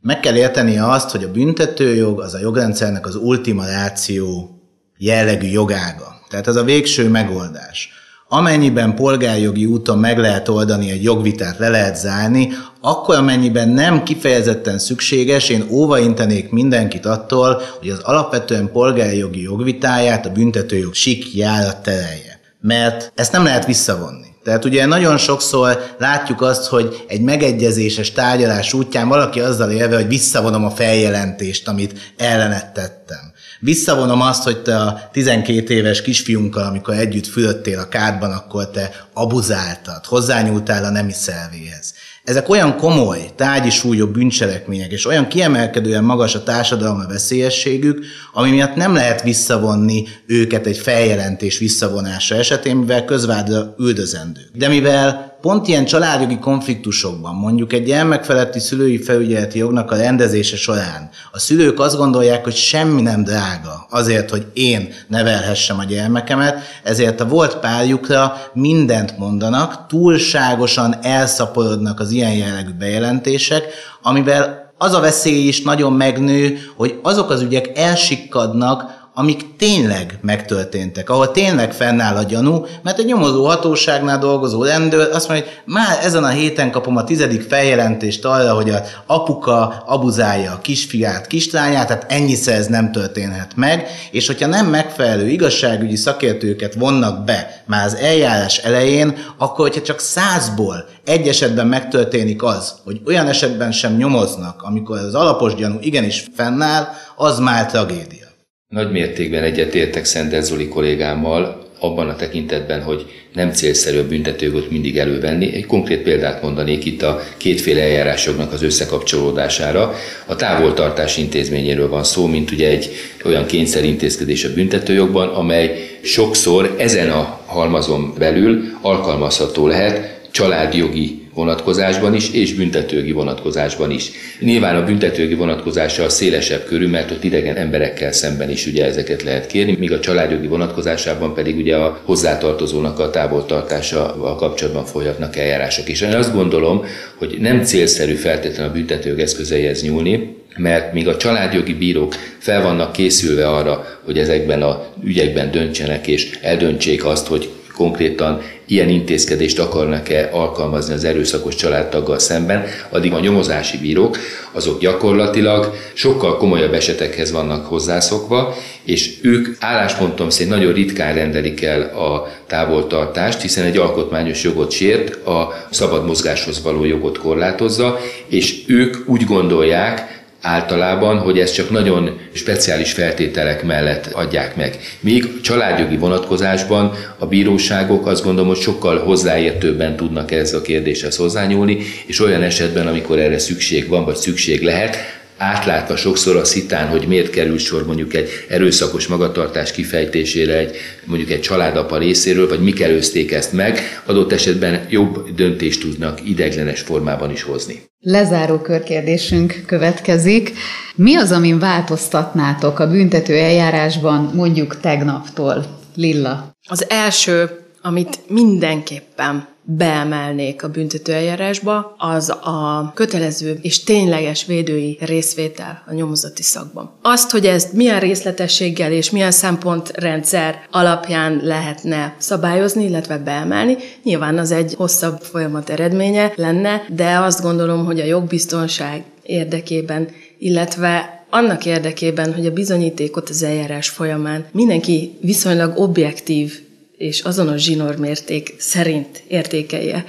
meg 0.00 0.20
kell 0.20 0.36
érteni 0.36 0.78
azt, 0.78 1.10
hogy 1.10 1.24
a 1.24 1.30
büntetőjog 1.30 2.20
az 2.20 2.34
a 2.34 2.38
jogrendszernek 2.38 3.06
az 3.06 3.14
ultima 3.14 3.64
ráció 3.64 4.50
jellegű 4.96 5.46
jogága. 5.46 6.20
Tehát 6.28 6.46
ez 6.46 6.56
a 6.56 6.64
végső 6.64 7.08
megoldás. 7.08 7.90
Amennyiben 8.28 8.94
polgárjogi 8.94 9.64
úton 9.64 9.98
meg 9.98 10.18
lehet 10.18 10.48
oldani 10.48 10.90
egy 10.90 11.02
jogvitát, 11.02 11.58
le 11.58 11.68
lehet 11.68 11.96
zárni, 11.96 12.48
akkor 12.80 13.14
amennyiben 13.14 13.68
nem 13.68 14.02
kifejezetten 14.02 14.78
szükséges, 14.78 15.48
én 15.48 15.66
óvaintenék 15.70 16.50
mindenkit 16.50 17.06
attól, 17.06 17.62
hogy 17.78 17.88
az 17.88 17.98
alapvetően 18.02 18.70
polgárjogi 18.72 19.42
jogvitáját 19.42 20.26
a 20.26 20.30
büntetőjog 20.30 20.94
sikjára 20.94 21.80
terelje. 21.80 22.40
Mert 22.60 23.12
ezt 23.14 23.32
nem 23.32 23.44
lehet 23.44 23.66
visszavonni. 23.66 24.26
Tehát 24.44 24.64
ugye 24.64 24.86
nagyon 24.86 25.18
sokszor 25.18 25.94
látjuk 25.98 26.42
azt, 26.42 26.66
hogy 26.66 27.04
egy 27.08 27.20
megegyezéses 27.20 28.12
tárgyalás 28.12 28.72
útján 28.72 29.08
valaki 29.08 29.40
azzal 29.40 29.70
élve, 29.70 29.96
hogy 29.96 30.08
visszavonom 30.08 30.64
a 30.64 30.70
feljelentést, 30.70 31.68
amit 31.68 31.98
ellenet 32.16 32.72
tettem. 32.72 33.32
Visszavonom 33.60 34.20
azt, 34.20 34.42
hogy 34.42 34.62
te 34.62 34.76
a 34.76 35.08
12 35.12 35.74
éves 35.74 36.02
kisfiunkkal, 36.02 36.64
amikor 36.66 36.94
együtt 36.94 37.26
fülöttél 37.26 37.78
a 37.78 37.88
kádban, 37.88 38.30
akkor 38.30 38.70
te 38.70 38.90
abuzáltad, 39.12 40.04
hozzányúltál 40.04 40.84
a 40.84 40.90
nemi 40.90 41.12
szervéhez. 41.12 41.94
Ezek 42.24 42.48
olyan 42.48 42.76
komoly, 42.76 43.30
tárgyi 43.36 43.70
súlyú 43.70 44.06
bűncselekmények, 44.06 44.92
és 44.92 45.06
olyan 45.06 45.28
kiemelkedően 45.28 46.04
magas 46.04 46.34
a 46.34 46.42
társadalmi 46.42 47.04
veszélyességük, 47.08 48.04
ami 48.32 48.50
miatt 48.50 48.74
nem 48.74 48.94
lehet 48.94 49.22
visszavonni 49.22 50.04
őket 50.26 50.66
egy 50.66 50.78
feljelentés 50.78 51.58
visszavonása 51.58 52.34
esetén, 52.34 52.76
mivel 52.76 53.04
közvádra 53.04 53.74
üldözendők. 53.78 54.48
De 54.54 54.68
mivel 54.68 55.35
pont 55.46 55.68
ilyen 55.68 55.84
családjogi 55.84 56.38
konfliktusokban, 56.38 57.34
mondjuk 57.34 57.72
egy 57.72 57.84
gyermekfeletti 57.84 58.58
szülői 58.58 59.02
felügyeleti 59.02 59.58
jognak 59.58 59.90
a 59.90 59.96
rendezése 59.96 60.56
során 60.56 61.10
a 61.32 61.38
szülők 61.38 61.80
azt 61.80 61.96
gondolják, 61.96 62.44
hogy 62.44 62.54
semmi 62.54 63.02
nem 63.02 63.24
drága 63.24 63.86
azért, 63.90 64.30
hogy 64.30 64.46
én 64.52 64.92
nevelhessem 65.08 65.78
a 65.78 65.84
gyermekemet, 65.84 66.58
ezért 66.82 67.20
a 67.20 67.26
volt 67.26 67.56
párjukra 67.56 68.36
mindent 68.52 69.18
mondanak, 69.18 69.86
túlságosan 69.86 70.94
elszaporodnak 71.02 72.00
az 72.00 72.10
ilyen 72.10 72.32
jellegű 72.32 72.72
bejelentések, 72.78 73.64
amivel 74.02 74.72
az 74.78 74.94
a 74.94 75.00
veszély 75.00 75.46
is 75.46 75.62
nagyon 75.62 75.92
megnő, 75.92 76.58
hogy 76.76 76.98
azok 77.02 77.30
az 77.30 77.40
ügyek 77.40 77.78
elsikkadnak, 77.78 78.95
amik 79.18 79.56
tényleg 79.56 80.18
megtörténtek, 80.22 81.10
ahol 81.10 81.30
tényleg 81.30 81.72
fennáll 81.72 82.16
a 82.16 82.22
gyanú, 82.22 82.66
mert 82.82 82.98
egy 82.98 83.04
nyomozó 83.04 83.46
hatóságnál 83.46 84.18
dolgozó 84.18 84.62
rendőr 84.62 85.08
azt 85.12 85.28
mondja, 85.28 85.46
hogy 85.46 85.54
már 85.64 85.98
ezen 86.02 86.24
a 86.24 86.28
héten 86.28 86.70
kapom 86.70 86.96
a 86.96 87.04
tizedik 87.04 87.42
feljelentést 87.42 88.24
arra, 88.24 88.54
hogy 88.54 88.70
a 88.70 88.82
apuka 89.06 89.82
abuzálja 89.86 90.52
a 90.52 90.58
kisfiát, 90.58 91.26
kislányát, 91.26 91.86
tehát 91.86 92.12
ennyiszer 92.12 92.54
ez 92.54 92.66
nem 92.66 92.92
történhet 92.92 93.52
meg, 93.54 93.86
és 94.10 94.26
hogyha 94.26 94.46
nem 94.46 94.66
megfelelő 94.66 95.28
igazságügyi 95.28 95.96
szakértőket 95.96 96.74
vonnak 96.74 97.24
be 97.24 97.62
már 97.66 97.86
az 97.86 97.94
eljárás 97.94 98.58
elején, 98.58 99.16
akkor 99.38 99.66
hogyha 99.68 99.82
csak 99.82 100.00
százból 100.00 100.84
egy 101.04 101.28
esetben 101.28 101.66
megtörténik 101.66 102.42
az, 102.42 102.74
hogy 102.84 103.00
olyan 103.06 103.28
esetben 103.28 103.72
sem 103.72 103.96
nyomoznak, 103.96 104.62
amikor 104.62 104.98
az 104.98 105.14
alapos 105.14 105.54
gyanú 105.54 105.76
igenis 105.80 106.24
fennáll, 106.34 106.88
az 107.16 107.38
már 107.38 107.66
tragédia. 107.66 108.25
Nagy 108.68 108.90
mértékben 108.90 109.42
egyetértek 109.42 110.04
Szenter 110.04 110.42
Zoli 110.42 110.68
kollégámmal. 110.68 111.64
abban 111.80 112.08
a 112.08 112.16
tekintetben, 112.16 112.82
hogy 112.82 113.06
nem 113.32 113.52
célszerű 113.52 113.98
a 113.98 114.06
büntetőjogot 114.06 114.70
mindig 114.70 114.98
elővenni. 114.98 115.54
Egy 115.54 115.66
konkrét 115.66 116.02
példát 116.02 116.42
mondanék 116.42 116.84
itt 116.84 117.02
a 117.02 117.22
kétféle 117.36 117.82
eljárásoknak 117.82 118.52
az 118.52 118.62
összekapcsolódására. 118.62 119.94
A 120.26 120.36
távoltartás 120.36 121.16
intézményéről 121.16 121.88
van 121.88 122.04
szó, 122.04 122.26
mint 122.26 122.50
ugye 122.50 122.68
egy 122.68 122.90
olyan 123.24 123.46
kényszerintézkedés 123.46 124.44
a 124.44 124.52
büntetőjogban, 124.54 125.28
amely 125.28 125.98
sokszor 126.02 126.74
ezen 126.78 127.10
a 127.10 127.40
halmazon 127.46 128.14
belül 128.18 128.62
alkalmazható 128.80 129.66
lehet 129.66 130.20
családjogi 130.30 131.25
vonatkozásban 131.36 132.14
is, 132.14 132.30
és 132.30 132.54
büntetőgi 132.54 133.12
vonatkozásban 133.12 133.90
is. 133.90 134.10
Nyilván 134.40 134.76
a 134.76 134.84
büntetőgi 134.84 135.34
vonatkozása 135.34 136.08
szélesebb 136.08 136.64
körül, 136.64 136.88
mert 136.88 137.10
ott 137.10 137.24
idegen 137.24 137.56
emberekkel 137.56 138.12
szemben 138.12 138.50
is 138.50 138.66
ugye 138.66 138.84
ezeket 138.84 139.22
lehet 139.22 139.46
kérni, 139.46 139.76
míg 139.78 139.92
a 139.92 140.00
családjogi 140.00 140.46
vonatkozásában 140.46 141.34
pedig 141.34 141.56
ugye 141.56 141.76
a 141.76 142.00
hozzátartozónak 142.04 142.98
a 142.98 143.10
távoltartásával 143.10 144.36
kapcsolatban 144.36 144.84
folyatnak 144.84 145.36
eljárások. 145.36 145.88
És 145.88 146.00
én 146.00 146.14
azt 146.14 146.34
gondolom, 146.34 146.84
hogy 147.16 147.36
nem 147.40 147.62
célszerű 147.62 148.14
feltétlenül 148.14 148.70
a 148.70 148.74
büntetőjog 148.74 149.18
eszközeihez 149.18 149.82
nyúlni, 149.82 150.36
mert 150.56 150.92
míg 150.92 151.08
a 151.08 151.16
családjogi 151.16 151.74
bírók 151.74 152.14
fel 152.38 152.62
vannak 152.62 152.92
készülve 152.92 153.48
arra, 153.48 153.98
hogy 154.04 154.18
ezekben 154.18 154.62
a 154.62 154.86
ügyekben 155.04 155.50
döntsenek 155.50 156.06
és 156.06 156.38
eldöntsék 156.42 157.04
azt, 157.04 157.26
hogy 157.26 157.50
konkrétan 157.74 158.40
ilyen 158.66 158.88
intézkedést 158.88 159.58
akarnak-e 159.58 160.28
alkalmazni 160.32 160.94
az 160.94 161.04
erőszakos 161.04 161.54
családtaggal 161.54 162.18
szemben, 162.18 162.64
addig 162.90 163.12
a 163.12 163.20
nyomozási 163.20 163.78
bírók 163.78 164.18
azok 164.52 164.80
gyakorlatilag 164.80 165.74
sokkal 165.94 166.36
komolyabb 166.36 166.72
esetekhez 166.72 167.32
vannak 167.32 167.66
hozzászokva, 167.66 168.54
és 168.84 169.14
ők 169.22 169.56
álláspontom 169.60 170.30
szerint 170.30 170.54
nagyon 170.54 170.72
ritkán 170.72 171.14
rendelik 171.14 171.62
el 171.62 171.82
a 171.82 172.28
távoltartást, 172.46 173.40
hiszen 173.40 173.64
egy 173.64 173.76
alkotmányos 173.76 174.42
jogot 174.42 174.70
sért, 174.70 175.26
a 175.26 175.66
szabad 175.70 176.06
mozgáshoz 176.06 176.62
való 176.62 176.84
jogot 176.84 177.18
korlátozza, 177.18 177.98
és 178.26 178.62
ők 178.66 178.96
úgy 179.08 179.24
gondolják, 179.24 180.15
általában, 180.40 181.18
hogy 181.18 181.38
ezt 181.38 181.54
csak 181.54 181.70
nagyon 181.70 182.20
speciális 182.32 182.92
feltételek 182.92 183.62
mellett 183.62 184.06
adják 184.12 184.56
meg. 184.56 184.78
Míg 185.00 185.40
családjogi 185.40 185.96
vonatkozásban 185.96 186.92
a 187.18 187.26
bíróságok 187.26 188.06
azt 188.06 188.24
gondolom, 188.24 188.48
hogy 188.48 188.60
sokkal 188.60 188.98
hozzáértőbben 188.98 189.96
tudnak 189.96 190.30
ez 190.30 190.52
a 190.52 190.62
kérdéshez 190.62 191.16
hozzányúlni, 191.16 191.78
és 192.06 192.20
olyan 192.20 192.42
esetben, 192.42 192.86
amikor 192.86 193.18
erre 193.18 193.38
szükség 193.38 193.88
van, 193.88 194.04
vagy 194.04 194.16
szükség 194.16 194.62
lehet, 194.62 194.96
átlátva 195.36 195.96
sokszor 195.96 196.36
a 196.36 196.44
szitán, 196.44 196.88
hogy 196.88 197.06
miért 197.06 197.30
kerül 197.30 197.58
sor 197.58 197.86
mondjuk 197.86 198.14
egy 198.14 198.28
erőszakos 198.48 199.06
magatartás 199.06 199.72
kifejtésére 199.72 200.56
egy, 200.56 200.76
mondjuk 201.04 201.30
egy 201.30 201.40
családapa 201.40 201.98
részéről, 201.98 202.48
vagy 202.48 202.60
mik 202.60 202.80
előzték 202.80 203.32
ezt 203.32 203.52
meg, 203.52 204.00
adott 204.06 204.32
esetben 204.32 204.86
jobb 204.90 205.34
döntést 205.34 205.80
tudnak 205.80 206.28
ideglenes 206.28 206.80
formában 206.80 207.30
is 207.30 207.42
hozni. 207.42 207.82
Lezáró 208.00 208.58
körkérdésünk 208.58 209.62
következik. 209.66 210.52
Mi 210.94 211.16
az, 211.16 211.32
amin 211.32 211.58
változtatnátok 211.58 212.78
a 212.78 212.90
büntető 212.90 213.34
eljárásban 213.34 214.30
mondjuk 214.34 214.80
tegnaptól? 214.80 215.66
Lilla. 215.94 216.56
Az 216.68 216.86
első, 216.88 217.50
amit 217.82 218.18
mindenképpen 218.28 219.48
beemelnék 219.68 220.62
a 220.62 220.68
büntetőeljárásba, 220.68 221.94
az 221.98 222.28
a 222.28 222.92
kötelező 222.94 223.58
és 223.62 223.84
tényleges 223.84 224.46
védői 224.46 224.98
részvétel 225.00 225.82
a 225.86 225.92
nyomozati 225.92 226.42
szakban. 226.42 226.90
Azt, 227.02 227.30
hogy 227.30 227.46
ezt 227.46 227.72
milyen 227.72 228.00
részletességgel 228.00 228.92
és 228.92 229.10
milyen 229.10 229.30
szempontrendszer 229.30 230.66
alapján 230.70 231.40
lehetne 231.42 232.14
szabályozni, 232.18 232.84
illetve 232.84 233.18
beemelni, 233.18 233.76
nyilván 234.02 234.38
az 234.38 234.50
egy 234.50 234.74
hosszabb 234.76 235.20
folyamat 235.20 235.70
eredménye 235.70 236.32
lenne, 236.36 236.82
de 236.94 237.18
azt 237.18 237.42
gondolom, 237.42 237.84
hogy 237.84 238.00
a 238.00 238.04
jogbiztonság 238.04 239.04
érdekében, 239.22 240.08
illetve 240.38 241.24
annak 241.30 241.66
érdekében, 241.66 242.34
hogy 242.34 242.46
a 242.46 242.52
bizonyítékot 242.52 243.28
az 243.28 243.42
eljárás 243.42 243.88
folyamán 243.88 244.46
mindenki 244.52 245.18
viszonylag 245.20 245.78
objektív 245.78 246.65
és 246.96 247.20
azonos 247.20 247.62
zsinórmérték 247.62 248.54
szerint 248.58 249.22
értékelje. 249.28 250.04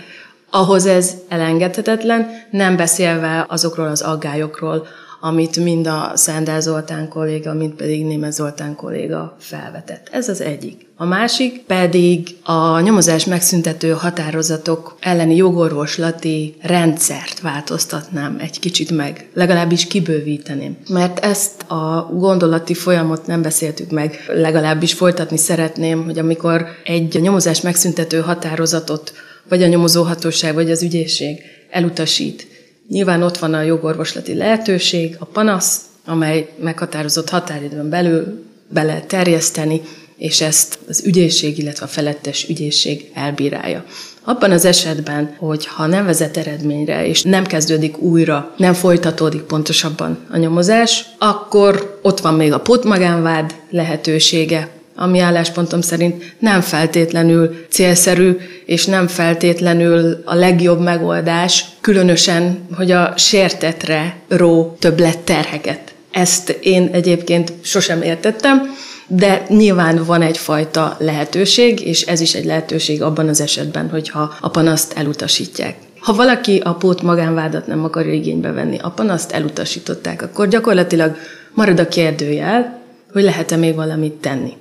Ahhoz 0.50 0.86
ez 0.86 1.14
elengedhetetlen, 1.28 2.30
nem 2.52 2.76
beszélve 2.76 3.46
azokról 3.50 3.88
az 3.88 4.02
aggályokról, 4.02 4.88
amit 5.20 5.58
mind 5.58 5.88
a 5.88 6.12
Szendel 6.16 6.62
Zoltán 6.62 7.08
kolléga, 7.08 7.54
mind 7.54 7.74
pedig 7.74 8.06
Németh 8.06 8.36
Zoltán 8.36 8.76
kolléga 8.76 9.36
felvetett. 9.40 10.10
Ez 10.12 10.30
az 10.30 10.42
egyik. 10.42 10.86
A 10.96 11.06
másik 11.06 11.64
pedig 11.66 12.36
a 12.44 12.80
nyomozás 12.80 13.26
megszüntető 13.26 13.90
határozatok 13.90 14.98
elleni 15.00 15.36
jogorvoslati 15.36 16.56
rendszert 16.62 17.40
változtatnám 17.40 18.38
egy 18.40 18.60
kicsit 18.60 18.92
meg, 18.92 19.30
legalábbis 19.34 19.88
kibővíteném. 19.88 20.78
Mert 20.90 21.20
ezt 21.20 21.62
a 21.62 22.10
gondolati 22.14 22.74
folyamot 22.74 23.28
nem 23.28 23.42
beszéltük 23.42 23.92
meg, 23.92 24.26
legalábbis 24.28 24.94
folytatni 24.94 25.38
szeretném, 25.38 26.04
hogy 26.04 26.20
amikor 26.20 26.66
egy 26.84 27.22
nyomozás 27.22 27.62
megszüntető 27.62 28.20
határozatot 28.20 29.14
vagy 29.50 29.64
a 29.64 29.68
nyomozóhatóság, 29.68 30.54
vagy 30.54 30.72
az 30.72 30.84
ügyészség 30.84 31.42
elutasít, 31.70 32.57
Nyilván 32.90 33.24
ott 33.24 33.38
van 33.38 33.54
a 33.54 33.62
jogorvoslati 33.62 34.34
lehetőség, 34.34 35.16
a 35.20 35.26
panasz, 35.26 35.82
amely 36.06 36.50
meghatározott 36.60 37.30
határidőn 37.30 37.90
belül 37.90 38.46
be 38.70 38.84
lehet 38.84 39.08
terjeszteni, 39.08 39.82
és 40.18 40.42
ezt 40.42 40.80
az 40.88 41.04
ügyészség, 41.06 41.58
illetve 41.58 41.86
a 41.86 41.90
felettes 41.90 42.50
ügyészség 42.50 43.12
elbírálja. 43.14 43.84
Abban 44.24 44.52
az 44.52 44.66
esetben, 44.66 45.36
hogy 45.38 45.66
ha 45.66 45.86
nem 45.86 46.06
vezet 46.06 46.38
eredményre, 46.38 47.08
és 47.08 47.22
nem 47.22 47.46
kezdődik 47.46 47.98
újra, 47.98 48.54
nem 48.58 48.74
folytatódik 48.74 49.42
pontosabban 49.42 50.18
a 50.32 50.38
nyomozás, 50.38 51.06
akkor 51.18 52.00
ott 52.02 52.20
van 52.20 52.34
még 52.34 52.54
a 52.54 52.60
potmagánvád 52.60 53.56
lehetősége, 53.70 54.70
ami 54.98 55.20
álláspontom 55.20 55.82
szerint 55.82 56.36
nem 56.40 56.62
feltétlenül 56.62 57.66
célszerű, 57.70 58.38
és 58.66 58.86
nem 58.86 59.08
feltétlenül 59.08 60.22
a 60.26 60.36
legjobb 60.36 60.80
megoldás, 60.80 61.66
különösen, 61.82 62.68
hogy 62.76 62.92
a 62.92 63.14
sértetre 63.18 64.16
ró 64.28 64.78
többlet 64.80 65.20
terheket. 65.20 65.94
Ezt 66.12 66.50
én 66.50 66.90
egyébként 66.92 67.54
sosem 67.62 68.02
értettem, 68.02 68.76
de 69.08 69.46
nyilván 69.48 70.04
van 70.06 70.22
egyfajta 70.22 70.96
lehetőség, 71.00 71.88
és 71.88 72.02
ez 72.02 72.20
is 72.20 72.34
egy 72.34 72.46
lehetőség 72.46 73.02
abban 73.02 73.28
az 73.28 73.42
esetben, 73.42 73.90
hogyha 73.90 74.36
a 74.42 74.50
panaszt 74.50 74.94
elutasítják. 74.98 75.76
Ha 76.00 76.14
valaki 76.14 76.62
a 76.64 76.74
pót 76.74 77.02
magánvádat 77.02 77.68
nem 77.68 77.84
akarja 77.84 78.14
igénybe 78.14 78.52
venni, 78.52 78.78
a 78.82 78.90
panaszt 78.90 79.32
elutasították, 79.32 80.22
akkor 80.22 80.48
gyakorlatilag 80.48 81.16
marad 81.54 81.80
a 81.80 81.88
kérdőjel, 81.88 82.82
hogy 83.12 83.24
lehet-e 83.24 83.56
még 83.56 83.76
valamit 83.76 84.14
tenni. 84.14 84.54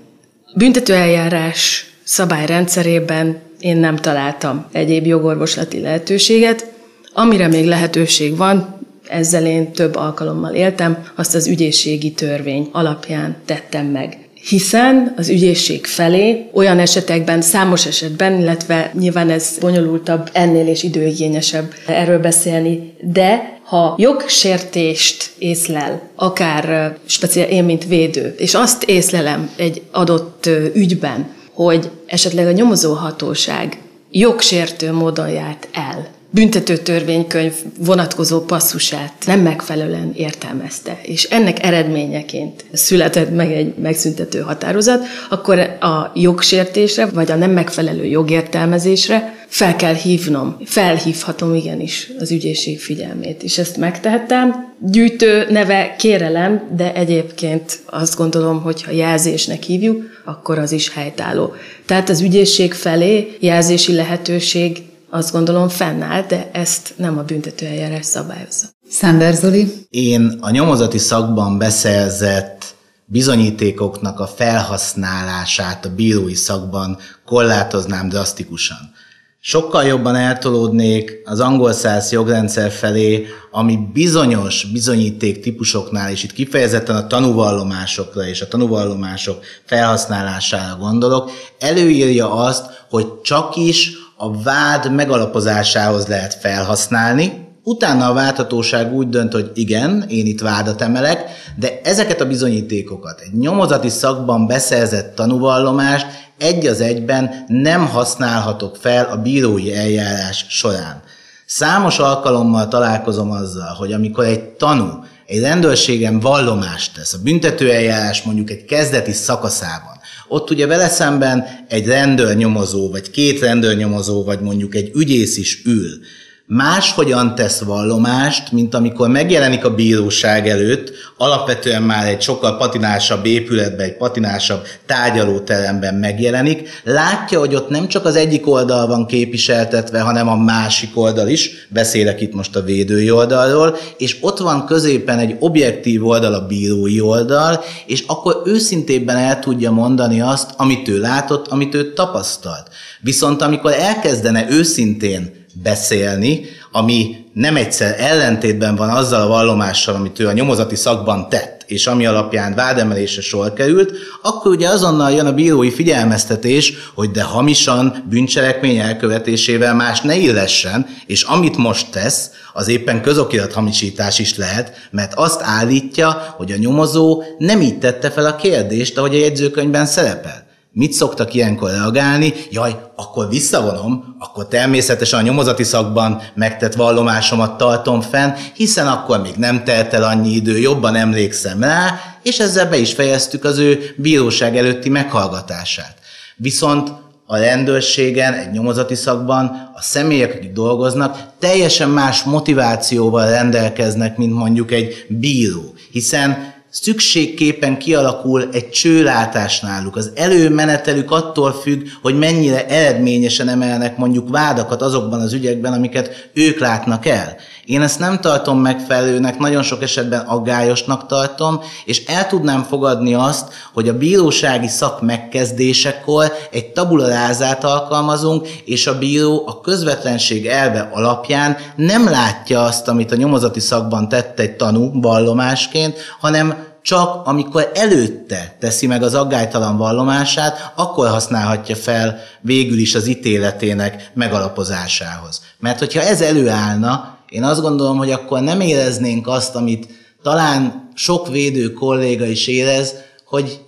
Büntetőeljárás 0.58 1.90
szabályrendszerében 2.04 3.38
én 3.60 3.76
nem 3.76 3.96
találtam 3.96 4.66
egyéb 4.72 5.06
jogorvoslati 5.06 5.80
lehetőséget. 5.80 6.72
Amire 7.12 7.48
még 7.48 7.66
lehetőség 7.66 8.36
van, 8.36 8.78
ezzel 9.08 9.46
én 9.46 9.72
több 9.72 9.96
alkalommal 9.96 10.54
éltem, 10.54 11.04
azt 11.14 11.34
az 11.34 11.46
ügyészségi 11.46 12.12
törvény 12.12 12.68
alapján 12.72 13.36
tettem 13.44 13.86
meg 13.86 14.18
hiszen 14.48 15.14
az 15.16 15.28
ügyészség 15.28 15.86
felé 15.86 16.50
olyan 16.52 16.78
esetekben, 16.78 17.40
számos 17.40 17.86
esetben, 17.86 18.40
illetve 18.40 18.90
nyilván 18.98 19.30
ez 19.30 19.58
bonyolultabb, 19.60 20.30
ennél 20.32 20.66
és 20.66 20.82
időigényesebb 20.82 21.72
erről 21.86 22.18
beszélni, 22.18 22.92
de 23.00 23.55
ha 23.66 23.94
jogsértést 23.98 25.30
észlel, 25.38 26.10
akár 26.14 26.96
speciál 27.06 27.48
én, 27.48 27.64
mint 27.64 27.86
védő, 27.86 28.34
és 28.38 28.54
azt 28.54 28.84
észlelem 28.84 29.50
egy 29.56 29.82
adott 29.90 30.48
ügyben, 30.74 31.34
hogy 31.52 31.90
esetleg 32.06 32.46
a 32.46 32.52
nyomozóhatóság 32.52 33.78
jogsértő 34.10 34.92
módon 34.92 35.28
járt 35.28 35.68
el, 35.72 36.08
büntető 36.30 36.76
törvénykönyv 36.76 37.52
vonatkozó 37.78 38.40
passzusát 38.40 39.12
nem 39.26 39.40
megfelelően 39.40 40.12
értelmezte, 40.16 40.98
és 41.02 41.24
ennek 41.24 41.64
eredményeként 41.64 42.64
született 42.72 43.34
meg 43.34 43.52
egy 43.52 43.74
megszüntető 43.82 44.40
határozat, 44.40 45.04
akkor 45.30 45.58
a 45.80 46.12
jogsértésre, 46.14 47.06
vagy 47.06 47.30
a 47.30 47.36
nem 47.36 47.50
megfelelő 47.50 48.04
jogértelmezésre 48.04 49.34
fel 49.48 49.76
kell 49.76 49.94
hívnom, 49.94 50.56
felhívhatom 50.64 51.54
igenis 51.54 52.10
az 52.18 52.30
ügyészség 52.30 52.80
figyelmét, 52.80 53.42
és 53.42 53.58
ezt 53.58 53.76
megtehettem. 53.76 54.74
Gyűjtő 54.80 55.46
neve 55.50 55.94
kérelem, 55.98 56.68
de 56.76 56.94
egyébként 56.94 57.78
azt 57.86 58.16
gondolom, 58.16 58.62
hogy 58.62 58.82
ha 58.82 58.90
jelzésnek 58.90 59.62
hívjuk, 59.62 60.02
akkor 60.24 60.58
az 60.58 60.72
is 60.72 60.92
helytálló. 60.92 61.54
Tehát 61.86 62.08
az 62.08 62.20
ügyészség 62.20 62.72
felé 62.72 63.36
jelzési 63.40 63.94
lehetőség 63.94 64.82
azt 65.10 65.32
gondolom 65.32 65.68
fennáll, 65.68 66.22
de 66.22 66.50
ezt 66.52 66.94
nem 66.96 67.18
a 67.18 67.22
büntetőeljárás 67.22 68.06
szabályozza. 68.06 68.66
Szánder 68.88 69.34
Zoli? 69.34 69.72
Én 69.90 70.38
a 70.40 70.50
nyomozati 70.50 70.98
szakban 70.98 71.58
beszerzett 71.58 72.74
bizonyítékoknak 73.04 74.20
a 74.20 74.26
felhasználását 74.26 75.84
a 75.84 75.94
bírói 75.94 76.34
szakban 76.34 76.98
korlátoznám 77.26 78.08
drasztikusan. 78.08 78.94
Sokkal 79.40 79.84
jobban 79.84 80.14
eltolódnék 80.14 81.22
az 81.24 81.40
angol 81.40 81.72
száz 81.72 82.12
jogrendszer 82.12 82.70
felé, 82.70 83.26
ami 83.50 83.78
bizonyos 83.92 84.64
bizonyíték 84.72 85.40
típusoknál, 85.40 86.10
és 86.10 86.22
itt 86.22 86.32
kifejezetten 86.32 86.96
a 86.96 87.06
tanúvallomásokra 87.06 88.26
és 88.26 88.40
a 88.40 88.48
tanúvallomások 88.48 89.44
felhasználására 89.64 90.76
gondolok, 90.76 91.30
előírja 91.58 92.32
azt, 92.32 92.84
hogy 92.90 93.20
csak 93.20 93.56
is 93.56 93.92
a 94.16 94.42
vád 94.42 94.92
megalapozásához 94.92 96.06
lehet 96.06 96.34
felhasználni, 96.34 97.44
Utána 97.68 98.08
a 98.08 98.12
válthatóság 98.12 98.92
úgy 98.92 99.08
dönt, 99.08 99.32
hogy 99.32 99.50
igen, 99.54 100.04
én 100.08 100.26
itt 100.26 100.40
vádat 100.40 100.82
emelek, 100.82 101.24
de 101.56 101.80
ezeket 101.82 102.20
a 102.20 102.26
bizonyítékokat, 102.26 103.20
egy 103.20 103.38
nyomozati 103.38 103.88
szakban 103.88 104.46
beszerzett 104.46 105.14
tanúvallomást 105.14 106.06
egy 106.38 106.66
az 106.66 106.80
egyben 106.80 107.44
nem 107.48 107.86
használhatok 107.86 108.76
fel 108.76 109.04
a 109.04 109.16
bírói 109.16 109.74
eljárás 109.74 110.46
során. 110.48 111.02
Számos 111.46 111.98
alkalommal 111.98 112.68
találkozom 112.68 113.30
azzal, 113.30 113.74
hogy 113.78 113.92
amikor 113.92 114.24
egy 114.24 114.42
tanú 114.42 115.04
egy 115.26 115.40
rendőrségen 115.40 116.20
vallomást 116.20 116.94
tesz, 116.94 117.12
a 117.12 117.18
büntetőeljárás 117.22 118.22
mondjuk 118.22 118.50
egy 118.50 118.64
kezdeti 118.64 119.12
szakaszában, 119.12 119.95
ott 120.28 120.50
ugye 120.50 120.66
vele 120.66 120.88
szemben 120.88 121.44
egy 121.68 121.86
rendőrnyomozó, 121.86 122.90
vagy 122.90 123.10
két 123.10 123.40
rendőrnyomozó, 123.40 124.24
vagy 124.24 124.40
mondjuk 124.40 124.74
egy 124.74 124.90
ügyész 124.94 125.36
is 125.36 125.62
ül, 125.64 125.98
máshogyan 126.46 127.34
tesz 127.34 127.60
vallomást, 127.60 128.52
mint 128.52 128.74
amikor 128.74 129.08
megjelenik 129.08 129.64
a 129.64 129.74
bíróság 129.74 130.48
előtt, 130.48 130.92
alapvetően 131.16 131.82
már 131.82 132.06
egy 132.06 132.20
sokkal 132.20 132.56
patinásabb 132.56 133.26
épületben, 133.26 133.86
egy 133.86 133.96
patinásabb 133.96 134.66
tárgyalóteremben 134.86 135.94
megjelenik, 135.94 136.68
látja, 136.84 137.38
hogy 137.38 137.54
ott 137.54 137.68
nem 137.68 137.88
csak 137.88 138.04
az 138.04 138.16
egyik 138.16 138.46
oldal 138.46 138.86
van 138.86 139.06
képviseltetve, 139.06 140.00
hanem 140.00 140.28
a 140.28 140.36
másik 140.36 140.90
oldal 140.94 141.28
is, 141.28 141.66
beszélek 141.68 142.20
itt 142.20 142.34
most 142.34 142.56
a 142.56 142.62
védői 142.62 143.10
oldalról, 143.10 143.76
és 143.98 144.16
ott 144.20 144.38
van 144.38 144.66
középen 144.66 145.18
egy 145.18 145.36
objektív 145.38 146.06
oldal, 146.06 146.34
a 146.34 146.46
bírói 146.46 147.00
oldal, 147.00 147.64
és 147.86 148.04
akkor 148.06 148.42
őszintébben 148.44 149.16
el 149.16 149.38
tudja 149.38 149.70
mondani 149.70 150.20
azt, 150.20 150.50
amit 150.56 150.88
ő 150.88 151.00
látott, 151.00 151.48
amit 151.48 151.74
ő 151.74 151.92
tapasztalt. 151.92 152.68
Viszont 153.00 153.42
amikor 153.42 153.72
elkezdene 153.72 154.46
őszintén 154.50 155.45
beszélni, 155.62 156.44
ami 156.72 157.24
nem 157.32 157.56
egyszer 157.56 157.94
ellentétben 157.98 158.76
van 158.76 158.88
azzal 158.88 159.20
a 159.20 159.26
vallomással, 159.26 159.94
amit 159.94 160.20
ő 160.20 160.26
a 160.26 160.32
nyomozati 160.32 160.76
szakban 160.76 161.28
tett, 161.28 161.64
és 161.66 161.86
ami 161.86 162.06
alapján 162.06 162.54
vádemelésre 162.54 163.22
sor 163.22 163.52
került, 163.52 163.92
akkor 164.22 164.50
ugye 164.50 164.68
azonnal 164.68 165.10
jön 165.10 165.26
a 165.26 165.32
bírói 165.32 165.70
figyelmeztetés, 165.70 166.72
hogy 166.94 167.10
de 167.10 167.22
hamisan 167.22 168.04
bűncselekmény 168.08 168.76
elkövetésével 168.76 169.74
más 169.74 170.00
ne 170.00 170.16
illessen, 170.16 170.86
és 171.06 171.22
amit 171.22 171.56
most 171.56 171.90
tesz, 171.90 172.30
az 172.52 172.68
éppen 172.68 173.02
közokirat 173.02 173.52
hamisítás 173.52 174.18
is 174.18 174.36
lehet, 174.36 174.88
mert 174.90 175.14
azt 175.14 175.40
állítja, 175.42 176.34
hogy 176.36 176.52
a 176.52 176.56
nyomozó 176.56 177.22
nem 177.38 177.60
így 177.60 177.78
tette 177.78 178.10
fel 178.10 178.26
a 178.26 178.36
kérdést, 178.36 178.98
ahogy 178.98 179.14
a 179.14 179.18
jegyzőkönyvben 179.18 179.86
szerepel. 179.86 180.45
Mit 180.78 180.92
szoktak 180.92 181.34
ilyenkor 181.34 181.70
reagálni? 181.70 182.34
Jaj, 182.50 182.76
akkor 182.96 183.28
visszavonom, 183.28 184.16
akkor 184.18 184.48
természetesen 184.48 185.18
a 185.18 185.22
nyomozati 185.22 185.62
szakban 185.62 186.22
megtett 186.34 186.74
vallomásomat 186.74 187.56
tartom 187.56 188.00
fenn, 188.00 188.30
hiszen 188.54 188.86
akkor 188.86 189.20
még 189.20 189.34
nem 189.36 189.64
telt 189.64 189.92
el 189.92 190.02
annyi 190.02 190.30
idő, 190.30 190.58
jobban 190.58 190.94
emlékszem 190.94 191.62
rá, 191.62 192.00
és 192.22 192.38
ezzel 192.38 192.68
be 192.68 192.76
is 192.76 192.92
fejeztük 192.92 193.44
az 193.44 193.58
ő 193.58 193.94
bíróság 193.96 194.56
előtti 194.56 194.88
meghallgatását. 194.88 195.94
Viszont 196.36 196.92
a 197.26 197.36
rendőrségen, 197.36 198.32
egy 198.34 198.50
nyomozati 198.50 198.94
szakban 198.94 199.70
a 199.74 199.82
személyek, 199.82 200.34
akik 200.34 200.52
dolgoznak, 200.52 201.18
teljesen 201.38 201.90
más 201.90 202.22
motivációval 202.22 203.30
rendelkeznek, 203.30 204.16
mint 204.16 204.34
mondjuk 204.34 204.72
egy 204.72 205.06
bíró. 205.08 205.74
Hiszen 205.90 206.54
szükségképpen 206.82 207.78
kialakul 207.78 208.48
egy 208.52 208.70
csőlátás 208.70 209.60
náluk. 209.60 209.96
Az 209.96 210.10
előmenetelük 210.14 211.10
attól 211.10 211.52
függ, 211.52 211.86
hogy 212.02 212.18
mennyire 212.18 212.66
eredményesen 212.66 213.48
emelnek 213.48 213.96
mondjuk 213.96 214.28
vádakat 214.28 214.82
azokban 214.82 215.20
az 215.20 215.32
ügyekben, 215.32 215.72
amiket 215.72 216.30
ők 216.34 216.58
látnak 216.58 217.06
el. 217.06 217.36
Én 217.64 217.82
ezt 217.82 217.98
nem 217.98 218.20
tartom 218.20 218.60
megfelelőnek, 218.60 219.38
nagyon 219.38 219.62
sok 219.62 219.82
esetben 219.82 220.20
aggályosnak 220.20 221.06
tartom, 221.06 221.60
és 221.84 222.04
el 222.04 222.26
tudnám 222.26 222.62
fogadni 222.62 223.14
azt, 223.14 223.52
hogy 223.72 223.88
a 223.88 223.98
bírósági 223.98 224.68
szak 224.68 225.02
megkezdésekor 225.02 226.32
egy 226.50 226.66
tabularázát 226.66 227.64
alkalmazunk, 227.64 228.48
és 228.64 228.86
a 228.86 228.98
bíró 228.98 229.42
a 229.46 229.60
közvetlenség 229.60 230.46
elve 230.46 230.90
alapján 230.92 231.56
nem 231.76 232.08
látja 232.10 232.62
azt, 232.62 232.88
amit 232.88 233.12
a 233.12 233.16
nyomozati 233.16 233.60
szakban 233.60 234.08
tett 234.08 234.38
egy 234.38 234.56
tanú 234.56 235.00
vallomásként, 235.00 235.96
hanem 236.20 236.65
csak 236.86 237.26
amikor 237.26 237.70
előtte 237.74 238.56
teszi 238.60 238.86
meg 238.86 239.02
az 239.02 239.14
aggálytalan 239.14 239.76
vallomását, 239.76 240.72
akkor 240.76 241.08
használhatja 241.08 241.76
fel 241.76 242.18
végül 242.40 242.78
is 242.78 242.94
az 242.94 243.06
ítéletének 243.06 244.10
megalapozásához. 244.14 245.40
Mert 245.58 245.78
hogyha 245.78 246.00
ez 246.00 246.20
előállna, 246.20 247.18
én 247.28 247.44
azt 247.44 247.60
gondolom, 247.60 247.96
hogy 247.96 248.10
akkor 248.10 248.40
nem 248.40 248.60
éreznénk 248.60 249.26
azt, 249.26 249.54
amit 249.54 249.88
talán 250.22 250.90
sok 250.94 251.28
védő 251.28 251.72
kolléga 251.72 252.26
is 252.26 252.46
érez, 252.46 252.94
hogy 253.24 253.60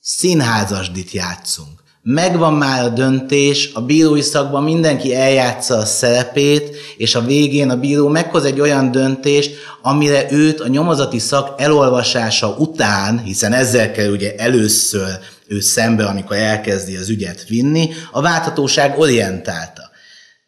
színházasdit 0.00 1.10
játszunk 1.10 1.81
megvan 2.02 2.54
már 2.54 2.84
a 2.84 2.88
döntés, 2.88 3.70
a 3.74 3.80
bírói 3.80 4.20
szakban 4.20 4.62
mindenki 4.62 5.14
eljátsza 5.14 5.76
a 5.76 5.84
szerepét, 5.84 6.76
és 6.96 7.14
a 7.14 7.20
végén 7.20 7.70
a 7.70 7.76
bíró 7.76 8.08
meghoz 8.08 8.44
egy 8.44 8.60
olyan 8.60 8.90
döntést, 8.90 9.54
amire 9.82 10.32
őt 10.32 10.60
a 10.60 10.68
nyomozati 10.68 11.18
szak 11.18 11.60
elolvasása 11.60 12.54
után, 12.58 13.18
hiszen 13.18 13.52
ezzel 13.52 13.92
kell 13.92 14.10
ugye 14.10 14.34
először 14.36 15.18
ő 15.46 15.60
szembe, 15.60 16.04
amikor 16.04 16.36
elkezdi 16.36 16.96
az 16.96 17.08
ügyet 17.08 17.48
vinni, 17.48 17.90
a 18.10 18.20
válthatóság 18.20 18.98
orientálta. 18.98 19.90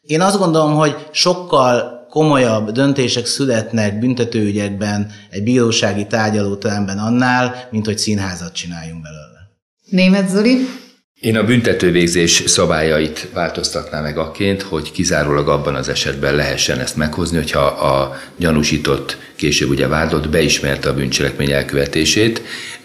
Én 0.01 0.21
azt 0.21 0.39
gondolom, 0.39 0.75
hogy 0.75 0.97
sokkal 1.13 2.07
komolyabb 2.11 2.71
döntések 2.71 3.27
születnek 3.27 3.99
büntetőügyekben 3.99 5.11
egy 5.31 5.43
bírósági 5.43 6.07
tárgyalóteremben 6.07 6.99
annál, 6.99 7.69
mint 7.71 7.87
hogy 7.87 7.99
színházat 7.99 8.53
csináljunk 8.53 9.03
belőle. 9.03 9.51
Német 9.91 10.29
Zoli? 10.29 10.83
Én 11.25 11.37
a 11.37 11.45
büntetővégzés 11.45 12.43
szabályait 12.47 13.29
változtatnám 13.33 14.03
meg 14.03 14.19
akként, 14.19 14.63
hogy 14.63 14.93
kizárólag 14.93 15.49
abban 15.49 15.75
az 15.75 15.89
esetben 15.89 16.35
lehessen 16.35 16.79
ezt 16.81 16.97
meghozni, 16.97 17.37
hogyha 17.37 17.61
a 17.61 18.17
gyanúsított, 18.37 19.17
később 19.37 19.69
ugye 19.69 19.87
vádott 19.87 20.29
beismerte 20.29 20.89
a 20.89 20.95
bűncselekmény 20.95 21.51
elkövetését, 21.51 22.43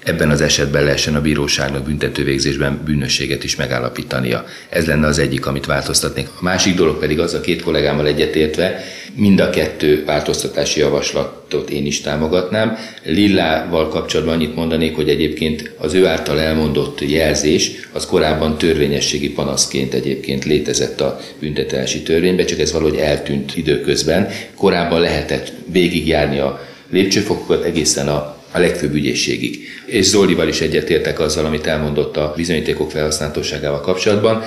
ebben 0.10 0.30
az 0.30 0.41
esetben 0.41 0.84
lehessen 0.84 1.16
a 1.16 1.22
bíróságnak 1.22 1.84
büntetővégzésben 1.84 2.82
bűnösséget 2.86 3.43
is 3.43 3.55
megállapítania. 3.55 4.45
Ez 4.70 4.86
lenne 4.86 5.07
az 5.07 5.20
egyik, 5.20 5.45
amit 5.45 5.66
változtatnék. 5.66 6.28
A 6.39 6.43
másik 6.43 6.76
dolog 6.76 6.99
pedig 6.99 7.20
az 7.20 7.34
a 7.34 7.41
két 7.41 7.62
kollégámmal 7.62 8.07
egyetértve, 8.07 8.84
mind 9.16 9.39
a 9.39 9.49
kettő 9.49 10.03
változtatási 10.05 10.80
javaslatot 10.80 11.70
én 11.70 11.86
is 11.86 12.01
támogatnám. 12.01 12.78
Lillával 13.03 13.88
kapcsolatban 13.88 14.34
annyit 14.34 14.55
mondanék, 14.55 14.95
hogy 14.95 15.10
egyébként 15.10 15.72
az 15.78 15.93
ő 15.93 16.05
által 16.07 16.39
elmondott 16.39 17.01
jelzés 17.10 17.72
az 17.91 18.05
korábban 18.05 18.57
törvényességi 18.57 19.30
panaszként 19.30 19.93
egyébként 19.93 20.45
létezett 20.45 21.01
a 21.01 21.20
büntetési 21.39 22.01
törvényben, 22.01 22.45
csak 22.45 22.60
ez 22.60 22.72
valahogy 22.72 22.97
eltűnt 22.97 23.55
időközben. 23.55 24.30
Korábban 24.55 24.99
lehetett 24.99 25.51
végigjárni 25.72 26.39
a 26.39 26.68
lépcsőfokokat 26.89 27.64
egészen 27.64 28.07
a 28.07 28.38
a 28.51 28.59
legfőbb 28.59 28.93
ügyészségig. 28.93 29.59
És 29.85 30.05
Zolival 30.05 30.47
is 30.47 30.61
egyetértek 30.61 31.19
azzal, 31.19 31.45
amit 31.45 31.67
elmondott 31.67 32.17
a 32.17 32.33
bizonyítékok 32.35 32.91
felhasználhatóságával 32.91 33.81
kapcsolatban, 33.81 34.43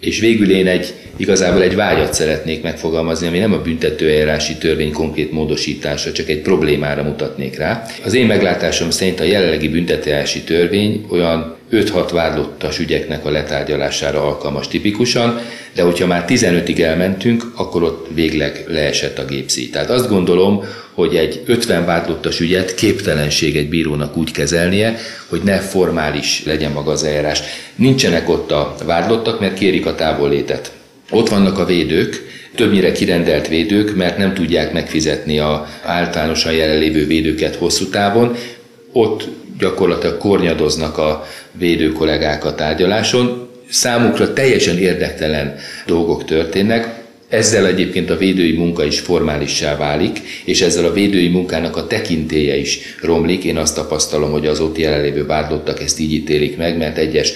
és 0.00 0.20
végül 0.20 0.50
én 0.50 0.66
egy, 0.66 0.94
igazából 1.16 1.62
egy 1.62 1.74
vágyat 1.74 2.14
szeretnék 2.14 2.62
megfogalmazni, 2.62 3.26
ami 3.26 3.38
nem 3.38 3.52
a 3.52 3.62
büntetőeljárási 3.62 4.54
törvény 4.54 4.92
konkrét 4.92 5.32
módosítása, 5.32 6.12
csak 6.12 6.28
egy 6.28 6.40
problémára 6.40 7.02
mutatnék 7.02 7.56
rá. 7.56 7.84
Az 8.04 8.14
én 8.14 8.26
meglátásom 8.26 8.90
szerint 8.90 9.20
a 9.20 9.24
jelenlegi 9.24 9.68
büntetőeljárási 9.68 10.40
törvény 10.40 11.06
olyan 11.08 11.56
5-6 11.72 12.08
vádlottas 12.12 12.78
ügyeknek 12.78 13.24
a 13.24 13.30
letárgyalására 13.30 14.22
alkalmas 14.22 14.68
tipikusan, 14.68 15.40
de 15.74 15.82
hogyha 15.82 16.06
már 16.06 16.24
15-ig 16.28 16.80
elmentünk, 16.80 17.52
akkor 17.54 17.82
ott 17.82 18.06
végleg 18.14 18.64
leesett 18.68 19.18
a 19.18 19.24
gépszí. 19.24 19.70
Tehát 19.70 19.90
azt 19.90 20.08
gondolom, 20.08 20.64
hogy 20.96 21.16
egy 21.16 21.42
50 21.46 21.84
vádlottas 21.84 22.40
ügyet 22.40 22.74
képtelenség 22.74 23.56
egy 23.56 23.68
bírónak 23.68 24.16
úgy 24.16 24.30
kezelnie, 24.30 24.96
hogy 25.26 25.40
ne 25.42 25.58
formális 25.58 26.42
legyen 26.44 26.72
maga 26.72 26.90
az 26.90 27.04
eljárás. 27.04 27.42
Nincsenek 27.74 28.28
ott 28.28 28.50
a 28.50 28.74
vádlottak, 28.84 29.40
mert 29.40 29.58
kérik 29.58 29.86
a 29.86 29.94
távollétet. 29.94 30.72
Ott 31.10 31.28
vannak 31.28 31.58
a 31.58 31.64
védők, 31.64 32.22
többnyire 32.54 32.92
kirendelt 32.92 33.48
védők, 33.48 33.96
mert 33.96 34.18
nem 34.18 34.34
tudják 34.34 34.72
megfizetni 34.72 35.38
a 35.38 35.66
általánosan 35.82 36.52
jelenlévő 36.52 37.06
védőket 37.06 37.54
hosszú 37.54 37.88
távon. 37.88 38.36
Ott 38.92 39.28
gyakorlatilag 39.58 40.18
kornyadoznak 40.18 40.98
a 40.98 41.26
védő 41.52 41.92
kollégák 41.92 42.44
a 42.44 42.54
tárgyaláson. 42.54 43.48
Számukra 43.70 44.32
teljesen 44.32 44.78
érdektelen 44.78 45.56
dolgok 45.86 46.24
történnek, 46.24 47.05
ezzel 47.28 47.66
egyébként 47.66 48.10
a 48.10 48.16
védői 48.16 48.52
munka 48.52 48.84
is 48.84 49.00
formálissá 49.00 49.76
válik, 49.76 50.20
és 50.44 50.60
ezzel 50.60 50.84
a 50.84 50.92
védői 50.92 51.28
munkának 51.28 51.76
a 51.76 51.86
tekintélye 51.86 52.56
is 52.56 52.78
romlik. 53.02 53.44
Én 53.44 53.56
azt 53.56 53.74
tapasztalom, 53.74 54.30
hogy 54.30 54.46
az 54.46 54.60
ott 54.60 54.78
jelenlévő 54.78 55.26
vádlottak 55.26 55.82
ezt 55.82 56.00
így 56.00 56.12
ítélik 56.12 56.56
meg, 56.56 56.76
mert 56.76 56.98
egyes 56.98 57.32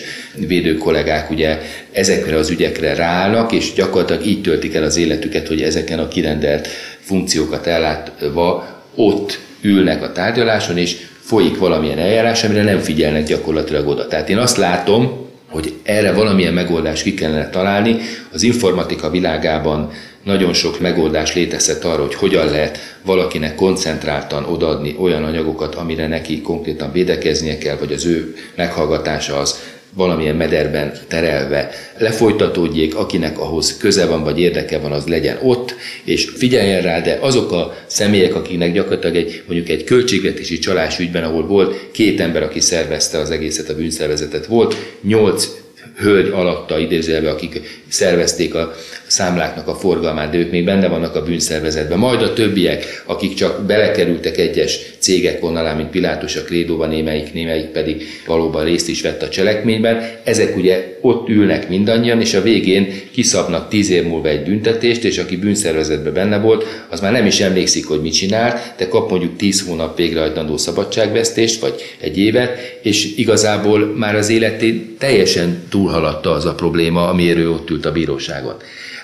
védő 0.46 0.76
kollégák 0.76 1.30
ugye 1.30 1.58
ezekre 1.92 2.36
az 2.36 2.50
ügyekre 2.50 2.94
ráállnak, 2.94 3.52
és 3.52 3.72
gyakorlatilag 3.72 4.26
így 4.26 4.42
töltik 4.42 4.74
el 4.74 4.82
az 4.82 4.96
életüket, 4.96 5.48
hogy 5.48 5.62
ezeken 5.62 5.98
a 5.98 6.08
kirendelt 6.08 6.68
funkciókat 7.00 7.66
ellátva 7.66 8.82
ott 8.94 9.38
ülnek 9.60 10.02
a 10.02 10.12
tárgyaláson, 10.12 10.78
és 10.78 10.96
folyik 11.20 11.58
valamilyen 11.58 11.98
eljárás, 11.98 12.44
amire 12.44 12.62
nem 12.62 12.78
figyelnek 12.78 13.26
gyakorlatilag 13.26 13.88
oda. 13.88 14.06
Tehát 14.06 14.28
én 14.28 14.38
azt 14.38 14.56
látom, 14.56 15.29
hogy 15.50 15.74
erre 15.82 16.12
valamilyen 16.12 16.54
megoldást 16.54 17.02
ki 17.02 17.14
kellene 17.14 17.50
találni. 17.50 17.96
Az 18.32 18.42
informatika 18.42 19.10
világában 19.10 19.90
nagyon 20.24 20.52
sok 20.52 20.80
megoldás 20.80 21.34
létezett 21.34 21.84
arra, 21.84 22.02
hogy 22.02 22.14
hogyan 22.14 22.46
lehet 22.46 22.78
valakinek 23.04 23.54
koncentráltan 23.54 24.44
odaadni 24.44 24.96
olyan 24.98 25.24
anyagokat, 25.24 25.74
amire 25.74 26.06
neki 26.06 26.40
konkrétan 26.40 26.92
védekeznie 26.92 27.58
kell, 27.58 27.76
vagy 27.76 27.92
az 27.92 28.06
ő 28.06 28.34
meghallgatása 28.56 29.38
az 29.38 29.58
valamilyen 29.94 30.36
mederben 30.36 30.92
terelve 31.08 31.70
lefolytatódjék, 31.98 32.96
akinek 32.96 33.38
ahhoz 33.38 33.76
köze 33.76 34.06
van, 34.06 34.24
vagy 34.24 34.40
érdeke 34.40 34.78
van, 34.78 34.92
az 34.92 35.06
legyen 35.06 35.38
ott, 35.42 35.74
és 36.04 36.28
figyeljen 36.36 36.82
rá, 36.82 37.00
de 37.00 37.18
azok 37.20 37.52
a 37.52 37.76
személyek, 37.86 38.34
akiknek 38.34 38.72
gyakorlatilag 38.72 39.16
egy, 39.16 39.42
mondjuk 39.46 39.68
egy 39.68 39.84
költségvetési 39.84 40.58
csalás 40.58 40.98
ügyben, 40.98 41.24
ahol 41.24 41.46
volt 41.46 41.90
két 41.90 42.20
ember, 42.20 42.42
aki 42.42 42.60
szervezte 42.60 43.18
az 43.18 43.30
egészet, 43.30 43.68
a 43.68 43.74
bűnszervezetet, 43.74 44.46
volt 44.46 44.76
nyolc 45.02 45.48
hölgy 45.96 46.28
alatta 46.28 46.78
idézőjelbe, 46.78 47.30
akik 47.30 47.60
szervezték 47.88 48.54
a 48.54 48.74
számláknak 49.10 49.68
a 49.68 49.74
forgalmát, 49.74 50.30
de 50.30 50.38
ők 50.38 50.50
még 50.50 50.64
benne 50.64 50.88
vannak 50.88 51.16
a 51.16 51.22
bűnszervezetben. 51.22 51.98
Majd 51.98 52.22
a 52.22 52.32
többiek, 52.32 53.02
akik 53.06 53.34
csak 53.34 53.62
belekerültek 53.66 54.38
egyes 54.38 54.78
cégek 54.98 55.40
vonalán, 55.40 55.76
mint 55.76 55.90
Pilátus 55.90 56.36
a 56.36 56.42
Krédóban, 56.42 56.88
némelyik, 56.88 57.32
némelyik 57.32 57.66
pedig 57.66 58.02
valóban 58.26 58.64
részt 58.64 58.88
is 58.88 59.02
vett 59.02 59.22
a 59.22 59.28
cselekményben, 59.28 60.10
ezek 60.24 60.56
ugye 60.56 60.98
ott 61.00 61.28
ülnek 61.28 61.68
mindannyian, 61.68 62.20
és 62.20 62.34
a 62.34 62.42
végén 62.42 62.92
kiszabnak 63.12 63.68
tíz 63.68 63.90
év 63.90 64.04
múlva 64.04 64.28
egy 64.28 64.42
büntetést, 64.42 65.04
és 65.04 65.18
aki 65.18 65.36
bűnszervezetben 65.36 66.12
benne 66.12 66.38
volt, 66.38 66.64
az 66.88 67.00
már 67.00 67.12
nem 67.12 67.26
is 67.26 67.40
emlékszik, 67.40 67.86
hogy 67.86 68.00
mit 68.00 68.12
csinál, 68.12 68.74
de 68.76 68.88
kap 68.88 69.10
mondjuk 69.10 69.36
tíz 69.36 69.66
hónap 69.66 69.96
végrehajtandó 69.96 70.56
szabadságvesztést, 70.56 71.60
vagy 71.60 71.74
egy 72.00 72.18
évet, 72.18 72.78
és 72.82 73.16
igazából 73.16 73.94
már 73.96 74.14
az 74.14 74.28
életét 74.28 74.98
teljesen 74.98 75.62
túlhaladta 75.70 76.30
az 76.32 76.44
a 76.44 76.54
probléma, 76.54 77.08
amiért 77.08 77.38
ő 77.38 77.50
ott 77.50 77.70
ült 77.70 77.86
a 77.86 77.92
bíróságon. 77.92 78.54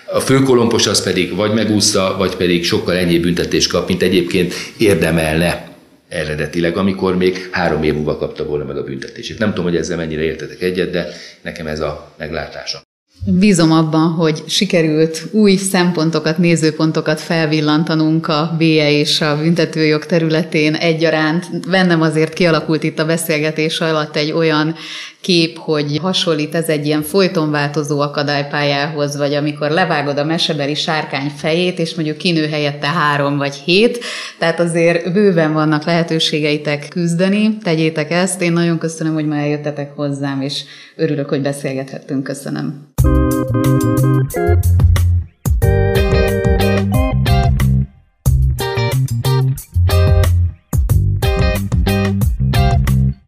A 0.08 0.20
főkolompos 0.20 0.86
az 0.86 1.02
pedig 1.02 1.34
vagy 1.34 1.52
megúszta, 1.52 2.14
vagy 2.18 2.36
pedig 2.36 2.64
sokkal 2.64 2.96
ennyi 2.96 3.18
büntetést 3.18 3.70
kap, 3.70 3.88
mint 3.88 4.02
egyébként 4.02 4.54
érdemelne 4.78 5.68
eredetileg, 6.08 6.76
amikor 6.76 7.16
még 7.16 7.48
három 7.50 7.82
év 7.82 7.94
múlva 7.94 8.16
kapta 8.16 8.44
volna 8.44 8.64
meg 8.64 8.76
a 8.76 8.84
büntetését. 8.84 9.38
Nem 9.38 9.48
tudom, 9.48 9.64
hogy 9.64 9.76
ezzel 9.76 9.96
mennyire 9.96 10.22
értetek 10.22 10.62
egyet, 10.62 10.90
de 10.90 11.08
nekem 11.42 11.66
ez 11.66 11.80
a 11.80 12.12
meglátásom. 12.18 12.85
Bízom 13.28 13.72
abban, 13.72 14.12
hogy 14.12 14.42
sikerült 14.46 15.26
új 15.30 15.56
szempontokat, 15.56 16.38
nézőpontokat 16.38 17.20
felvillantanunk 17.20 18.28
a 18.28 18.54
BE 18.58 18.90
és 18.90 19.20
a 19.20 19.36
büntetőjog 19.36 20.06
területén 20.06 20.74
egyaránt. 20.74 21.68
Bennem 21.70 22.00
azért 22.00 22.32
kialakult 22.32 22.82
itt 22.82 22.98
a 22.98 23.06
beszélgetés 23.06 23.80
alatt 23.80 24.16
egy 24.16 24.32
olyan 24.32 24.74
kép, 25.20 25.58
hogy 25.58 25.98
hasonlít 26.02 26.54
ez 26.54 26.68
egy 26.68 26.86
ilyen 26.86 27.02
folyton 27.02 27.50
változó 27.50 28.00
akadálypályához, 28.00 29.16
vagy 29.16 29.34
amikor 29.34 29.70
levágod 29.70 30.18
a 30.18 30.24
mesebeli 30.24 30.74
sárkány 30.74 31.32
fejét, 31.36 31.78
és 31.78 31.94
mondjuk 31.94 32.16
kinő 32.16 32.46
helyette 32.46 32.86
három 32.86 33.36
vagy 33.36 33.54
hét, 33.54 34.04
tehát 34.38 34.60
azért 34.60 35.12
bőven 35.12 35.52
vannak 35.52 35.84
lehetőségeitek 35.84 36.88
küzdeni, 36.88 37.56
tegyétek 37.62 38.10
ezt. 38.10 38.42
Én 38.42 38.52
nagyon 38.52 38.78
köszönöm, 38.78 39.14
hogy 39.14 39.26
már 39.26 39.42
eljöttetek 39.42 39.92
hozzám, 39.96 40.40
és 40.40 40.62
örülök, 40.96 41.28
hogy 41.28 41.42
beszélgethettünk. 41.42 42.22
Köszönöm. 42.22 42.94
Thank 43.06 44.34
you. 44.36 45.15